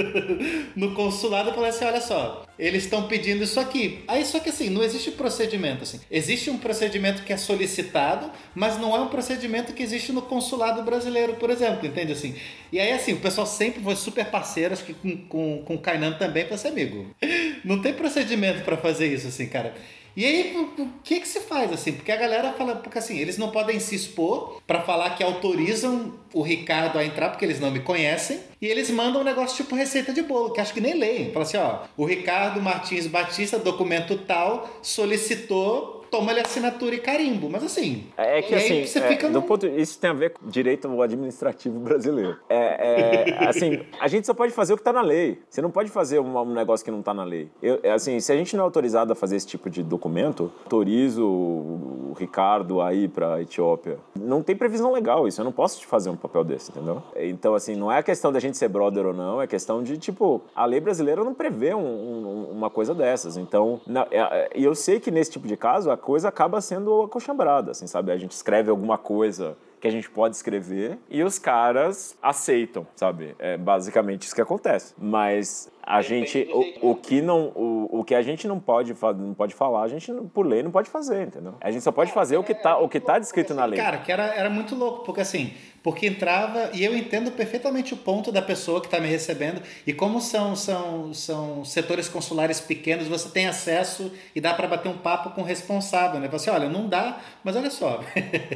[0.75, 4.03] no consulado e falo assim, olha só, eles estão pedindo isso aqui.
[4.07, 5.99] Aí só que assim, não existe procedimento assim.
[6.09, 10.83] Existe um procedimento que é solicitado, mas não é um procedimento que existe no consulado
[10.83, 12.35] brasileiro, por exemplo, entende assim?
[12.71, 15.79] E aí assim, o pessoal sempre foi super parceiro, acho que com, com, com o
[15.79, 17.07] Kainan também, pra ser amigo.
[17.63, 19.73] Não tem procedimento pra fazer isso assim, cara.
[20.15, 21.91] E aí, o que que se faz assim?
[21.91, 26.13] Porque a galera fala, porque assim, eles não podem se expor pra falar que autorizam
[26.33, 29.75] o Ricardo a entrar porque eles não me conhecem, e eles mandam um negócio tipo
[29.75, 31.31] receita de bolo, que acho que nem leem.
[31.31, 37.49] Fala assim, ó, o Ricardo Martins Batista, documento tal, solicitou, toma-lhe assinatura e carimbo.
[37.49, 40.13] Mas assim, É que e aí assim, você é, fica num- ponto, isso tem a
[40.13, 42.37] ver com direito administrativo brasileiro.
[42.49, 45.39] É, é, assim, a gente só pode fazer o que está na lei.
[45.49, 47.49] Você não pode fazer um, um negócio que não está na lei.
[47.61, 50.51] Eu, é, assim, se a gente não é autorizado a fazer esse tipo de documento,
[50.63, 53.97] autorizo o, Ricardo a ir para Etiópia.
[54.17, 55.41] Não tem previsão legal isso.
[55.41, 57.03] Eu não posso te fazer um papel desse, entendeu?
[57.15, 59.41] Então, assim, não é a questão da gente ser brother ou não.
[59.41, 63.35] É questão de tipo, a lei brasileira não prevê um- um- uma coisa dessas.
[63.35, 66.61] Então, na- é- é- e eu sei que nesse tipo de caso a coisa acaba
[66.61, 68.11] sendo acochambrada, assim, sabe?
[68.11, 73.35] A gente escreve alguma coisa que a gente pode escrever e os caras aceitam, sabe?
[73.39, 74.93] É basicamente isso que acontece.
[74.97, 76.47] Mas a gente,
[76.81, 79.87] o, o que não, o, o que a gente não pode, não pode falar, a
[79.87, 81.55] gente não- por lei não pode fazer, entendeu?
[81.59, 83.79] A gente só pode fazer o que tá, o que tá descrito na lei.
[83.79, 85.53] Cara, que era, era muito louco, porque assim,
[85.85, 89.93] porque entrava, e eu entendo perfeitamente o ponto da pessoa que está me recebendo, e
[89.93, 94.97] como são, são, são setores consulares pequenos, você tem acesso e dá para bater um
[94.97, 96.27] papo com o responsável, né?
[96.29, 98.03] Você, olha, não dá, mas olha só,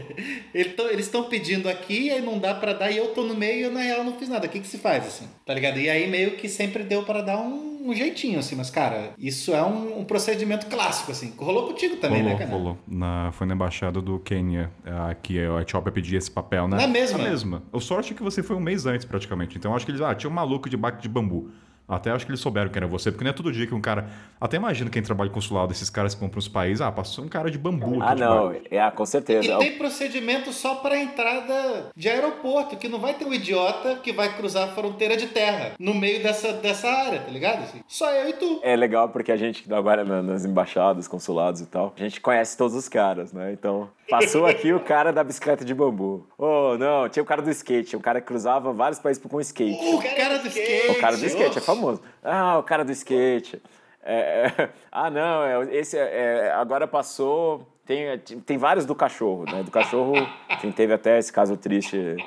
[0.51, 3.61] eles estão pedindo aqui, aí não dá para dar, e eu tô no meio e
[3.61, 4.47] eu, na real não fiz nada.
[4.47, 5.30] O que que se faz, assim?
[5.45, 5.77] Tá ligado?
[5.80, 9.53] E aí meio que sempre deu para dar um, um jeitinho, assim, mas cara, isso
[9.53, 11.34] é um, um procedimento clássico, assim.
[11.38, 12.51] Rolou contigo também, rolou, né, cara?
[12.51, 12.77] rolou.
[12.88, 16.77] Na, foi na embaixada do Quênia ah, que a Etiópia pedia esse papel, né?
[16.77, 17.18] Na mesma?
[17.18, 17.64] Na mesma.
[17.72, 19.57] O sorte é que você foi um mês antes, praticamente.
[19.57, 20.01] Então acho que eles.
[20.01, 21.51] Ah, tinha um maluco de baque de bambu.
[21.90, 23.82] Até acho que eles souberam que era você, porque não é todo dia que um
[23.82, 24.07] cara.
[24.40, 26.82] Até imagina quem trabalha em consulado, esses caras que vão para os países.
[26.82, 28.02] Ah, passou um cara de bambu.
[28.02, 29.52] Ah, aqui não, é, com certeza.
[29.53, 34.14] E tem procedimento só para entrada de aeroporto, que não vai ter um idiota que
[34.14, 37.64] vai cruzar a fronteira de terra no meio dessa, dessa área, tá ligado?
[37.64, 38.60] Assim, só eu e tu.
[38.64, 42.57] É legal porque a gente agora na- nas embaixadas, consulados e tal, a gente conhece
[42.57, 43.52] todos os caras, né?
[43.52, 46.27] Então, passou aqui o cara da bicicleta de bambu.
[46.38, 49.95] Oh, não, tinha o cara do skate, o cara que cruzava vários países com skate.
[49.95, 50.91] O cara do skate.
[50.91, 52.02] O cara do skate é famoso.
[52.23, 53.61] Ah, o cara do skate.
[54.03, 57.68] É, é, ah, não, é, esse é, é, agora passou.
[57.86, 59.64] Tem, tem vários do cachorro, né?
[59.64, 60.14] Do cachorro,
[60.52, 62.18] enfim, teve até esse caso triste.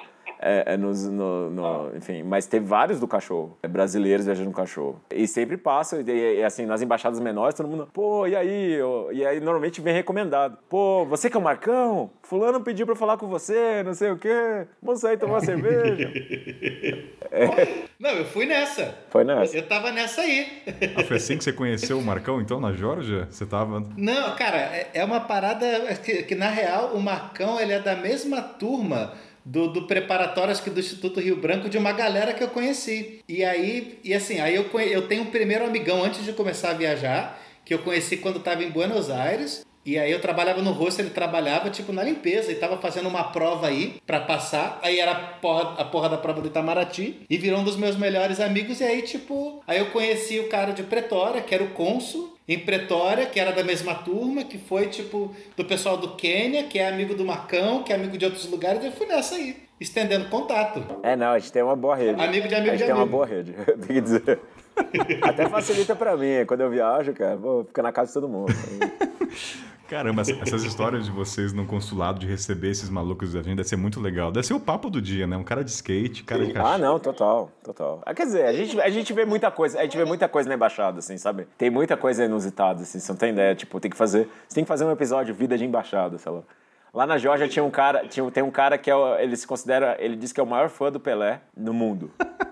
[0.43, 4.57] É, é, nos- no, no- enfim, mas teve vários do cachorro, é, brasileiros viajando com
[4.57, 5.01] cachorro.
[5.15, 8.79] E sempre passa, e, e, assim, nas embaixadas menores, todo mundo, pô, e aí?
[9.13, 10.59] E aí normalmente vem recomendado.
[10.69, 12.11] Pô, você que é o Marcão?
[12.23, 14.67] Fulano pediu pra falar com você, não sei o quê.
[14.83, 16.11] Vamos sair tomar uma cerveja.
[17.99, 18.95] Não, eu fui nessa.
[19.11, 19.57] Foi nessa.
[19.57, 20.63] Eu tava nessa aí.
[20.97, 23.27] Ah, foi assim que você conheceu o Marcão, então, na Georgia?
[23.31, 23.81] Você tava.
[23.97, 25.67] Não, cara, é- é uma parada
[26.05, 29.13] que, que, na real o Marcão ele é da mesma turma
[29.45, 33.21] do, do preparatório, acho que do Instituto Rio Branco, de uma galera que eu conheci.
[33.29, 36.75] E aí, e assim, aí eu, eu tenho um primeiro amigão antes de começar a
[36.75, 39.65] viajar, que eu conheci quando estava em Buenos Aires.
[39.85, 43.25] E aí eu trabalhava no rosto, ele trabalhava tipo na limpeza e tava fazendo uma
[43.25, 44.79] prova aí para passar.
[44.81, 47.97] Aí era a porra, a porra da prova do Itamaraty e virou um dos meus
[47.97, 48.81] melhores amigos.
[48.81, 52.59] E aí, tipo, aí eu conheci o cara de Pretória, que era o cônsul em
[52.59, 56.89] Pretória, que era da mesma turma, que foi tipo do pessoal do Quênia, que é
[56.89, 58.83] amigo do Macão, que é amigo de outros lugares.
[58.83, 60.85] E eu fui nessa aí, estendendo contato.
[61.03, 62.21] É, não, a gente tem uma boa rede.
[62.21, 62.99] Amigo de amigo a gente de tem amigo.
[62.99, 63.53] uma boa rede,
[63.87, 64.41] tem que dizer.
[65.23, 68.53] Até facilita pra mim, quando eu viajo, cara, vou ficar na casa de todo mundo.
[69.93, 73.77] Caramba, essas histórias de vocês no consulado de receber esses malucos da gente deve ser
[73.77, 74.33] muito legal.
[74.33, 75.37] Deve ser o papo do dia, né?
[75.37, 76.79] Um cara de skate, cara de Ah, cachorro.
[76.79, 78.03] não, total, total.
[78.07, 80.49] Ah, quer dizer, a gente, a gente vê muita coisa, a gente vê muita coisa
[80.49, 81.47] na embaixada, assim, sabe?
[81.59, 84.65] Tem muita coisa inusitada, assim, você não tem ideia, tipo, tem que fazer, você tem
[84.65, 86.41] que fazer um episódio vida de embaixada, sei lá.
[86.95, 89.47] Lá na Georgia tinha um cara, tinha, tem um cara que é, o- ele se
[89.47, 92.11] considera, ele diz que é o maior fã do Pelé no mundo.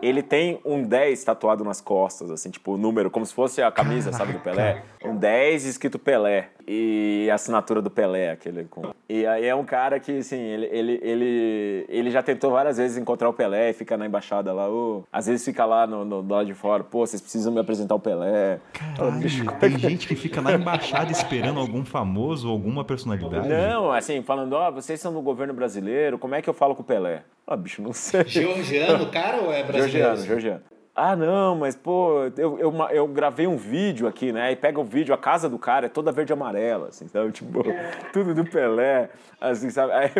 [0.00, 3.68] Ele tem um 10 tatuado nas costas, assim, tipo, o número, como se fosse a
[3.68, 4.84] camisa, sabe, do Pelé.
[5.04, 6.50] Um 10 escrito Pelé.
[6.70, 8.92] E a assinatura do Pelé, aquele com.
[9.08, 12.98] E aí é um cara que, assim, ele, ele, ele, ele já tentou várias vezes
[12.98, 14.68] encontrar o Pelé e fica na embaixada lá.
[14.68, 17.58] ô, às vezes fica lá no, no, do lado de fora, pô, vocês precisam me
[17.58, 18.60] apresentar o Pelé.
[18.74, 23.48] Caralho, tem gente que fica na embaixada esperando algum famoso ou alguma personalidade.
[23.48, 26.82] Não, assim, falando, ó, vocês são do governo brasileiro, como é que eu falo com
[26.82, 27.22] o Pelé?
[27.46, 28.24] Ah, bicho, não sei.
[28.26, 29.90] Georgiano, cara, ou é brasileiro?
[29.90, 30.77] Georgiano, Georgiano.
[31.00, 34.42] Ah, não, mas, pô, eu, eu, eu gravei um vídeo aqui, né?
[34.42, 37.30] Aí pega o vídeo, a casa do cara é toda verde e amarela, assim, sabe?
[37.30, 37.62] Tipo,
[38.12, 39.08] tudo do Pelé,
[39.40, 39.92] assim, sabe?
[39.92, 40.10] Aí,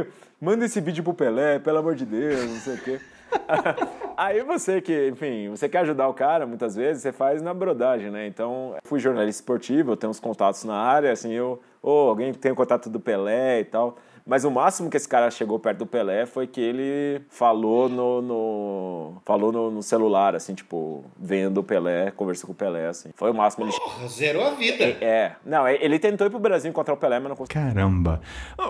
[0.40, 3.00] manda esse vídeo pro Pelé, pelo amor de Deus, não sei o quê.
[4.16, 8.12] Aí você que, enfim, você quer ajudar o cara, muitas vezes, você faz na brodagem,
[8.12, 8.28] né?
[8.28, 12.52] Então, fui jornalista esportivo, eu tenho uns contatos na área, assim, eu, ou alguém tem
[12.52, 13.96] o contato do Pelé e tal.
[14.28, 18.20] Mas o máximo que esse cara chegou perto do Pelé foi que ele falou no,
[18.20, 23.08] no falou no, no celular, assim, tipo, vendo o Pelé, conversou com o Pelé, assim.
[23.14, 23.64] Foi o máximo.
[23.64, 23.72] Ele...
[23.72, 24.84] Porra, zerou a vida.
[24.84, 27.62] É, não, ele tentou ir pro Brasil encontrar o Pelé, mas não conseguiu.
[27.62, 28.20] Caramba.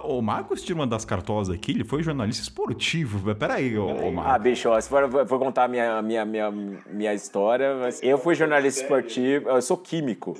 [0.04, 3.34] O Marcos tira uma das cartolas aqui, ele foi jornalista esportivo.
[3.34, 4.42] Peraí, ô, ô Ah, Marcos.
[4.42, 6.50] bicho, ó, se for, vou contar a minha, minha, minha,
[6.88, 10.36] minha história, mas eu fui jornalista esportivo, eu sou químico.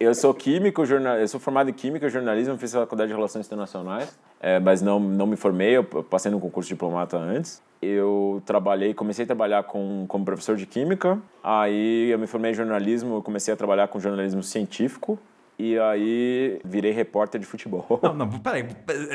[0.00, 3.44] Eu sou químico, jornal, eu sou formado em química e jornalismo, fiz faculdade de Relações
[3.46, 7.62] Internacionais, é, mas não, não me formei, eu passei no concurso de diplomata antes.
[7.80, 12.54] Eu trabalhei, comecei a trabalhar com, como professor de química, aí eu me formei em
[12.54, 15.18] jornalismo, comecei a trabalhar com jornalismo científico,
[15.58, 17.86] e aí virei repórter de futebol.
[18.02, 18.66] Não, não, peraí.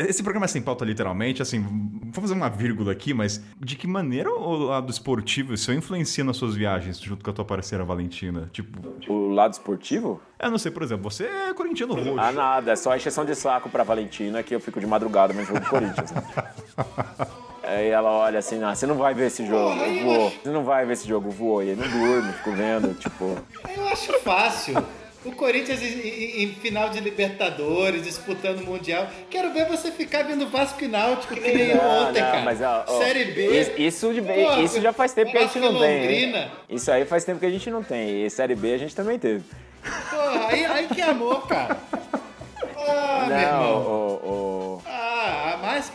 [0.07, 1.41] Esse programa é sem pauta, literalmente.
[1.41, 6.23] Assim, vou fazer uma vírgula aqui, mas de que maneira o lado esportivo isso influencia
[6.23, 8.49] nas suas viagens junto com a tua parceira Valentina?
[8.53, 8.79] Tipo,
[9.11, 10.21] O lado esportivo?
[10.39, 12.19] eu não sei, por exemplo, você é corintiano roxo.
[12.19, 15.33] Ah, nada, é só a encheção de saco pra Valentina que eu fico de madrugada
[15.33, 16.11] no jogo do Corinthians.
[16.11, 16.23] Né?
[17.63, 20.29] Aí ela olha assim, ah, você não vai ver esse jogo, eu vou.
[20.29, 21.61] Você não vai ver esse jogo, eu vou.
[21.61, 23.35] E aí não durmo, fico vendo, tipo.
[23.75, 24.75] Eu acho fácil.
[25.27, 29.07] O Corinthians em, em- final de Libertadores, disputando o Mundial.
[29.29, 32.41] Quero ver você ficar vendo Vasco e Náutico que nem Não, ontem, não, cara.
[32.41, 33.73] mas, ó, ó, Série B.
[33.77, 36.33] Isso, de- Pô, isso já faz tempo que a gente não tem.
[36.69, 38.25] Isso aí faz tempo que a gente não tem.
[38.25, 39.43] E Série B a gente também teve.
[40.09, 41.77] Porra, aí, aí que amor, cara.
[42.89, 43.71] Ah, meu não, irmão.
[43.73, 44.06] o, o- Ah, a mais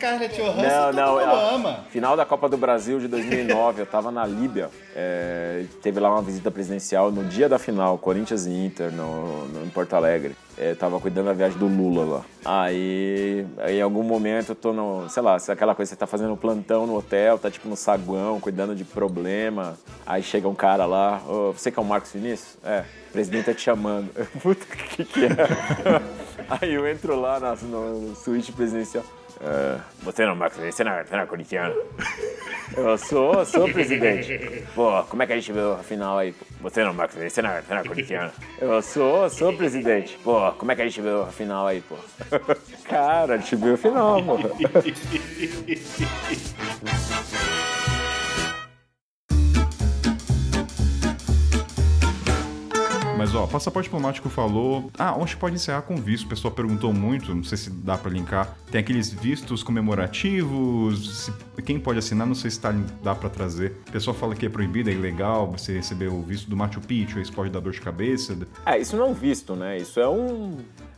[0.03, 1.85] Scarlett Johansson Não, todo não, mundo ó, ama.
[1.91, 4.69] Final da Copa do Brasil de 2009, eu tava na Líbia.
[4.97, 9.65] é, teve lá uma visita presidencial no dia da final, Corinthians e Inter, no, no-
[9.65, 10.35] em Porto Alegre.
[10.59, 12.23] É, tava cuidando da viagem do Lula lá.
[12.45, 15.09] Aí, aí, em algum momento, eu tô no.
[15.09, 17.77] Sei lá, se é aquela coisa você tá fazendo plantão no hotel, tá tipo no
[17.77, 19.79] saguão, cuidando de problema.
[20.05, 22.59] Aí chega um cara lá, "Ô, você que é o Marcos Vinícius?
[22.65, 24.11] É, o presidente tá te chamando.
[24.43, 25.29] Puta, que que é?
[26.61, 29.05] Aí eu entro lá na, no suíte presidencial.
[29.45, 31.75] É, você não, Marcos, você não, você não é corintiano?
[32.77, 34.65] Eu sou, sou presidente.
[34.75, 36.33] Pô, como é que a gente viu a final aí?
[36.61, 38.31] Você não, Marcos, você não, você não é corintiano?
[38.61, 40.17] Eu sou, sou presidente.
[40.23, 41.97] Pô, como é que a gente viu a final aí, pô?
[42.89, 44.39] Cara, a gente viu a final, pô.
[53.23, 54.91] Mas ó, passaporte diplomático falou.
[54.99, 56.25] Ah, onde pode encerrar com visto?
[56.25, 58.57] O pessoal perguntou muito, não sei se dá pra linkar.
[58.69, 61.27] Tem aqueles vistos comemorativos.
[61.27, 61.33] se-
[61.65, 63.77] quem pode assinar, não sei se tá, dá pra trazer.
[63.89, 67.21] O pessoal fala que é proibido, é ilegal você receber o visto do Machu Picchu,
[67.21, 68.37] isso pode dar dor de cabeça.
[68.67, 69.77] É, isso não é um visto, né?
[69.79, 70.57] Isso é um.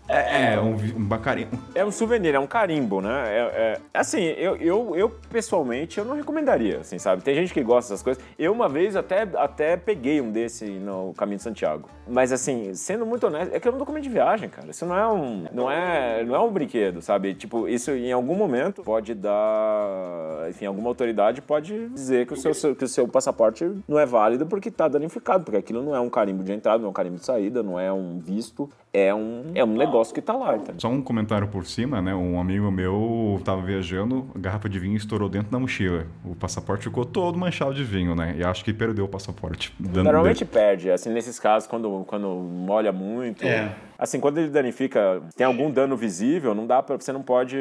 [0.09, 1.49] É, é um, um bacarinho.
[1.75, 3.25] É um souvenir, é um carimbo, né?
[3.27, 7.23] É, é, assim, eu, eu, eu pessoalmente eu não recomendaria, assim, sabe?
[7.23, 8.23] Tem gente que gosta dessas coisas.
[8.39, 11.89] Eu uma vez até, até peguei um desse no Caminho de Santiago.
[12.07, 14.71] Mas assim, sendo muito honesto, é que é um documento de viagem, cara.
[14.71, 17.35] Isso não é um, não é, não é um brinquedo, sabe?
[17.35, 22.77] Tipo, isso em algum momento pode dar, enfim, alguma autoridade pode dizer que o seu,
[22.77, 26.11] que o seu passaporte não é válido porque tá danificado, porque aquilo não é um
[26.11, 29.51] carimbo de entrada, não é um carimbo de saída, não é um visto, é um,
[29.57, 30.57] é um negócio que tá lá?
[30.79, 32.15] Só um comentário por cima, né?
[32.15, 36.07] Um amigo meu tava viajando, a garrafa de vinho estourou dentro da mochila.
[36.25, 38.37] O passaporte ficou todo manchado de vinho, né?
[38.39, 39.75] E acho que perdeu o passaporte.
[39.81, 43.45] Normalmente perde, assim, nesses casos, quando, quando molha muito.
[43.45, 43.75] É.
[43.99, 47.57] Assim, quando ele danifica, tem algum dano visível, não dá para Você não pode.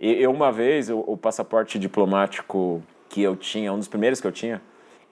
[0.00, 4.26] E- Eu, uma vez, o, o passaporte diplomático que eu tinha, um dos primeiros que
[4.28, 4.62] eu tinha,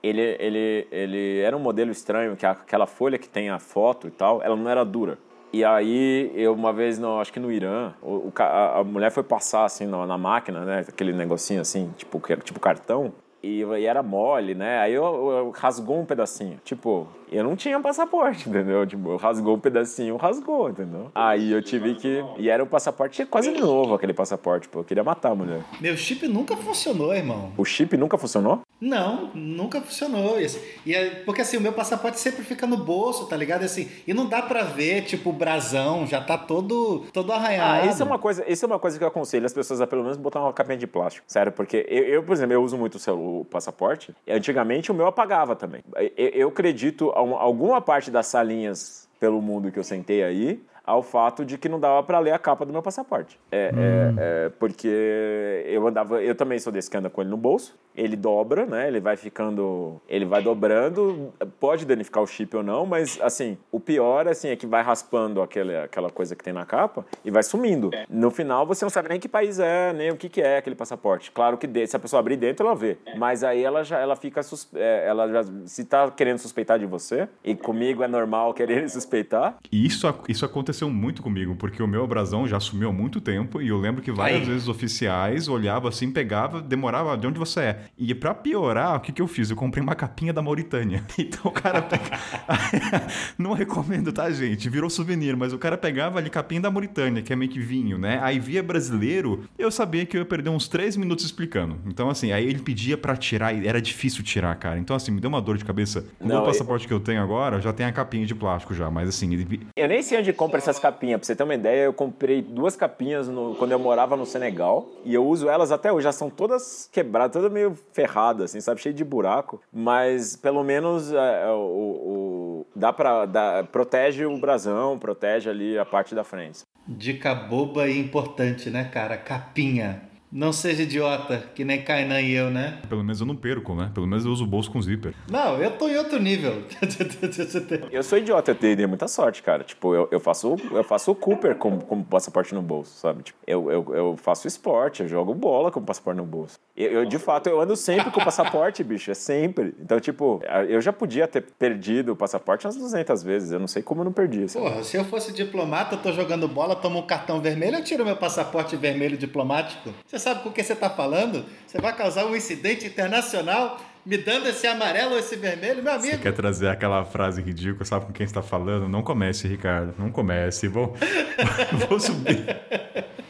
[0.00, 4.12] ele, ele, ele era um modelo estranho, que aquela folha que tem a foto e
[4.12, 5.18] tal, ela não era dura.
[5.52, 9.22] E aí, eu uma vez, no, acho que no Irã, o, a, a mulher foi
[9.22, 10.84] passar assim na, na máquina, né?
[10.88, 13.12] Aquele negocinho assim, tipo, tipo cartão.
[13.42, 14.78] E, e era mole, né?
[14.80, 16.58] Aí eu, eu- rasgou um pedacinho.
[16.64, 18.86] Tipo, eu não tinha passaporte, entendeu?
[18.86, 21.10] Tipo, rasgou um pedacinho, rasgou, entendeu?
[21.14, 22.24] Aí eu tive que.
[22.38, 24.80] E era um passaporte quase novo, aquele passaporte, pô.
[24.80, 25.60] Eu queria matar a mulher.
[25.80, 27.52] Meu chip nunca funcionou, irmão.
[27.56, 28.60] O chip nunca funcionou?
[28.80, 30.60] Não, nunca funcionou isso.
[30.84, 33.62] E é, porque assim, o meu passaporte sempre fica no bolso, tá ligado?
[33.64, 37.86] Assim, e não dá pra ver, tipo, o brasão já tá todo, todo arranhado.
[37.86, 39.86] Ah, isso é uma coisa, isso é uma coisa que eu aconselho as pessoas a
[39.86, 41.24] pelo menos botar uma capinha de plástico.
[41.26, 44.14] Sério, porque eu, eu, por exemplo, eu uso muito o, seu, o passaporte.
[44.28, 45.82] Antigamente o meu apagava também.
[46.16, 50.62] Eu, eu acredito a um- alguma parte das salinhas pelo mundo que eu sentei aí
[50.84, 53.38] ao fato de que não dava pra ler a capa do meu passaporte.
[53.50, 54.14] É, é-
[54.46, 57.76] é porque eu andava, eu também sou desse que anda com ele no bolso.
[57.96, 58.86] Ele dobra, né?
[58.88, 61.32] Ele vai ficando, ele vai dobrando.
[61.58, 65.40] Pode danificar o chip ou não, mas assim, o pior assim é que vai raspando
[65.40, 67.90] aquele, aquela coisa que tem na capa e vai sumindo.
[68.08, 70.76] No final você não sabe nem que país é, nem o que, que é aquele
[70.76, 71.30] passaporte.
[71.30, 74.16] Claro que de- se a pessoa abrir dentro ela vê, mas aí ela já ela
[74.16, 74.40] fica
[74.74, 79.56] é, ela já se tá querendo suspeitar de você e comigo é normal querer suspeitar.
[79.72, 83.60] E isso, isso aconteceu muito comigo, porque o meu brasão já sumiu há muito tempo
[83.62, 84.46] e eu lembro que várias Aí.
[84.46, 87.80] vezes oficiais olhavam assim, pegava, demorava, de onde você é?
[87.98, 89.50] E pra piorar, o que, que eu fiz?
[89.50, 91.02] Eu comprei uma capinha da Mauritânia.
[91.18, 92.04] Então o cara pega...
[93.38, 94.68] Não recomendo, tá, gente?
[94.68, 97.98] Virou souvenir, mas o cara pegava ali capinha da Mauritânia, que é meio que vinho,
[97.98, 98.18] né?
[98.22, 101.78] Aí via brasileiro, eu sabia que eu ia perder uns três minutos explicando.
[101.86, 104.78] Então, assim, aí ele pedia pra tirar e era difícil tirar, cara.
[104.78, 106.04] Então, assim, me deu uma dor de cabeça.
[106.20, 109.08] O Não, passaporte que eu tenho agora já tem a capinha de plástico já, mas
[109.08, 109.60] assim, ele...
[109.76, 111.18] Eu nem sei onde compra essas capinhas.
[111.20, 114.86] Pra você ter uma ideia, eu comprei duas capinhas no- quando eu morava no Senegal.
[115.04, 116.04] E eu uso elas até hoje.
[116.04, 118.80] Já são todas quebradas, todas meio ferradas, assim, sabe?
[118.80, 119.60] Cheio de buraco.
[119.72, 123.26] Mas pelo menos é, o, o- dá pra.
[123.26, 126.60] Dá, protege o brasão, protege ali a parte da frente.
[126.88, 129.16] Dica boba e importante, né, cara?
[129.16, 130.05] Capinha.
[130.30, 132.80] Não seja idiota, que nem Kainan e eu, né?
[132.88, 133.90] Pelo menos eu não perco, né?
[133.94, 135.14] Pelo menos eu uso o bolso com zíper.
[135.30, 136.62] Não, eu tô em outro nível.
[137.90, 139.62] Eu sou idiota, eu dei, muita sorte, cara.
[139.62, 143.22] Tipo, eu, eu faço eu faço o Cooper com, com passaporte no bolso, sabe?
[143.22, 146.58] Tipo, eu, eu, eu faço esporte, eu jogo bola com passaporte no bolso.
[146.76, 149.74] Eu, eu, de fato, eu ando sempre com passaporte, bicho, é sempre.
[149.80, 153.52] Então, tipo, eu já podia ter perdido o passaporte umas 200 vezes.
[153.52, 154.44] Eu não sei como eu não perdi.
[154.44, 154.58] assim.
[154.58, 158.04] Porra, se eu fosse diplomata, eu tô jogando bola, tomo um cartão vermelho, eu tiro
[158.04, 159.90] meu passaporte vermelho diplomático.
[160.06, 161.44] Você sabe com o que você tá falando?
[161.66, 166.08] Você vai causar um incidente internacional me dando esse amarelo ou esse vermelho, meu Você
[166.08, 166.22] amigo.
[166.22, 168.88] quer trazer aquela frase ridícula, sabe com quem está falando?
[168.88, 169.94] Não comece, Ricardo.
[169.98, 170.68] Não comece.
[170.68, 170.94] Vou,
[171.88, 172.56] vou subir.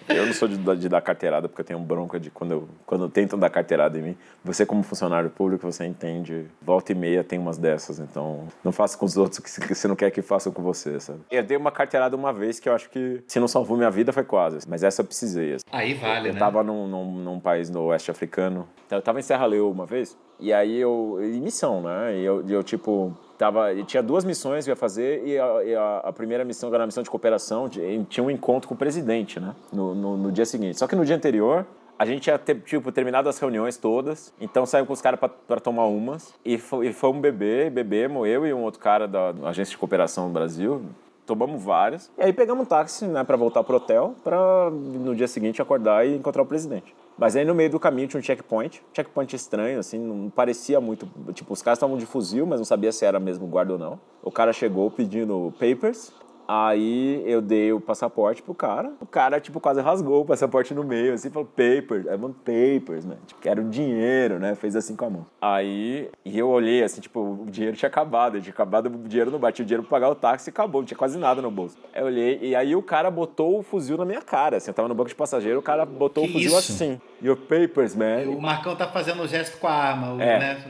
[0.08, 3.08] Eu não sou de, de dar carteirada porque eu tenho bronca de quando, eu, quando
[3.08, 4.16] tentam dar carteirada em mim.
[4.44, 6.46] Você, como funcionário público, você entende.
[6.62, 9.88] Volta e meia tem umas dessas, então não faça com os outros o que você-
[9.88, 11.20] não quer que façam com você, sabe?
[11.30, 14.12] Eu dei uma carteirada uma vez que eu acho que, se não salvou minha vida,
[14.12, 14.58] foi quase.
[14.68, 15.54] Mas essa eu precisei.
[15.54, 15.64] assim.
[15.70, 16.38] Aí vale, eu né?
[16.38, 18.66] tava num, num, num país no oeste africano.
[18.90, 20.16] Eu tava em Serra Leoa uma vez.
[20.38, 21.18] E aí eu.
[21.20, 22.16] Em missão, né?
[22.18, 23.16] E eu, e eu tipo.
[23.38, 26.84] Tava, tinha duas missões que ia fazer, e a, e a- a primeira missão, era
[26.84, 29.54] a missão de cooperação, de- tinha um encontro com o presidente, né?
[29.72, 30.78] No, no, no dia seguinte.
[30.78, 31.66] Só que no dia anterior,
[31.98, 35.84] a gente tinha, tipo, terminado as reuniões todas, então saímos com os caras pra tomar
[35.86, 40.28] umas, e, e fomos beber, bebemos, eu e um outro cara da agência de cooperação
[40.28, 40.82] do Brasil,
[41.26, 45.26] tomamos várias, e aí pegamos um táxi, né, pra voltar pro hotel, pra no dia
[45.28, 46.94] seguinte acordar e encontrar o presidente.
[47.18, 51.08] Mas aí no meio do caminho tinha um checkpoint, checkpoint estranho, assim, não parecia muito.
[51.32, 53.98] Tipo, os caras estavam de fuzil, mas não sabia se era mesmo guarda ou não.
[54.22, 56.12] O cara chegou pedindo papers,
[56.48, 58.92] Aí eu dei o passaporte pro cara.
[59.00, 63.04] O cara, tipo, quase rasgou o passaporte no meio, assim, falou, papers, I want papers,
[63.04, 63.16] né?
[63.26, 64.54] Tipo, quero dinheiro, né?
[64.54, 65.26] Fez assim com a mão.
[65.40, 69.38] Aí, e eu olhei, assim, tipo, o dinheiro tinha acabado, tinha acabado o dinheiro no
[69.38, 71.50] bar, tinha o dinheiro pra pagar o táxi e acabou, não tinha quase nada no
[71.50, 71.76] bolso.
[71.94, 74.74] Aí eu olhei, e aí o cara botou o fuzil na minha cara, assim, eu
[74.74, 76.72] tava no banco de passageiro, o cara botou Que o fuzil isso?
[76.72, 77.00] assim.
[77.22, 78.22] Your papers, man.
[78.28, 80.38] O Marcão tá fazendo o gesto com a arma, É.
[80.38, 80.64] né?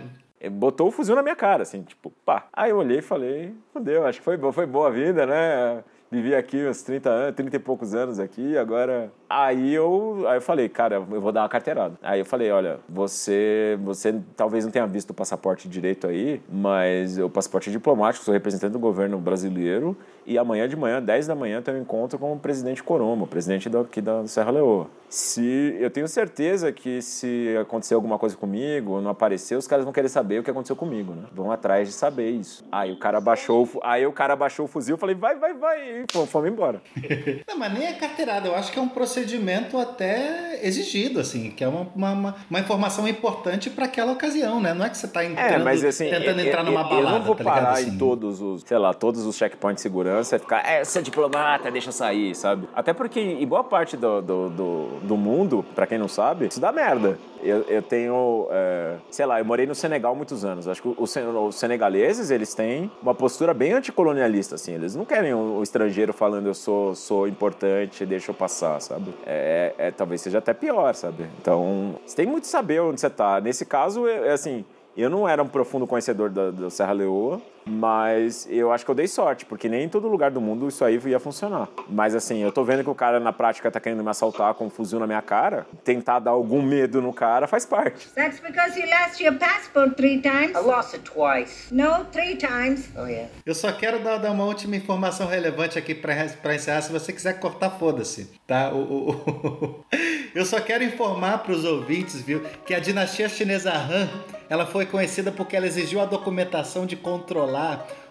[0.50, 2.46] Botou o fuzil na minha cara, assim, tipo, pá.
[2.52, 5.82] Aí eu olhei e falei, fodeu, acho que foi, foi boa a vida, né?
[6.10, 9.10] Vivi aqui uns 30 anos, 30 e poucos anos aqui, agora.
[9.28, 11.98] Aí eu, aí eu falei, cara, eu vou dar uma carteirada.
[12.00, 17.18] Aí eu falei, olha, você, você talvez não tenha visto o passaporte direito aí, mas
[17.18, 19.96] o passaporte é diplomático, sou representante do governo brasileiro
[20.26, 23.26] e amanhã de manhã, 10 da manhã, tem um encontro com o presidente Coroma, o
[23.26, 24.88] presidente daqui da Serra Leoa.
[25.08, 29.84] Se eu tenho certeza que se acontecer alguma coisa comigo, ou não aparecer, os caras
[29.84, 31.22] vão querer saber o que aconteceu comigo, né?
[31.32, 32.64] Vão atrás de saber isso.
[32.72, 35.78] Aí o cara baixou, aí o cara baixou o fuzil, eu falei, vai, vai, vai,
[36.02, 36.82] e fomos, embora.
[37.48, 38.48] Não, mas nem é carteirada.
[38.48, 43.06] Eu acho que é um procedimento até exigido, assim, que é uma, uma, uma- informação
[43.06, 44.74] importante para aquela ocasião, né?
[44.74, 47.00] Não é que você tá entrando, É, mas assim, tentando eu, entrar numa eu, balada,
[47.00, 47.54] eu não vou tá ligado?
[47.62, 50.84] parar Assim, em todos os, sei lá, todos os checkpoints de segurança e ficar, é,
[50.84, 52.68] sou diplomata, deixa sair, sabe?
[52.74, 56.60] Até porque em boa parte do, do, do, do mundo, pra quem não sabe, isso
[56.60, 57.18] dá merda.
[57.42, 60.66] Eu, eu tenho, é, sei lá, eu morei no Senegal muitos anos.
[60.66, 64.74] Acho que os, os senegaleses, eles têm uma postura bem anticolonialista, assim.
[64.74, 69.14] Eles não querem o, o estrangeiro falando eu sou, sou importante, deixa eu passar, sabe?
[69.24, 71.26] É, é, talvez seja até pior, sabe?
[71.40, 73.40] Então, você tem muito que saber onde você tá.
[73.40, 74.64] Nesse caso, é, é assim,
[74.96, 78.94] eu não era um profundo conhecedor da, da Serra Leoa, mas eu acho que eu
[78.94, 81.68] dei sorte, porque nem em todo lugar do mundo isso aí ia funcionar.
[81.88, 84.66] Mas assim, eu tô vendo que o cara na prática tá querendo me assaltar com
[84.66, 88.08] um fuzil na minha cara, tentar dar algum medo no cara faz parte.
[88.14, 90.50] That's because you lost your passport three times.
[90.56, 91.72] I lost it twice.
[91.74, 92.88] No, three times.
[92.96, 93.28] Oh, yeah.
[93.44, 96.82] Eu só quero dar, dar uma última informação relevante aqui para encerrar.
[96.82, 98.30] Se você quiser cortar, foda-se.
[98.46, 98.70] Tá?
[98.72, 99.84] O, o- o-
[100.34, 104.06] Eu só quero informar para os ouvintes, viu, que a dinastia chinesa Han
[104.50, 107.55] ela foi conhecida porque ela exigiu a documentação de controlar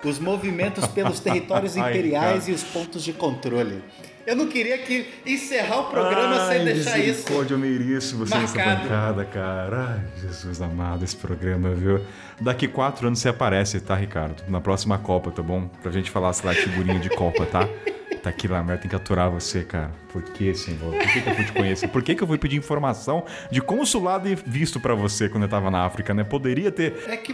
[0.03, 2.51] os movimentos pelos territórios Ai, imperiais cara.
[2.51, 3.83] e os pontos de controle.
[4.25, 7.57] Eu não queria que encerrar o programa sem deixar isso.
[7.57, 8.81] Meiriço, você nessa marcado.
[8.81, 9.99] bancada, cara.
[9.99, 12.01] Ai, Jesus amado, esse programa, viu?
[12.41, 14.43] Daqui quatro anos você aparece, tá, Ricardo?
[14.47, 15.67] Na próxima Copa, tá bom?
[15.81, 17.67] Pra gente falar, sei lá, de figurinha de Copa, tá?
[18.25, 19.91] Tá aqui lá, merda, tem que aturar você, cara.
[20.11, 20.79] Por que, senhor?
[20.79, 21.87] Por que, que eu fui te conhecer?
[21.89, 25.49] Por que, que eu fui pedir informação de consulado e visto pra você quando eu
[25.49, 26.23] tava na África, né?
[26.23, 27.03] Poderia ter.
[27.07, 27.31] É que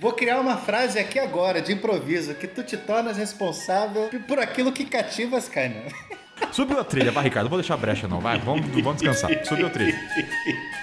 [0.00, 4.72] vou criar uma frase aqui agora, de improviso, que tu te tornas responsável por aquilo
[4.72, 5.84] que cativas, Kainan.
[6.50, 7.44] Subiu a trilha, vai, Ricardo.
[7.44, 8.18] Não vou deixar brecha, não.
[8.18, 9.44] Vai, vamos, vamos descansar.
[9.44, 9.94] Subiu a trilha.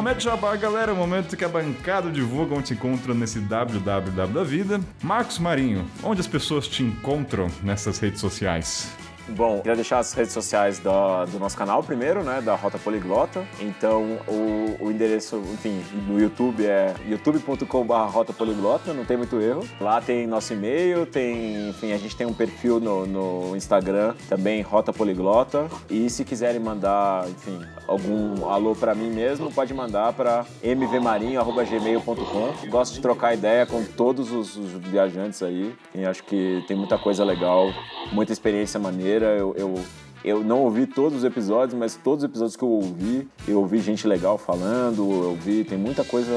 [0.00, 0.94] Momento Jabá, galera.
[0.94, 4.80] Momento que a bancada divulga onde se encontra nesse www da vida.
[5.02, 8.90] Marcos Marinho, onde as pessoas te encontram nessas redes sociais?
[9.30, 13.44] Bom, queria deixar as redes sociais do, nosso canal primeiro, né, da Rota Poliglota.
[13.60, 19.66] Então, o, o endereço, enfim, no YouTube é youtube.com.br Rota Poliglota, não tem muito erro.
[19.80, 24.62] Lá tem nosso e-mail, tem, enfim, a gente tem um perfil no, no Instagram também,
[24.62, 25.68] Rota Poliglota.
[25.88, 32.68] E se quiserem mandar, enfim, algum alô pra mim mesmo, pode mandar para mvmarinho.gmail.com.
[32.68, 35.74] Gosto de trocar ideia com todos os, os viajantes aí.
[35.94, 37.72] E acho que tem muita coisa legal,
[38.12, 39.19] muita experiência maneira.
[39.24, 39.84] Eu, eu,
[40.24, 43.78] eu não ouvi todos os episódios, mas todos os episódios que eu ouvi, eu ouvi
[43.78, 46.32] gente legal falando, eu ouvi, tem muita coisa,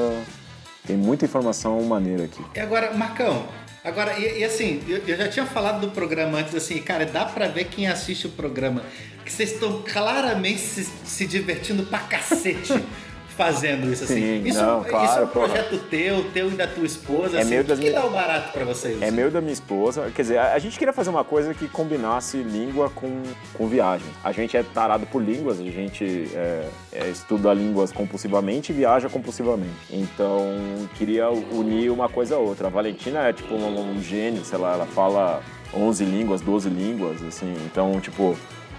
[0.86, 2.42] tem muita informação maneira aqui.
[2.54, 3.44] E agora, Marcão,
[3.84, 7.24] agora, e, e assim, eu, eu já tinha falado do programa antes, assim, cara, dá
[7.24, 8.82] pra ver quem assiste o programa,
[9.24, 12.72] que vocês estão claramente se, se divertindo pra cacete.
[13.36, 14.14] Fazendo isso assim.
[14.14, 15.48] Sim, isso, não, claro, isso é um porra.
[15.48, 17.36] projeto teu, teu e da tua esposa.
[17.36, 19.02] É assim, meio o que minhas- dá o barato pra vocês?
[19.02, 20.10] É meu e da minha esposa.
[20.14, 23.22] Quer dizer, a, a gente queria fazer uma coisa que combinasse língua com,
[23.54, 24.06] com viagem.
[24.22, 29.08] A gente é tarado por línguas, a gente é, é, estuda línguas compulsivamente e viaja
[29.08, 29.74] compulsivamente.
[29.90, 30.46] Então,
[30.94, 32.68] queria unir uma coisa a outra.
[32.68, 35.42] A Valentina é tipo um, um gênio, sei lá, ela fala
[35.74, 37.52] 11 línguas, 12 línguas, assim.
[37.66, 38.36] Então, tipo,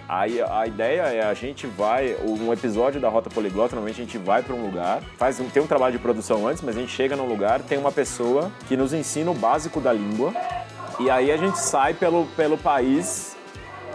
[0.08, 4.18] Aí a ideia é a gente vai, um episódio da Rota Poliglota, normalmente a gente
[4.20, 6.92] vai para um lugar, faz um- tem um trabalho de produção antes, mas a gente
[6.92, 10.32] chega num lugar, tem uma pessoa que nos ensina o básico da língua,
[11.00, 13.36] e aí a gente sai pelo, pelo país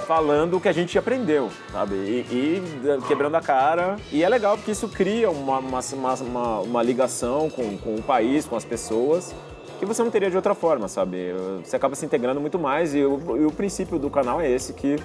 [0.06, 1.94] falando o que a gente aprendeu, sabe?
[1.94, 3.94] E, e, eh, quebrando a cara.
[4.10, 8.44] E é legal porque isso cria uma, uma, uma, uma- ligação com, com o país,
[8.44, 9.32] com as pessoas,
[9.80, 11.32] que você não teria de outra forma, sabe?
[11.64, 14.74] Você acaba se integrando muito mais e o, e o princípio do canal é esse,
[14.74, 14.96] que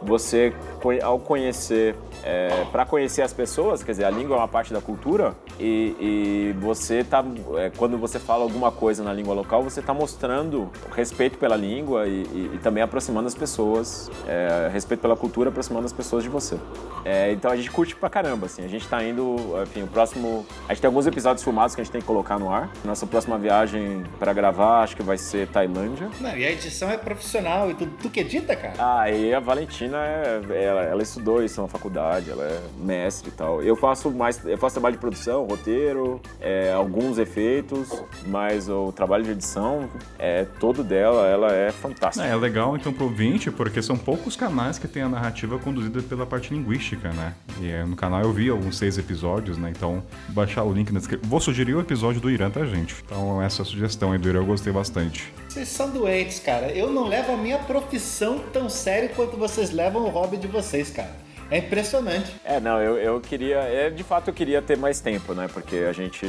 [0.00, 0.54] você,
[1.02, 4.80] ao conhecer, é, para conhecer as pessoas, quer dizer, a língua é uma parte da
[4.80, 7.24] cultura e, e você tá,
[7.56, 12.06] é, quando você fala alguma coisa na língua local, você está mostrando respeito pela língua
[12.06, 16.28] e, e, e também aproximando as pessoas, é, respeito pela cultura, aproximando as pessoas de
[16.28, 16.58] você.
[17.04, 20.46] É, então a gente curte pra caramba, assim, a gente está indo, enfim, o próximo,
[20.68, 22.70] a gente tem alguns episódios filmados que a gente tem que colocar no ar.
[22.84, 26.08] Nossa próxima viagem para gravar, acho que vai ser Tailândia.
[26.20, 27.92] Não, e a edição é profissional e tudo.
[28.00, 28.74] Tu que edita, cara?
[28.78, 33.32] Ah, e a Valentina, é, ela, ela estudou isso na faculdade, ela é mestre e
[33.32, 33.62] tal.
[33.62, 37.88] Eu faço mais, eu faço trabalho de produção, roteiro, é, alguns efeitos,
[38.26, 42.26] mas o trabalho de edição é todo dela, ela é fantástica.
[42.26, 46.02] É, é legal então pro ouvinte, porque são poucos canais que tem a narrativa conduzida
[46.02, 47.34] pela parte linguística, né?
[47.60, 49.72] E é, no canal eu vi alguns seis episódios, né?
[49.74, 51.28] Então, baixar o link na descrição.
[51.28, 52.94] Vou sugerir o episódio do Irã, tá, gente?
[53.04, 55.32] Então, essa é a sugestão aí do Irã eu gostei bastante.
[55.48, 56.72] Vocês são doentes, cara.
[56.72, 60.90] Eu não levo a minha profissão tão sério quanto vocês levam o hobby de vocês,
[60.90, 61.14] cara.
[61.52, 62.34] É impressionante.
[62.46, 63.58] É, não, eu, eu queria.
[63.58, 65.48] É, de fato, eu queria ter mais tempo, né?
[65.52, 66.26] Porque a gente,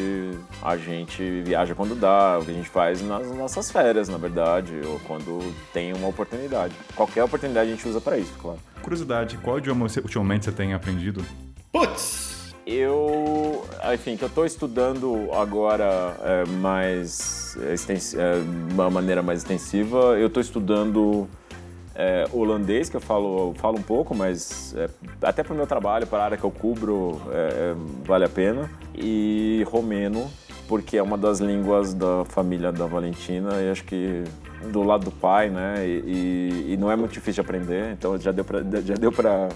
[0.61, 4.81] a gente viaja quando dá, o que a gente faz nas nossas férias, na verdade,
[4.85, 5.39] ou quando
[5.71, 6.75] tem uma oportunidade.
[6.93, 8.59] Qualquer oportunidade a gente usa para isso, claro.
[8.81, 11.25] Curiosidade, qual idioma você, ultimamente você tem aprendido?
[11.71, 12.53] Putz!
[12.67, 20.17] Eu, enfim, que eu estou estudando agora é, mais, é, de uma maneira mais extensiva,
[20.17, 21.29] eu estou estudando
[21.95, 24.89] é, holandês, que eu falo, falo um pouco, mas é,
[25.21, 27.75] até para o meu trabalho, para a área que eu cubro, é, é,
[28.05, 28.69] vale a pena.
[28.95, 30.29] E romeno,
[30.67, 34.23] porque é uma das línguas da família da Valentina e acho que
[34.71, 35.85] do lado do pai, né?
[35.85, 39.11] E, e, e não é muito difícil de aprender, então já deu para já deu
[39.11, 39.49] para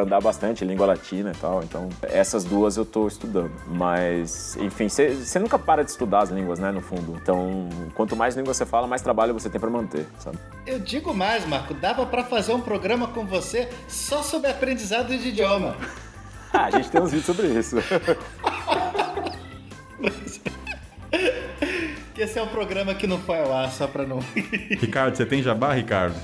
[0.00, 1.62] andar bastante língua latina e tal.
[1.62, 6.58] Então essas duas eu estou estudando, mas enfim, você nunca para de estudar as línguas,
[6.58, 6.72] né?
[6.72, 7.18] No fundo.
[7.22, 10.38] Então quanto mais língua você fala, mais trabalho você tem para manter, sabe?
[10.66, 15.28] Eu digo mais, Marco, dava para fazer um programa com você só sobre aprendizado de
[15.28, 15.76] idioma.
[16.52, 17.76] ah, a gente tem uns vídeos sobre isso.
[22.14, 24.18] que esse é um programa que não foi ao ar, só pra não.
[24.80, 26.14] Ricardo, você tem jabá, Ricardo?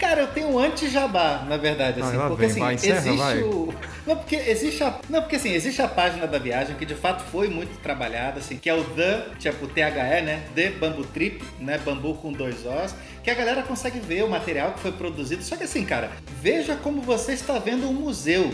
[0.00, 3.42] Cara, eu tenho um anti-jabá, na verdade, assim, porque vem, assim, vai, encerra, existe vai.
[3.42, 3.74] o.
[4.06, 4.98] Não, porque existe a.
[5.10, 8.56] Não, porque assim, existe a página da viagem que de fato foi muito trabalhada, assim,
[8.56, 10.42] que é o The, tipo THE, né?
[10.54, 11.76] The Bambu Trip, né?
[11.84, 15.42] Bambu com dois Os, que a galera consegue ver o material que foi produzido.
[15.42, 18.50] Só que assim, cara, veja como você está vendo um museu.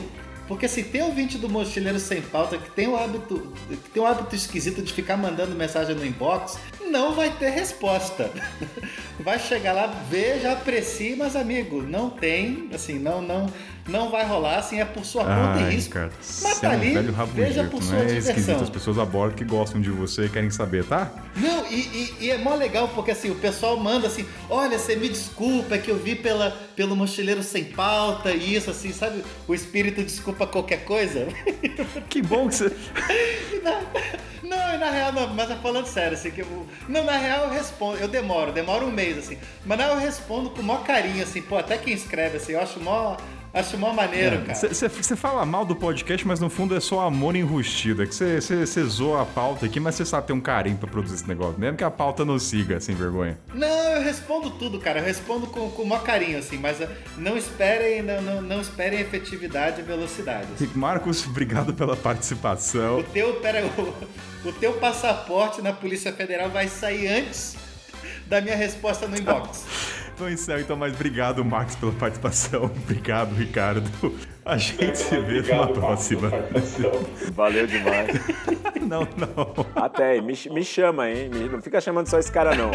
[0.47, 4.07] Porque se tem ouvinte do Mochileiro Sem Pauta que tem o hábito, que tem o
[4.07, 6.59] hábito esquisito de ficar mandando mensagem no inbox,
[6.91, 8.31] não vai ter resposta.
[9.19, 13.47] Vai chegar lá, veja, aprecie, mas amigo, não tem, assim, não, não,
[13.89, 15.95] não vai rolar, assim, é por sua conta e risco.
[15.95, 16.11] Cara,
[16.43, 16.95] Mas tá é um ali,
[17.35, 18.35] veja por não sua é esquisito.
[18.35, 18.61] diversão.
[18.63, 21.11] As pessoas a bordo que gostam de você e querem saber, tá?
[21.35, 24.95] Não, e, e- e é mó legal porque assim, o pessoal manda assim, olha, você
[24.97, 29.25] me desculpa, é que eu vi pela, pelo mochileiro sem pauta e isso, assim, sabe?
[29.49, 31.27] O espírito desculpa qualquer coisa.
[32.11, 32.71] Que bom que você.
[34.49, 37.45] Não, e na real, não, mas é falando sério, assim, que eu, não, na real
[37.45, 40.79] eu respondo, eu demoro, demoro um mês, assim, mas na real eu respondo com mó
[40.79, 43.17] carinho, assim, pô, até quem escreve, assim, eu acho mó,
[43.53, 44.55] acho mó maneiro, cara.
[44.55, 48.03] Você fala mal do podcast, mas no fundo é só amor enrustido.
[48.03, 51.15] É que você zoa a pauta aqui, mas você sabe ter um carinho pra produzir
[51.15, 51.59] esse negócio.
[51.59, 53.39] Mesmo que a pauta não siga, sem vergonha.
[53.55, 55.01] Não, eu respondo tudo, cara.
[55.01, 59.01] Eu respondo com, com maior carinho, assim, mas eh, não esperem, não, não, não esperem
[59.01, 60.49] efetividade e velocidade.
[60.55, 60.69] assim.
[60.75, 62.99] Marcos, obrigado pela participação.
[62.99, 63.95] O teu, pera, o,
[64.49, 67.57] o teu passaporte na Polícia Federal vai sair antes
[68.27, 69.65] da minha resposta no inbox.
[70.17, 72.65] Então encerro, então, mas obrigado, Marcos, pela participação.
[72.85, 73.85] Obrigado, Ricardo.
[74.47, 76.31] A gente se vê numa próxima.
[77.35, 78.19] Valeu demais.
[78.81, 79.67] Não, não.
[79.75, 81.29] Até, me, me chama, hein?
[81.29, 82.71] Me- não fica chamando só esse cara, não.